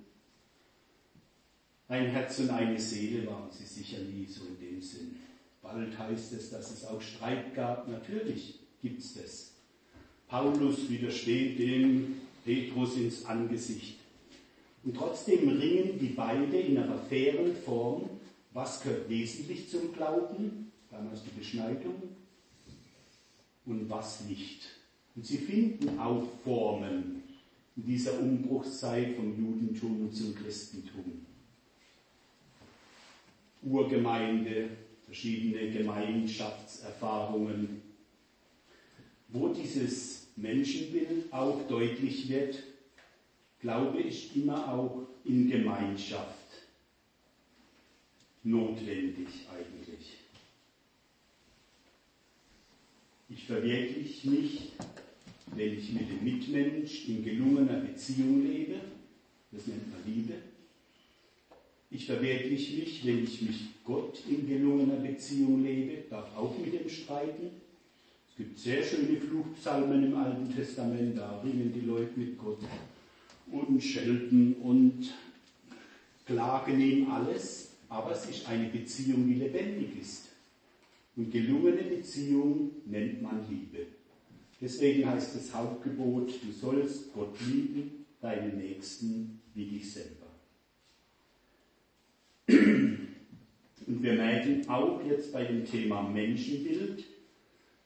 Ein 1.88 2.08
Herz 2.08 2.40
und 2.40 2.50
eine 2.50 2.80
Seele 2.80 3.26
waren 3.28 3.50
sie 3.52 3.66
sicher 3.66 4.00
nie 4.00 4.26
so 4.26 4.42
in 4.46 4.60
dem 4.60 4.82
Sinn. 4.82 5.16
Bald 5.62 5.98
heißt 5.98 6.34
es, 6.34 6.50
dass 6.50 6.72
es 6.72 6.86
auch 6.86 7.02
Streit 7.02 7.54
gab. 7.56 7.88
Natürlich 7.88 8.60
gibt 8.82 9.00
es 9.00 9.14
das. 9.14 9.54
Paulus 10.28 10.90
widersteht 10.90 11.60
dem 11.60 12.16
Petrus 12.44 12.96
ins 12.98 13.26
Angesicht. 13.26 13.98
Und 14.84 14.96
trotzdem 14.96 15.50
ringen 15.50 16.00
die 16.00 16.14
beide 16.16 16.60
in 16.60 16.78
einer 16.78 16.98
fairen 16.98 17.56
Form 17.56 18.10
was 18.58 18.82
gehört 18.82 19.08
wesentlich 19.08 19.70
zum 19.70 19.94
Glauben? 19.94 20.72
Damals 20.90 21.22
die 21.22 21.38
Beschneidung. 21.38 22.02
Und 23.68 23.88
was 23.88 24.22
nicht. 24.22 24.77
Und 25.18 25.26
sie 25.26 25.40
finden 25.40 26.00
auch 26.00 26.24
Formen 26.44 27.24
in 27.76 27.86
dieser 27.88 28.20
Umbruchszeit 28.20 29.16
vom 29.16 29.36
Judentum 29.36 30.14
zum 30.14 30.36
Christentum. 30.36 31.26
Urgemeinde, 33.64 34.70
verschiedene 35.06 35.72
Gemeinschaftserfahrungen, 35.72 37.82
wo 39.30 39.48
dieses 39.48 40.28
Menschenbild 40.36 41.34
auch 41.34 41.68
deutlich 41.68 42.30
wird, 42.30 42.62
Glaube 43.60 44.04
ist 44.04 44.36
immer 44.36 44.72
auch 44.72 45.08
in 45.26 45.50
Gemeinschaft 45.50 46.62
notwendig 48.44 49.48
eigentlich. 49.52 50.18
Ich 53.30 53.46
verwirkliche 53.46 54.30
mich, 54.30 54.72
wenn 55.56 55.78
ich 55.78 55.92
mit 55.94 56.10
dem 56.10 56.24
Mitmensch 56.24 57.08
in 57.08 57.24
gelungener 57.24 57.80
Beziehung 57.80 58.44
lebe. 58.44 58.76
Das 59.52 59.66
nennt 59.68 59.90
man 59.92 60.02
Liebe. 60.06 60.34
Ich 61.90 62.06
verwirkliche 62.06 62.80
mich, 62.80 63.06
wenn 63.06 63.24
ich 63.24 63.42
mit 63.42 63.56
Gott 63.84 64.22
in 64.30 64.48
gelungener 64.48 64.98
Beziehung 64.98 65.64
lebe, 65.64 66.04
darf 66.10 66.36
auch 66.36 66.58
mit 66.58 66.74
dem 66.74 66.90
streiten. 66.90 67.52
Es 68.30 68.36
gibt 68.36 68.60
sehr 68.60 68.84
schöne 68.84 69.18
Fluchpsalmen 69.18 70.06
im 70.06 70.16
Alten 70.16 70.54
Testament, 70.54 71.18
da 71.18 71.40
ringen 71.42 71.72
die 71.74 71.88
Leute 71.88 72.20
mit 72.20 72.38
Gott 72.38 72.60
und 73.50 73.82
schelten 73.82 74.56
und 74.56 75.14
klagen 76.26 76.80
ihm 76.80 77.10
alles 77.10 77.68
aber 77.90 78.12
es 78.12 78.30
ist 78.30 78.48
eine 78.48 78.68
Beziehung, 78.70 79.28
die 79.28 79.36
lebendig 79.36 80.00
ist. 80.00 80.30
Und 81.16 81.32
gelungene 81.32 81.84
Beziehung 81.84 82.72
nennt 82.86 83.22
man 83.22 83.48
Liebe. 83.50 83.88
Deswegen 84.60 85.08
heißt 85.08 85.36
das 85.36 85.54
Hauptgebot, 85.54 86.32
du 86.44 86.52
sollst 86.52 87.14
Gott 87.14 87.36
lieben, 87.46 88.06
deinen 88.22 88.58
Nächsten 88.58 89.42
wie 89.54 89.66
dich 89.66 89.92
selber. 89.92 90.28
Und 93.88 94.04
wir 94.04 94.14
merken 94.14 94.68
auch 94.68 95.02
jetzt 95.08 95.32
bei 95.32 95.46
dem 95.46 95.66
Thema 95.66 96.02
Menschenbild, 96.02 97.04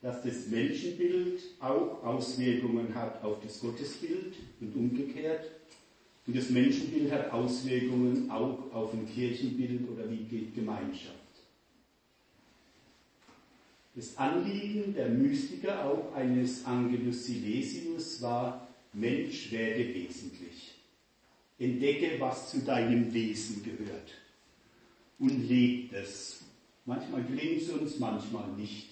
dass 0.01 0.23
das 0.23 0.47
Menschenbild 0.47 1.41
auch 1.59 2.03
Auswirkungen 2.03 2.95
hat 2.95 3.23
auf 3.23 3.39
das 3.43 3.59
Gottesbild 3.59 4.33
und 4.59 4.75
umgekehrt. 4.75 5.51
Und 6.25 6.35
das 6.35 6.49
Menschenbild 6.49 7.11
hat 7.11 7.31
Auswirkungen 7.31 8.29
auch 8.31 8.71
auf 8.73 8.93
ein 8.93 9.07
Kirchenbild 9.07 9.89
oder 9.89 10.09
wie 10.09 10.23
geht 10.23 10.55
Gemeinschaft. 10.55 11.20
Das 13.93 14.17
Anliegen 14.17 14.93
der 14.93 15.09
Mystiker, 15.09 15.85
auch 15.85 16.15
eines 16.15 16.65
Angelus 16.65 17.25
Silesius, 17.25 18.21
war, 18.21 18.67
Mensch 18.93 19.51
werde 19.51 19.93
wesentlich. 19.93 20.75
Entdecke, 21.59 22.19
was 22.19 22.51
zu 22.51 22.59
deinem 22.59 23.13
Wesen 23.13 23.63
gehört. 23.63 24.11
Und 25.19 25.47
lebe 25.47 25.97
es. 25.97 26.43
Manchmal 26.85 27.23
gelingt 27.23 27.61
es 27.61 27.69
uns, 27.69 27.99
manchmal 27.99 28.47
nicht. 28.57 28.87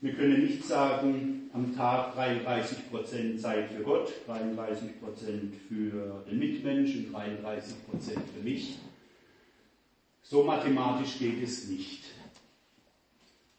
Wir 0.00 0.14
können 0.14 0.44
nicht 0.46 0.64
sagen, 0.64 1.50
am 1.52 1.74
Tag 1.76 2.16
33% 2.16 3.38
Zeit 3.38 3.70
für 3.70 3.82
Gott, 3.82 4.12
33% 4.28 5.52
für 5.68 6.24
den 6.28 6.38
Mitmensch 6.38 6.94
und 6.96 7.14
33% 7.14 7.62
für 8.34 8.42
mich. 8.42 8.78
So 10.22 10.44
mathematisch 10.44 11.18
geht 11.18 11.42
es 11.42 11.68
nicht. 11.68 12.01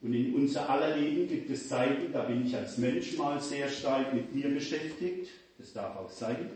Und 0.03 0.13
in 0.13 0.35
unser 0.35 0.69
aller 0.69 0.97
Leben 0.97 1.29
gibt 1.29 1.49
es 1.49 1.69
Zeiten, 1.69 2.11
da 2.11 2.23
bin 2.23 2.45
ich 2.45 2.53
als 2.53 2.77
Mensch 2.77 3.17
mal 3.17 3.39
sehr 3.39 3.69
stark 3.69 4.13
mit 4.13 4.35
mir 4.35 4.49
beschäftigt. 4.49 5.29
Das 5.57 5.71
darf 5.71 5.95
auch 5.95 6.09
sein. 6.09 6.49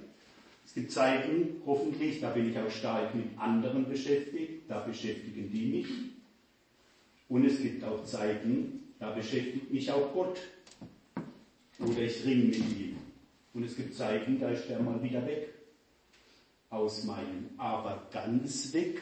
Es 0.65 0.73
gibt 0.73 0.91
Zeiten, 0.91 1.61
hoffentlich, 1.65 2.19
da 2.19 2.31
bin 2.31 2.51
ich 2.51 2.59
auch 2.59 2.69
stark 2.69 3.15
mit 3.15 3.27
anderen 3.37 3.87
beschäftigt. 3.87 4.69
Da 4.69 4.79
beschäftigen 4.79 5.49
die 5.49 5.65
mich. 5.65 5.87
Und 7.29 7.45
es 7.45 7.61
gibt 7.61 7.85
auch 7.85 8.03
Zeiten, 8.03 8.93
da 8.99 9.11
beschäftigt 9.11 9.71
mich 9.71 9.89
auch 9.93 10.13
Gott. 10.13 10.39
Oder 11.79 12.01
ich 12.01 12.25
ringe 12.25 12.45
mit 12.45 12.57
ihm. 12.57 12.97
Und 13.53 13.63
es 13.63 13.77
gibt 13.77 13.95
Zeiten, 13.95 14.41
da 14.41 14.49
ist 14.49 14.67
der 14.67 14.81
mal 14.81 15.01
wieder 15.01 15.25
weg 15.25 15.53
aus 16.69 17.05
meinem. 17.05 17.51
Aber 17.57 18.09
ganz 18.11 18.73
weg 18.73 19.01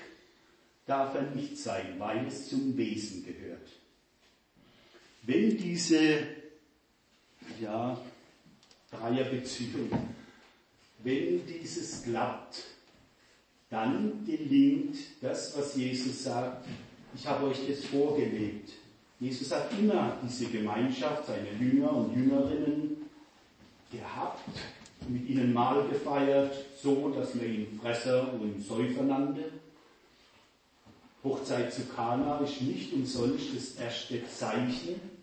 darf 0.86 1.16
er 1.16 1.32
nicht 1.34 1.58
sein, 1.58 1.96
weil 1.98 2.28
es 2.28 2.48
zum 2.48 2.78
Wesen 2.78 3.26
gehört. 3.26 3.70
Wenn 5.26 5.58
diese 5.58 6.20
ja, 7.60 7.98
Dreierbeziehung, 8.92 9.90
wenn 11.04 11.46
dieses 11.48 12.04
klappt, 12.04 12.64
dann 13.70 14.24
gelingt 14.26 14.98
das, 15.22 15.58
was 15.58 15.76
Jesus 15.76 16.24
sagt, 16.24 16.68
ich 17.16 17.26
habe 17.26 17.48
euch 17.48 17.58
das 17.68 17.86
vorgelebt. 17.86 18.74
Jesus 19.20 19.52
hat 19.52 19.72
immer 19.80 20.18
diese 20.24 20.46
Gemeinschaft, 20.46 21.26
seine 21.26 21.52
Jünger 21.60 21.92
und 21.92 22.16
Jüngerinnen 22.16 22.98
gehabt, 23.92 24.50
mit 25.08 25.28
ihnen 25.28 25.54
Mahl 25.54 25.88
gefeiert, 25.88 26.54
so 26.82 27.10
dass 27.10 27.34
man 27.34 27.46
ihn 27.46 27.80
Fresser 27.82 28.32
und 28.34 28.62
Säufer 28.62 29.04
nannte. 29.04 29.52
Hochzeit 31.24 31.74
zu 31.74 31.86
Kana 31.86 32.40
ist 32.40 32.62
nicht 32.62 32.94
umsonst 32.94 33.56
das 33.56 33.76
erste 33.84 34.28
Zeichen 34.28 35.15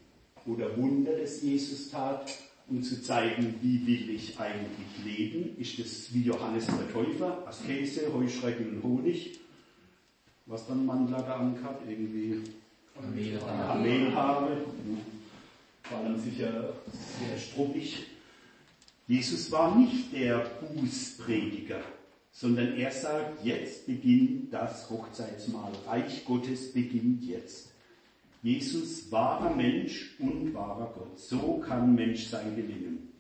oder 0.47 0.77
Wunder, 0.77 1.13
das 1.19 1.43
Jesus 1.43 1.91
tat, 1.91 2.33
um 2.69 2.83
zu 2.83 3.03
zeigen, 3.03 3.55
wie 3.61 3.87
will 3.87 4.11
ich 4.11 4.39
eigentlich 4.39 5.05
leben. 5.05 5.57
Ist 5.59 5.79
das 5.79 6.13
wie 6.13 6.23
Johannes 6.23 6.67
der 6.67 6.91
Täufer, 6.93 7.47
Askese, 7.47 8.13
Heuschrecken 8.13 8.77
und 8.77 8.83
Honig? 8.83 9.39
Was 10.47 10.67
dann 10.67 10.87
Mandlager 10.87 11.37
angehabt? 11.37 11.89
Irgendwie 11.89 12.43
Kamelhaare. 12.95 14.57
War 15.91 16.03
dann 16.03 16.21
sicher 16.21 16.73
sehr 17.19 17.39
struppig. 17.39 18.07
Jesus 19.07 19.51
war 19.51 19.77
nicht 19.77 20.13
der 20.13 20.47
Bußprediger, 20.61 21.83
sondern 22.31 22.77
er 22.77 22.93
sagt, 22.93 23.45
jetzt 23.45 23.87
beginnt 23.87 24.53
das 24.53 24.89
Hochzeitsmahl. 24.89 25.73
Reich 25.87 26.25
Gottes 26.25 26.73
beginnt 26.73 27.25
jetzt. 27.25 27.72
Jesus 28.43 29.11
wahrer 29.13 29.55
Mensch 29.55 30.17
und 30.19 30.53
wahrer 30.53 30.93
Gott. 30.97 31.19
So 31.19 31.59
kann 31.59 31.95
Menschsein 31.95 32.57
gelingen. 32.57 33.13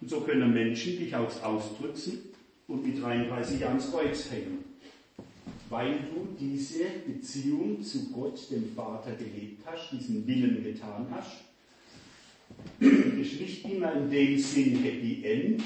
Und 0.00 0.10
so 0.10 0.20
können 0.20 0.52
Menschen 0.52 0.98
dich 0.98 1.14
auch 1.14 1.42
ausdrücken 1.42 2.18
und 2.68 2.86
mit 2.86 3.02
33 3.02 3.60
Jahren 3.60 3.76
ins 3.76 3.90
Kreuz 3.90 4.30
hängen. 4.30 4.64
Weil 5.70 5.92
du 5.92 6.36
diese 6.38 6.84
Beziehung 7.06 7.82
zu 7.82 8.10
Gott, 8.10 8.50
dem 8.50 8.74
Vater, 8.74 9.12
gelebt 9.12 9.64
hast, 9.64 9.90
diesen 9.92 10.26
Willen 10.26 10.62
getan 10.64 11.06
hast. 11.10 11.44
Ist 12.80 13.40
nicht 13.40 13.64
immer 13.64 13.92
in 13.94 14.10
dem 14.10 14.38
Sinn 14.38 14.82
Happy 14.82 15.22
End, 15.24 15.62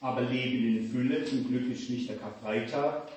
aber 0.00 0.22
Leben 0.22 0.78
in 0.78 0.90
Fülle. 0.90 1.24
Zum 1.24 1.46
Glück 1.48 1.70
ist 1.70 1.90
nicht 1.90 2.08
der 2.08 2.16
Karfreitag, 2.16 3.10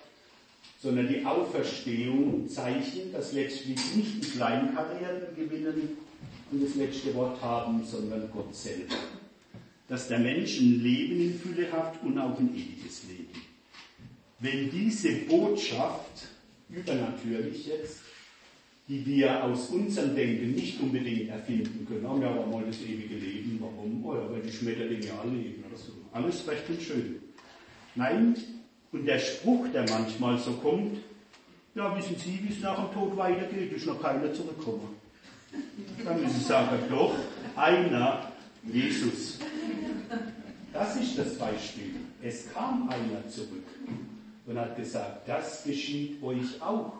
sondern 0.81 1.07
die 1.07 1.23
Auferstehung 1.25 2.47
Zeichen, 2.49 3.11
dass 3.13 3.33
letztlich 3.33 3.77
nicht 3.95 4.23
die 4.23 4.29
Kleinkarrieren 4.37 5.35
gewinnen 5.35 5.97
und 6.51 6.63
das 6.63 6.75
letzte 6.75 7.13
Wort 7.13 7.41
haben, 7.41 7.83
sondern 7.85 8.29
Gott 8.31 8.53
selber. 8.55 8.95
Dass 9.87 10.07
der 10.07 10.19
Mensch 10.19 10.59
ein 10.59 10.81
Leben 10.81 11.21
in 11.21 11.39
Fülle 11.39 11.71
hat 11.71 12.01
und 12.03 12.17
auch 12.17 12.37
ein 12.39 12.49
ewiges 12.55 13.03
Leben. 13.07 13.29
Wenn 14.39 14.71
diese 14.71 15.11
Botschaft, 15.27 16.27
übernatürlich 16.69 17.67
jetzt, 17.67 17.99
die 18.87 19.05
wir 19.05 19.43
aus 19.43 19.69
unserem 19.69 20.15
Denken 20.15 20.53
nicht 20.53 20.79
unbedingt 20.81 21.29
erfinden 21.29 21.85
können, 21.87 22.07
haben 22.07 22.21
ja 22.21 22.29
aber 22.31 22.47
mal 22.47 22.63
das 22.65 22.81
ewige 22.81 23.15
Leben, 23.15 23.59
warum? 23.61 24.03
Oder 24.03 24.31
weil 24.31 24.41
die 24.41 24.51
Schmetterlinge 24.51 25.13
alle 25.21 25.31
leben 25.31 25.63
oder 25.69 25.77
so. 25.77 25.91
Alles 26.11 26.47
recht 26.47 26.67
und 26.69 26.81
schön. 26.81 27.15
Nein, 27.95 28.35
und 28.91 29.05
der 29.05 29.19
Spruch, 29.19 29.67
der 29.73 29.89
manchmal 29.89 30.37
so 30.37 30.53
kommt, 30.53 30.97
ja, 31.73 31.97
wissen 31.97 32.17
Sie, 32.17 32.39
wie 32.43 32.53
es 32.53 32.59
nach 32.59 32.75
dem 32.75 32.93
Tod 32.93 33.15
weitergeht, 33.15 33.71
ist 33.71 33.85
noch 33.85 34.01
keiner 34.01 34.33
zurückgekommen. 34.33 34.95
Dann 36.03 36.21
müssen 36.21 36.39
Sie 36.39 36.43
sagen, 36.43 36.77
doch, 36.89 37.15
einer, 37.55 38.31
Jesus. 38.63 39.39
Das 40.73 40.95
ist 40.97 41.17
das 41.17 41.37
Beispiel. 41.37 41.95
Es 42.21 42.51
kam 42.53 42.89
einer 42.89 43.27
zurück 43.29 43.63
und 44.45 44.57
hat 44.57 44.75
gesagt, 44.75 45.27
das 45.27 45.63
geschieht 45.63 46.21
euch 46.21 46.61
auch. 46.61 46.93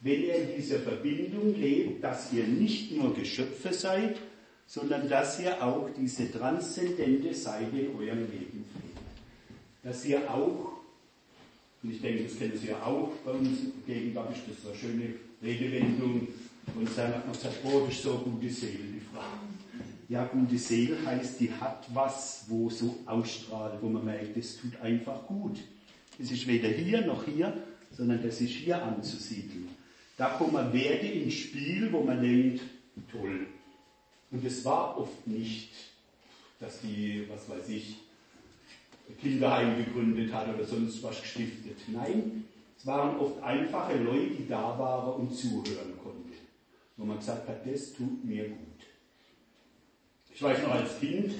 Wenn 0.00 0.22
ihr 0.22 0.34
in 0.34 0.56
dieser 0.56 0.80
Verbindung 0.80 1.54
lebt, 1.54 2.02
dass 2.02 2.32
ihr 2.32 2.44
nicht 2.44 2.92
nur 2.92 3.14
Geschöpfe 3.14 3.72
seid, 3.72 4.16
sondern 4.66 5.08
dass 5.08 5.38
ihr 5.40 5.62
auch 5.62 5.88
diese 5.96 6.30
transzendente 6.30 7.34
Seite 7.34 7.76
in 7.76 7.96
eurem 7.96 8.30
Leben 8.30 8.64
pflegt. 8.72 8.98
Dass 9.82 10.04
ihr 10.04 10.30
auch 10.30 10.71
und 11.82 11.90
ich 11.90 12.00
denke, 12.00 12.24
das 12.24 12.38
kennen 12.38 12.56
Sie 12.56 12.68
ja 12.68 12.82
auch 12.82 13.10
bei 13.24 13.32
uns 13.32 13.58
ist 13.58 14.42
das 14.48 14.62
so 14.62 14.68
eine 14.68 14.78
schöne 14.78 15.14
Redewendung. 15.42 16.28
Und 16.76 16.88
dann 16.96 17.08
hat 17.08 17.26
man 17.26 17.34
gesagt, 17.34 17.56
oh, 17.64 17.80
das 17.86 17.94
ist 17.96 18.02
so 18.02 18.12
eine 18.12 18.20
gute 18.20 18.50
Seele, 18.50 18.84
die 18.94 19.00
Frau. 19.00 19.20
Ja, 20.08 20.24
gute 20.26 20.58
Seele 20.58 20.96
heißt, 21.04 21.40
die 21.40 21.50
hat 21.50 21.86
was, 21.92 22.44
wo 22.48 22.70
so 22.70 22.98
ausstrahlt, 23.06 23.80
wo 23.80 23.88
man 23.88 24.04
merkt, 24.04 24.36
das 24.36 24.58
tut 24.58 24.80
einfach 24.80 25.26
gut. 25.26 25.58
Es 26.18 26.30
ist 26.30 26.46
weder 26.46 26.68
hier 26.68 27.04
noch 27.04 27.24
hier, 27.24 27.56
sondern 27.90 28.22
das 28.22 28.40
ist 28.40 28.50
hier 28.50 28.80
anzusiedeln. 28.82 29.68
Da 30.16 30.28
kommen 30.30 30.72
Werte 30.72 31.06
ins 31.06 31.34
Spiel, 31.34 31.90
wo 31.90 32.02
man 32.02 32.22
denkt, 32.22 32.60
toll. 33.10 33.46
Und 34.30 34.44
es 34.44 34.64
war 34.64 34.98
oft 34.98 35.26
nicht, 35.26 35.70
dass 36.60 36.80
die, 36.80 37.24
was 37.28 37.48
weiß 37.48 37.68
ich, 37.70 37.96
Kinderheim 39.20 39.76
gegründet 39.76 40.32
hat 40.32 40.54
oder 40.54 40.64
sonst 40.64 41.02
was 41.02 41.20
gestiftet. 41.20 41.76
Nein, 41.88 42.44
es 42.78 42.86
waren 42.86 43.18
oft 43.18 43.42
einfache 43.42 43.96
Leute, 43.98 44.30
die 44.38 44.48
da 44.48 44.78
waren 44.78 45.20
und 45.20 45.34
zuhören 45.34 45.96
konnten. 46.02 46.32
Wo 46.96 47.04
man 47.04 47.18
gesagt 47.18 47.48
hat, 47.48 47.66
das 47.66 47.92
tut 47.92 48.24
mir 48.24 48.48
gut. 48.48 48.58
Ich 50.34 50.42
weiß 50.42 50.62
noch 50.62 50.72
als 50.72 50.98
Kind, 50.98 51.34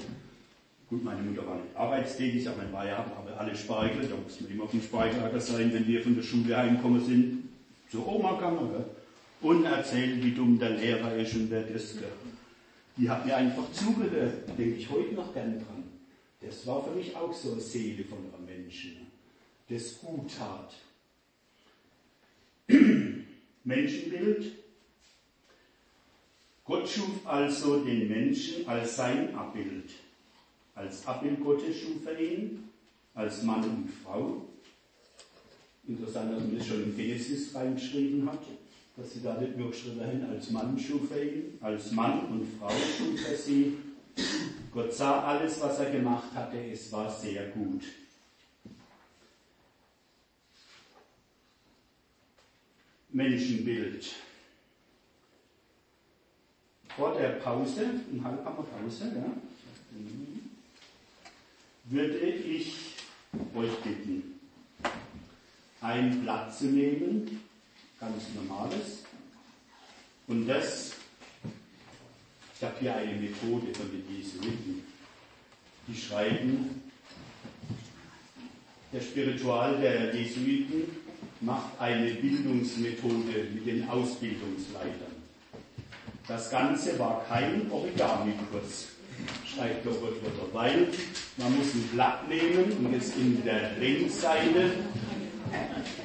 gut, 0.89 1.03
meine 1.03 1.21
Mutter 1.21 1.45
war 1.45 1.55
nicht 1.55 1.75
arbeitstätig, 1.75 2.47
aber 2.47 2.63
man 2.63 2.73
war 2.73 2.87
ja, 2.87 2.97
aber 2.97 3.37
alle 3.37 3.55
Speichel, 3.55 4.07
da 4.07 4.15
mussten 4.15 4.47
wir 4.47 4.55
immer 4.55 4.63
auf 4.65 4.71
dem 4.71 4.81
Speichelager 4.81 5.39
sein, 5.39 5.73
wenn 5.73 5.87
wir 5.87 6.01
von 6.01 6.15
der 6.15 6.23
Schule 6.23 6.55
heimgekommen 6.55 7.03
sind, 7.03 7.49
zur 7.89 8.07
Oma 8.07 8.33
gegangen, 8.33 8.85
und 9.43 9.65
erzählen, 9.65 10.23
wie 10.23 10.31
dumm 10.31 10.57
der 10.57 10.71
Lehrer 10.71 11.15
ist 11.15 11.35
und 11.35 11.51
wer 11.51 11.63
das 11.63 11.93
gehört. 11.93 12.13
Die 12.95 13.09
hat 13.09 13.25
mir 13.25 13.35
einfach 13.35 13.69
zugehört, 13.73 14.47
denke 14.57 14.75
ich 14.75 14.89
heute 14.89 15.15
noch 15.15 15.33
gern 15.33 15.59
dran. 15.59 15.82
Das 16.45 16.67
war 16.67 16.83
für 16.83 16.91
mich 16.91 17.15
auch 17.15 17.33
so 17.33 17.53
eine 17.53 17.61
Seele 17.61 18.03
von 18.03 18.17
einem 18.17 18.45
Menschen, 18.45 19.07
das 19.69 19.99
gut 19.99 20.29
tat. 20.37 20.73
Menschenbild. 23.63 24.51
Gott 26.65 26.87
schuf 26.87 27.25
also 27.25 27.83
den 27.83 28.07
Menschen 28.09 28.67
als 28.67 28.95
sein 28.95 29.33
Abbild. 29.35 29.91
Als 30.75 31.05
Abbild 31.05 31.41
Gottes 31.41 31.77
schuf 31.77 32.05
er 32.05 32.19
ihn, 32.19 32.69
als 33.13 33.43
Mann 33.43 33.63
und 33.63 33.89
Frau. 34.03 34.45
Interessant, 35.87 36.33
dass 36.33 36.43
man 36.43 36.57
das 36.57 36.67
schon 36.67 36.83
in 36.83 36.95
Genesis 36.95 37.53
reingeschrieben 37.53 38.29
hat, 38.29 38.41
dass 38.95 39.13
sie 39.13 39.21
da 39.21 39.39
nicht 39.39 39.57
nur 39.57 39.71
geschrieben 39.71 40.01
haben, 40.01 40.23
als 40.29 40.49
Mann 40.49 40.79
schuf 40.79 41.11
er 41.11 41.23
ihn, 41.23 41.57
als 41.61 41.91
Mann 41.91 42.25
und 42.27 42.47
Frau 42.57 42.69
schuf 42.69 43.29
er 43.29 43.37
sie 43.37 43.77
Gott 44.73 44.91
sah 44.91 45.23
alles, 45.23 45.61
was 45.61 45.79
er 45.79 45.91
gemacht 45.91 46.33
hatte, 46.33 46.57
es 46.57 46.91
war 46.91 47.11
sehr 47.11 47.49
gut. 47.49 47.83
Menschenbild. 53.09 54.13
Vor 56.95 57.13
der 57.15 57.29
Pause, 57.29 57.85
um 58.11 58.23
halb 58.23 58.43
Pause, 58.43 59.11
ja, 59.15 59.25
würde 61.85 62.17
ich 62.17 62.95
euch 63.55 63.75
bitten, 63.83 64.39
ein 65.81 66.21
Blatt 66.21 66.55
zu 66.55 66.65
nehmen, 66.65 67.41
ganz 67.99 68.23
normales, 68.35 69.03
und 70.27 70.47
das 70.47 70.92
ich 72.63 72.69
habe 72.69 72.79
hier 72.79 72.95
eine 72.95 73.19
Methode 73.19 73.73
von 73.73 73.91
den 73.91 74.05
Jesuiten. 74.17 74.83
Die 75.85 75.99
schreiben, 75.99 76.81
der 78.93 79.01
Spiritual 79.01 79.81
der 79.81 80.15
Jesuiten 80.15 80.83
macht 81.41 81.77
eine 81.77 82.11
Bildungsmethode 82.11 83.47
mit 83.53 83.67
den 83.67 83.89
Ausbildungsleitern. 83.89 85.11
Das 86.25 86.49
Ganze 86.49 86.97
war 86.97 87.25
kein 87.27 87.69
Origami-Kurs, 87.69 88.87
schreibt 89.45 89.85
Robert 89.85 90.23
Wotter, 90.23 90.53
weil 90.53 90.87
man 91.35 91.57
muss 91.57 91.73
ein 91.73 91.89
Blatt 91.91 92.29
nehmen 92.29 92.77
und 92.85 92.93
es 92.93 93.13
in 93.17 93.43
der 93.43 93.71
Längsseite 93.77 94.71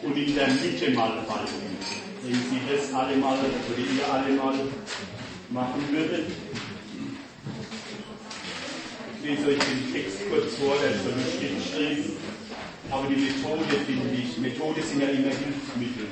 und 0.03 0.17
in 0.17 0.35
der 0.35 0.49
Mitte 0.49 0.91
mal 0.91 1.23
falten. 1.23 1.55
Wenn 2.25 2.35
Sie 2.35 2.61
das 2.69 2.93
alle 2.93 3.17
mal, 3.17 3.39
oder 3.39 3.79
ihr 3.79 4.13
alle 4.13 4.35
mal 4.35 4.55
machen 5.51 5.83
würdet, 5.91 6.27
ich 9.21 9.31
lese 9.31 9.49
euch 9.49 9.59
den 9.59 9.93
Text 9.93 10.19
kurz 10.31 10.55
vor, 10.57 10.77
der 10.83 10.91
ist 10.93 11.05
lustig 11.05 11.57
geschrieben. 11.57 12.13
Aber 12.91 13.07
die 13.09 13.17
Methode 13.17 13.65
finde 13.87 14.15
ich, 14.15 14.39
Methode 14.39 14.83
sind 14.83 15.03
ja 15.03 15.09
immer 15.09 15.29
Hilfsmittel. 15.29 16.09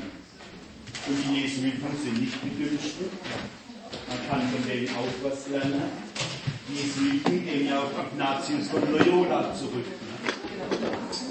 Und 1.07 1.17
die 1.25 1.41
Jesuiten 1.41 1.97
sind 2.03 2.21
nicht 2.21 2.37
Dümmsten. 2.43 3.07
Man 4.09 4.19
kann 4.29 4.49
von 4.49 4.69
denen 4.69 4.89
auch 4.89 5.13
was 5.23 5.49
lernen. 5.49 5.83
Die 6.69 6.75
Jesuiten 6.75 7.45
gehen 7.45 7.69
ja 7.69 7.81
auf 7.81 7.93
Ignatius 8.13 8.69
von 8.69 8.83
Loyola 8.91 9.55
zurück. 9.55 9.87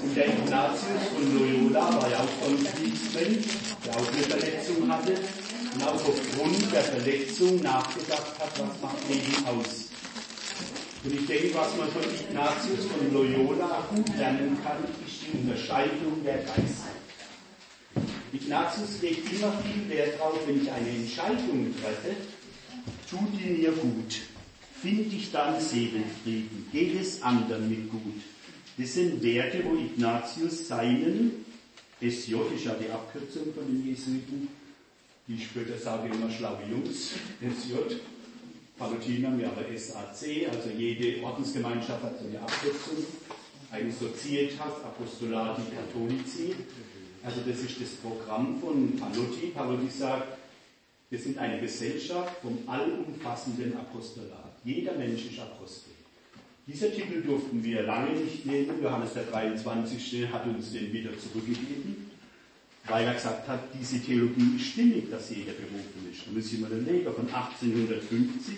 Und 0.02 0.16
der 0.16 0.26
Ignatius 0.28 1.02
von 1.14 1.38
Loyola 1.38 1.94
war 2.00 2.10
ja 2.10 2.18
auch 2.18 2.34
Kriegsmensch, 2.48 3.46
der 3.84 3.94
auch 3.94 4.08
eine 4.08 4.22
Verletzung 4.22 4.88
hatte 4.88 5.14
und 5.76 5.82
auch 5.86 6.08
aufgrund 6.08 6.72
der 6.72 6.82
Verletzung 6.82 7.60
nachgedacht 7.62 8.38
hat, 8.38 8.58
was 8.58 8.80
macht 8.80 9.08
Leben 9.10 9.44
aus. 9.46 9.90
Und 11.04 11.14
ich 11.14 11.26
denke, 11.26 11.54
was 11.54 11.76
man 11.76 11.88
von 11.90 12.02
Ignatius 12.02 12.86
von 12.86 13.12
Loyola 13.12 13.86
gut 13.94 14.08
lernen 14.16 14.58
kann, 14.64 14.78
ist 15.06 15.20
die 15.22 15.38
Unterscheidung 15.38 16.24
der 16.24 16.38
Geister. 16.38 16.96
Ignatius 18.32 19.02
legt 19.02 19.32
immer 19.32 19.52
viel 19.62 19.88
Wert 19.88 20.18
darauf, 20.18 20.40
wenn 20.46 20.62
ich 20.62 20.70
eine 20.70 20.88
Entscheidung 20.88 21.74
treffe, 21.80 22.16
tut 23.10 23.28
die 23.34 23.50
mir 23.50 23.72
gut, 23.72 24.16
finde 24.82 25.14
ich 25.14 25.30
dann 25.30 25.60
Seelenfrieden, 25.60 26.68
geht 26.72 27.00
es 27.00 27.22
anderen 27.22 27.68
mit 27.68 27.90
gut. 27.90 28.22
Das 28.78 28.94
sind 28.94 29.22
Werte, 29.22 29.62
wo 29.64 29.74
Ignatius 29.74 30.68
seinen, 30.68 31.44
SJ 32.00 32.34
ist 32.54 32.64
ja 32.64 32.74
die 32.74 32.90
Abkürzung 32.90 33.54
von 33.54 33.66
den 33.66 33.86
Jesuiten, 33.86 34.48
die 35.28 35.40
später 35.40 35.78
sage 35.78 36.08
immer 36.08 36.30
schlaue 36.30 36.60
Jungs, 36.70 37.14
SJ, 37.40 37.96
Palutiner 38.78 39.28
haben 39.28 39.40
ja 39.40 39.48
aber 39.48 39.64
SAC, 39.76 40.48
also 40.50 40.70
jede 40.76 41.22
Ordensgemeinschaft 41.24 42.02
hat 42.02 42.18
so 42.18 42.28
eine 42.28 42.40
Abkürzung, 42.40 43.04
eine 43.70 43.90
Societas 43.90 44.84
Apostolati 44.84 45.62
Catholici. 45.74 46.54
Also 47.24 47.40
das 47.46 47.58
ist 47.58 47.80
das 47.80 47.88
Programm 48.02 48.60
von 48.60 48.96
Paluti. 48.96 49.48
Paluti 49.54 49.88
sagt, 49.90 50.38
wir 51.10 51.18
sind 51.18 51.38
eine 51.38 51.60
Gesellschaft 51.60 52.36
vom 52.42 52.58
allumfassenden 52.66 53.76
Apostolat. 53.76 54.52
Jeder 54.64 54.92
Mensch 54.92 55.26
ist 55.26 55.40
Apostel. 55.40 55.92
Dieser 56.66 56.92
Titel 56.92 57.22
durften 57.22 57.62
wir 57.62 57.82
lange 57.82 58.10
nicht 58.10 58.44
nehmen. 58.44 58.82
Johannes 58.82 59.14
der 59.14 59.24
23. 59.24 60.26
hat 60.32 60.46
uns 60.46 60.72
den 60.72 60.92
wieder 60.92 61.10
zurückgegeben, 61.18 62.05
weil 62.88 63.06
er 63.06 63.14
gesagt 63.14 63.48
hat, 63.48 63.60
diese 63.78 64.00
Theologie 64.00 64.56
ist 64.56 64.66
stimmig, 64.66 65.10
dass 65.10 65.30
jeder 65.30 65.52
berufen 65.52 66.08
ist. 66.10 66.26
Da 66.26 66.32
müssen 66.32 66.60
wir 66.60 66.68
dann 66.68 66.86
legen. 66.86 67.12
Von 67.12 67.26
1850 67.26 68.54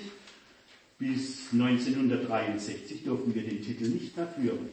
bis 0.99 1.53
1963 1.53 3.05
durften 3.05 3.35
wir 3.35 3.43
den 3.43 3.63
Titel 3.63 3.89
nicht 3.89 4.17
mehr 4.17 4.29
führen, 4.29 4.69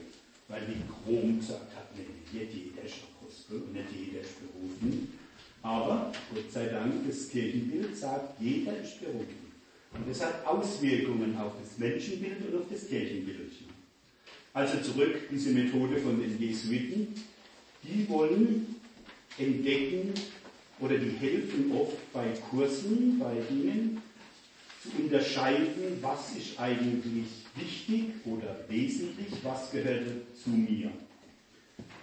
weil 0.47 0.62
die 0.68 0.82
Chrom 0.91 1.39
gesagt 1.39 1.76
hat, 1.76 1.95
nicht 1.95 2.53
jeder 2.53 2.84
ist 2.84 2.95
Apostel 3.16 3.62
und 3.62 3.74
nicht 3.74 3.88
jeder 3.95 4.22
ist 4.22 4.36
berufen. 4.39 5.14
Aber 5.62 6.12
Gott 6.34 6.51
sei 6.51 6.68
Dank, 6.68 7.08
das 7.08 7.30
Kirchenbild 7.30 7.97
sagt, 7.97 8.39
jeder 8.41 8.78
ist 8.78 8.99
berufen. 8.99 9.45
Und 9.93 10.10
das 10.10 10.24
hat 10.24 10.45
Auswirkungen 10.45 11.38
auf 11.38 11.53
das 11.62 11.78
Menschenbild 11.78 12.45
und 12.47 12.60
auf 12.60 12.68
das 12.70 12.88
Kirchenbild. 12.88 13.51
Also 14.53 14.80
zurück, 14.80 15.30
diese 15.32 15.51
Methode 15.51 15.97
von 15.97 16.20
den 16.20 16.39
Jesuiten, 16.39 17.08
die 17.84 18.08
wollen 18.10 18.74
entdecken 19.38 20.13
oder 20.79 20.97
die 20.97 21.11
helfen 21.11 21.71
oft 21.73 22.13
bei 22.13 22.25
Kursen, 22.49 23.19
bei 23.19 23.33
Dingen, 23.49 24.01
zu 24.81 25.01
unterscheiden, 25.01 25.97
was 26.01 26.36
ist 26.38 26.59
eigentlich 26.59 27.25
wichtig 27.55 28.13
oder 28.25 28.55
wesentlich, 28.67 29.27
was 29.43 29.71
gehört 29.71 30.03
zu 30.43 30.49
mir. 30.49 30.91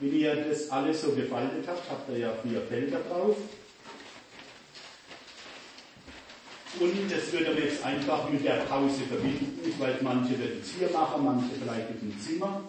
Wenn 0.00 0.18
ihr 0.18 0.34
das 0.34 0.70
alles 0.70 1.02
so 1.02 1.12
gefaltet 1.12 1.64
habt, 1.66 1.88
habt 1.88 2.10
ihr 2.10 2.18
ja 2.18 2.32
vier 2.42 2.60
Felder 2.62 2.98
drauf. 3.08 3.36
Und 6.80 7.12
das 7.12 7.32
würde 7.32 7.56
wir 7.56 7.64
jetzt 7.64 7.84
einfach 7.84 8.28
mit 8.30 8.44
der 8.44 8.64
Pause 8.64 9.02
verbinden. 9.02 9.60
Ich 9.64 9.78
weiß, 9.78 10.02
manche 10.02 10.38
werden 10.38 10.60
es 10.60 10.72
hier 10.76 10.90
machen, 10.90 11.24
manche 11.24 11.50
vielleicht 11.62 11.88
im 11.90 12.18
Zimmer. 12.18 12.68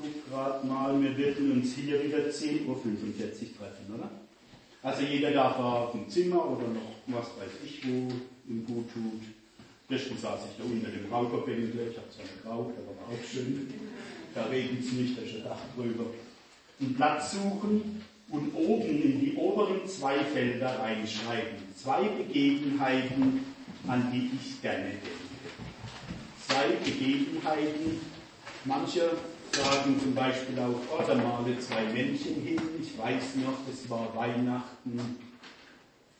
Ich 0.00 0.04
gucke 0.04 0.30
gerade 0.30 0.64
mal, 0.64 1.02
wir 1.02 1.16
werden 1.18 1.50
uns 1.52 1.74
hier 1.74 2.04
wieder 2.04 2.18
10.45 2.18 2.66
Uhr 2.68 2.76
treffen, 2.76 3.94
oder? 3.96 4.08
Also 4.80 5.02
jeder 5.02 5.32
darf 5.32 5.58
auf 5.58 5.90
dem 5.92 6.08
Zimmer 6.08 6.48
oder 6.50 6.68
noch 6.68 6.94
was 7.08 7.26
weiß 7.36 7.50
ich 7.64 7.84
wo 7.84 8.08
ihm 8.48 8.64
gut 8.64 8.92
tut. 8.92 9.22
Gestern 9.88 10.18
saß 10.18 10.40
ich 10.50 10.56
da 10.56 10.64
unter 10.64 10.88
dem 10.88 11.12
Raucherbänkel, 11.12 11.88
ich 11.90 11.96
habe 11.96 12.08
zwar 12.10 12.26
geraucht, 12.42 12.74
aber 12.76 12.96
war 12.96 13.08
auch 13.08 13.28
schön. 13.28 13.72
Da 14.34 14.44
regnet 14.44 14.84
es 14.84 14.92
nicht, 14.92 15.18
da 15.18 15.22
ist 15.22 15.34
ein 15.34 15.44
Dach 15.44 15.58
drüber. 15.74 16.04
Einen 16.80 16.94
Platz 16.94 17.32
suchen 17.32 18.00
und 18.30 18.54
oben 18.54 19.02
in 19.02 19.20
die 19.20 19.34
oberen 19.34 19.84
zwei 19.88 20.18
Felder 20.18 20.78
reinschreiben. 20.78 21.58
Zwei 21.74 22.02
Begebenheiten, 22.02 23.46
an 23.88 24.12
die 24.12 24.30
ich 24.36 24.62
gerne 24.62 24.84
denke. 24.84 25.08
Zwei 26.46 26.68
Begebenheiten. 26.84 28.00
Manche 28.64 29.10
sagen 29.58 29.98
zum 30.00 30.14
Beispiel 30.14 30.58
auch, 30.58 30.80
oh, 30.90 31.02
da 31.06 31.14
male 31.14 31.58
zwei 31.58 31.84
Männchen 31.92 32.42
hin. 32.42 32.60
Ich 32.80 32.96
weiß 32.96 33.36
noch, 33.44 33.58
das 33.68 33.88
war 33.90 34.14
Weihnachten 34.14 35.18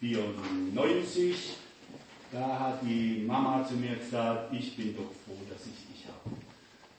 94. 0.00 1.56
Da 2.32 2.58
hat 2.58 2.80
die 2.82 3.24
Mama 3.26 3.66
zu 3.66 3.74
mir 3.74 3.96
gesagt, 3.96 4.52
ich 4.52 4.76
bin 4.76 4.94
doch 4.94 5.10
froh, 5.24 5.40
dass 5.48 5.62
ich 5.62 5.94
dich 5.94 6.06
habe. 6.06 6.36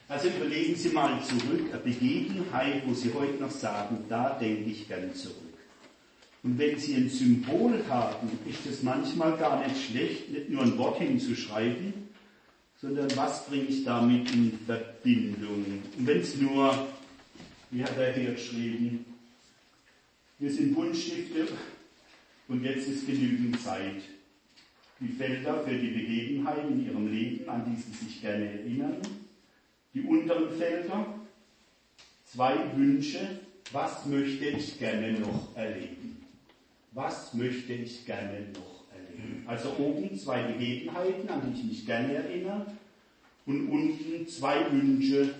Also 0.07 0.29
überlegen 0.29 0.75
Sie 0.75 0.89
mal 0.89 1.21
zurück, 1.23 1.71
eine 1.71 1.81
Begebenheit, 1.81 2.83
wo 2.87 2.93
Sie 2.93 3.13
heute 3.13 3.41
noch 3.41 3.51
sagen, 3.51 4.05
da 4.09 4.31
denke 4.39 4.69
ich 4.69 4.87
gern 4.87 5.13
zurück. 5.13 5.35
Und 6.41 6.57
wenn 6.57 6.79
Sie 6.79 6.95
ein 6.95 7.09
Symbol 7.09 7.83
haben, 7.89 8.29
ist 8.49 8.65
es 8.65 8.81
manchmal 8.81 9.37
gar 9.37 9.61
nicht 9.67 9.89
schlecht, 9.89 10.31
nicht 10.31 10.49
nur 10.49 10.63
ein 10.63 10.77
Wort 10.77 10.97
hinzuschreiben, 10.97 12.08
sondern 12.81 13.15
was 13.15 13.45
bringe 13.45 13.65
ich 13.65 13.83
damit 13.83 14.31
in 14.33 14.57
Verbindung? 14.65 15.65
Und 15.97 16.07
wenn 16.07 16.19
es 16.19 16.35
nur, 16.35 16.87
wie 17.71 17.83
hat 17.83 17.97
er 17.97 18.13
hier 18.13 18.31
geschrieben, 18.31 19.05
wir 20.39 20.51
sind 20.51 20.73
Buntstifte 20.73 21.47
und 22.47 22.63
jetzt 22.63 22.87
ist 22.87 23.05
genügend 23.05 23.61
Zeit. 23.61 24.01
Die 25.01 25.09
Felder 25.09 25.63
für 25.63 25.75
die 25.75 25.89
Begebenheiten 25.89 26.73
in 26.73 26.85
ihrem 26.85 27.11
Leben, 27.11 27.49
an 27.49 27.63
die 27.65 27.81
sie 27.81 28.05
sich 28.05 28.21
gerne 28.21 28.45
erinnern. 28.45 28.97
Die 29.93 30.01
unteren 30.01 30.57
Felder, 30.57 31.05
zwei 32.25 32.55
Wünsche, 32.75 33.39
was 33.71 34.05
möchte 34.05 34.45
ich 34.45 34.79
gerne 34.79 35.19
noch 35.19 35.55
erleben? 35.55 36.25
Was 36.91 37.33
möchte 37.33 37.73
ich 37.73 38.05
gerne 38.05 38.47
noch? 38.53 38.78
Also 39.45 39.75
oben 39.77 40.17
zwei 40.17 40.43
Begebenheiten, 40.43 41.27
an 41.29 41.41
die 41.45 41.59
ich 41.59 41.65
mich 41.65 41.85
gerne 41.85 42.13
erinnere. 42.13 42.65
Und 43.45 43.69
unten 43.69 44.27
zwei 44.27 44.71
Wünsche, 44.71 45.33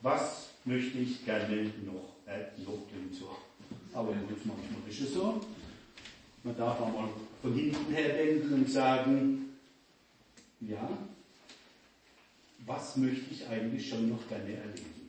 was 0.00 0.50
möchte 0.64 0.98
ich 0.98 1.24
gerne 1.24 1.64
noch, 1.84 2.14
äh, 2.26 2.60
noch 2.62 2.86
so. 3.12 3.36
Aber 3.92 4.12
manchmal 4.12 4.56
ist 4.88 5.00
es 5.00 5.14
so. 5.14 5.40
Man 6.44 6.56
darf 6.56 6.80
auch 6.80 6.92
mal 6.92 7.08
von 7.40 7.54
hinten 7.54 7.92
her 7.92 8.16
denken 8.16 8.52
und 8.54 8.70
sagen, 8.70 9.56
ja, 10.60 10.88
was 12.66 12.96
möchte 12.96 13.32
ich 13.32 13.46
eigentlich 13.48 13.88
schon 13.88 14.08
noch 14.08 14.28
gerne 14.28 14.54
erleben? 14.54 15.01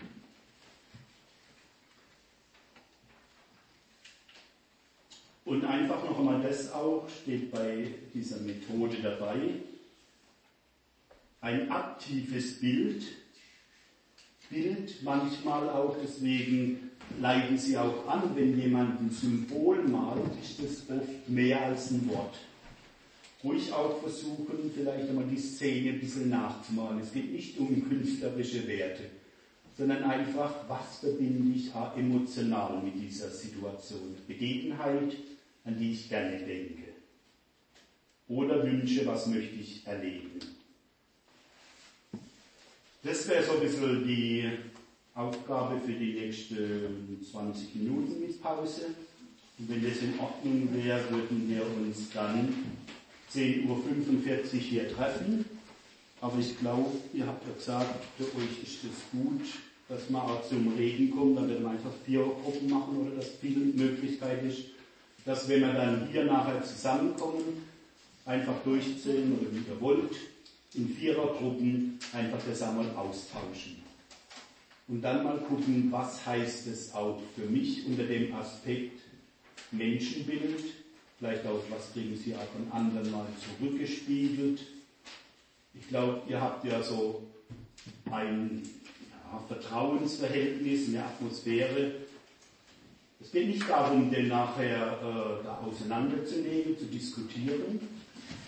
Und 5.46 5.66
einfach 5.66 6.04
noch 6.10 6.20
einmal 6.20 6.42
das 6.42 6.72
auch, 6.72 7.08
steht 7.10 7.52
bei 7.52 7.88
dieser 8.14 8.38
Methode 8.38 8.98
dabei, 9.02 9.38
ein 11.42 11.70
aktives 11.70 12.60
Bild, 12.62 13.04
Bild 14.54 15.02
manchmal 15.04 15.68
auch 15.70 15.98
deswegen 16.02 16.92
leiten 17.20 17.58
sie 17.58 17.78
auch 17.78 18.08
an, 18.08 18.36
wenn 18.36 18.60
jemand 18.60 19.02
ein 19.02 19.10
Symbol 19.10 19.84
malt, 19.84 20.32
ist 20.42 20.62
das 20.64 20.96
oft 20.96 21.28
mehr 21.28 21.62
als 21.64 21.92
ein 21.92 22.08
Wort. 22.10 22.36
Ruhig 23.44 23.74
auch 23.74 24.00
versuchen, 24.00 24.72
vielleicht 24.74 25.10
einmal 25.10 25.26
die 25.26 25.38
Szene 25.38 25.92
ein 25.92 26.00
bisschen 26.00 26.30
nachzumalen. 26.30 27.00
Es 27.00 27.12
geht 27.12 27.34
nicht 27.34 27.58
um 27.58 27.90
künstlerische 27.90 28.66
Werte, 28.68 29.04
sondern 29.78 30.04
einfach, 30.04 30.54
was 30.70 31.00
verbinde 31.00 31.52
ich 31.54 31.72
emotional 31.98 32.82
mit 32.82 32.96
dieser 32.96 33.30
Situation? 33.30 34.16
Begebenheit, 34.28 35.14
an 35.66 35.78
die 35.78 35.92
ich 35.92 36.10
gerne 36.10 36.38
denke. 36.38 36.84
oder 38.28 38.64
Wünsche, 38.64 39.06
was 39.06 39.28
möchte 39.28 39.56
ich 39.56 39.86
erleben. 39.86 40.40
Das 43.04 43.28
wäre 43.28 43.44
so 43.44 43.54
ein 43.54 43.60
bisschen 43.60 44.08
die 44.08 44.50
Aufgabe 45.14 45.80
für 45.82 45.92
die 45.92 46.14
nächsten 46.14 47.20
20 47.32 47.76
Minuten 47.76 48.22
mit 48.22 48.42
Pause. 48.42 48.86
Und 49.60 49.70
wenn 49.70 49.84
das 49.84 49.98
in 49.98 50.18
Ordnung 50.20 50.70
wäre, 50.74 51.02
würden 51.10 51.50
wir 51.50 51.66
uns 51.66 52.10
dann 52.12 52.54
10.45 53.34 53.68
Uhr 53.68 54.60
hier 54.60 54.96
treffen. 54.96 55.46
Aber 56.22 56.40
ich 56.40 56.58
glaube, 56.58 56.92
ihr 57.14 57.28
habt 57.28 57.46
ja 57.46 57.54
gesagt, 57.54 58.06
für 58.18 58.24
euch 58.24 58.64
ist 58.64 58.84
es 58.86 59.12
gut, 59.12 59.42
dass 59.90 60.10
man 60.10 60.22
auch 60.22 60.48
zum 60.48 60.74
Reden 60.78 61.12
kommt, 61.12 61.38
dann 61.38 61.50
werden 61.50 61.64
wir 61.64 61.72
einfach 61.72 61.92
vier 62.06 62.22
Gruppen 62.22 62.70
machen 62.70 62.98
oder 62.98 63.18
dass 63.18 63.30
viel 63.42 63.58
Möglichkeit 63.58 64.44
ist, 64.44 64.68
dass 65.26 65.48
wenn 65.48 65.62
wir 65.62 65.74
dann 65.74 66.08
hier 66.12 66.26
nachher 66.26 66.64
zusammenkommen, 66.64 67.64
einfach 68.26 68.56
durchzählen 68.64 69.38
oder 69.38 69.52
wie 69.52 69.70
ihr 69.70 69.82
wollt, 69.82 70.16
in 70.74 70.90
Vierergruppen 70.90 72.00
einfach 72.14 72.40
das 72.48 72.62
einmal 72.62 72.90
austauschen. 72.96 73.84
Und 74.88 75.02
dann 75.02 75.24
mal 75.24 75.38
gucken, 75.38 75.88
was 75.92 76.26
heißt 76.26 76.68
es 76.68 76.94
auch 76.94 77.22
für 77.36 77.46
mich 77.46 77.86
unter 77.86 78.04
dem 78.04 78.34
Aspekt 78.36 79.00
Menschenbild, 79.72 80.64
vielleicht 81.18 81.46
auch, 81.46 81.62
was 81.70 81.94
kriegen 81.94 82.16
Sie 82.16 82.36
auch 82.36 82.48
von 82.52 82.72
anderen 82.72 83.12
mal 83.12 83.26
zurückgespiegelt. 83.60 84.62
Ich 85.74 85.88
glaube, 85.88 86.22
ihr 86.28 86.40
habt 86.40 86.64
ja 86.66 86.84
so 86.84 87.24
ein 88.12 88.62
ja, 89.10 89.44
Vertrauensverhältnis, 89.48 90.90
eine 90.90 91.06
Atmosphäre. 91.06 91.94
Es 93.24 93.32
geht 93.32 93.48
nicht 93.48 93.70
darum, 93.70 94.12
den 94.12 94.28
nachher 94.28 94.98
äh, 95.02 95.44
da 95.46 95.64
auseinanderzunehmen, 95.66 96.78
zu 96.78 96.86
diskutieren, 96.86 97.80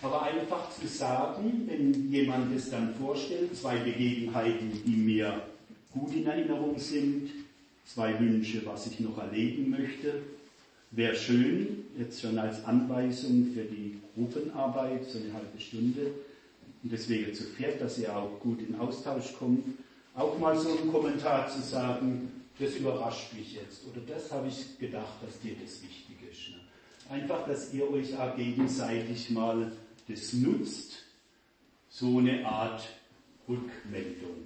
aber 0.01 0.23
einfach 0.23 0.69
zu 0.69 0.85
sagen, 0.85 1.63
wenn 1.65 2.11
jemand 2.11 2.53
es 2.53 2.69
dann 2.69 2.93
vorstellt, 2.95 3.55
zwei 3.55 3.77
Begebenheiten, 3.77 4.83
die 4.85 4.97
mir 4.97 5.41
gut 5.93 6.13
in 6.13 6.27
Erinnerung 6.27 6.77
sind, 6.77 7.29
zwei 7.85 8.19
Wünsche, 8.19 8.65
was 8.65 8.87
ich 8.87 8.99
noch 8.99 9.17
erleben 9.17 9.69
möchte, 9.69 10.21
wäre 10.91 11.15
schön, 11.15 11.85
jetzt 11.97 12.21
schon 12.21 12.37
als 12.37 12.65
Anweisung 12.65 13.51
für 13.53 13.63
die 13.63 13.97
Gruppenarbeit, 14.13 15.05
so 15.05 15.19
eine 15.19 15.33
halbe 15.33 15.59
Stunde, 15.59 16.11
und 16.83 16.91
deswegen 16.91 17.33
zu 17.33 17.45
viert, 17.45 17.79
dass 17.79 17.97
ihr 17.97 18.15
auch 18.15 18.39
gut 18.41 18.59
in 18.67 18.75
Austausch 18.75 19.33
kommt, 19.39 19.63
auch 20.15 20.37
mal 20.37 20.57
so 20.57 20.69
einen 20.69 20.91
Kommentar 20.91 21.49
zu 21.49 21.61
sagen, 21.61 22.34
das 22.59 22.75
überrascht 22.75 23.33
mich 23.33 23.53
jetzt, 23.55 23.85
oder 23.87 24.01
das 24.01 24.31
habe 24.31 24.47
ich 24.47 24.77
gedacht, 24.77 25.15
dass 25.25 25.39
dir 25.39 25.55
das 25.61 25.81
wichtig 25.83 26.15
ist. 26.31 26.49
Ne? 26.49 26.61
Einfach, 27.09 27.45
dass 27.45 27.73
ihr 27.73 27.89
euch 27.89 28.17
auch 28.17 28.35
gegenseitig 28.35 29.29
mal 29.29 29.71
das 30.07 30.33
nutzt, 30.33 31.03
so 31.89 32.19
eine 32.19 32.45
Art 32.45 32.87
Rückmeldung. 33.47 34.43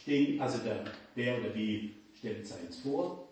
Stehen, 0.00 0.40
also 0.40 0.58
der, 0.58 0.84
der 1.16 1.40
oder 1.40 1.50
die 1.50 1.94
stellt 2.18 2.46
seins 2.46 2.78
vor 2.78 3.28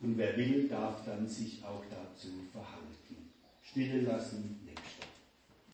und 0.00 0.16
wer 0.16 0.36
will, 0.36 0.68
darf 0.68 1.04
dann 1.04 1.28
sich 1.28 1.64
auch 1.64 1.82
dazu 1.90 2.28
verhalten. 2.52 3.30
Stille 3.62 4.00
lassen, 4.02 4.60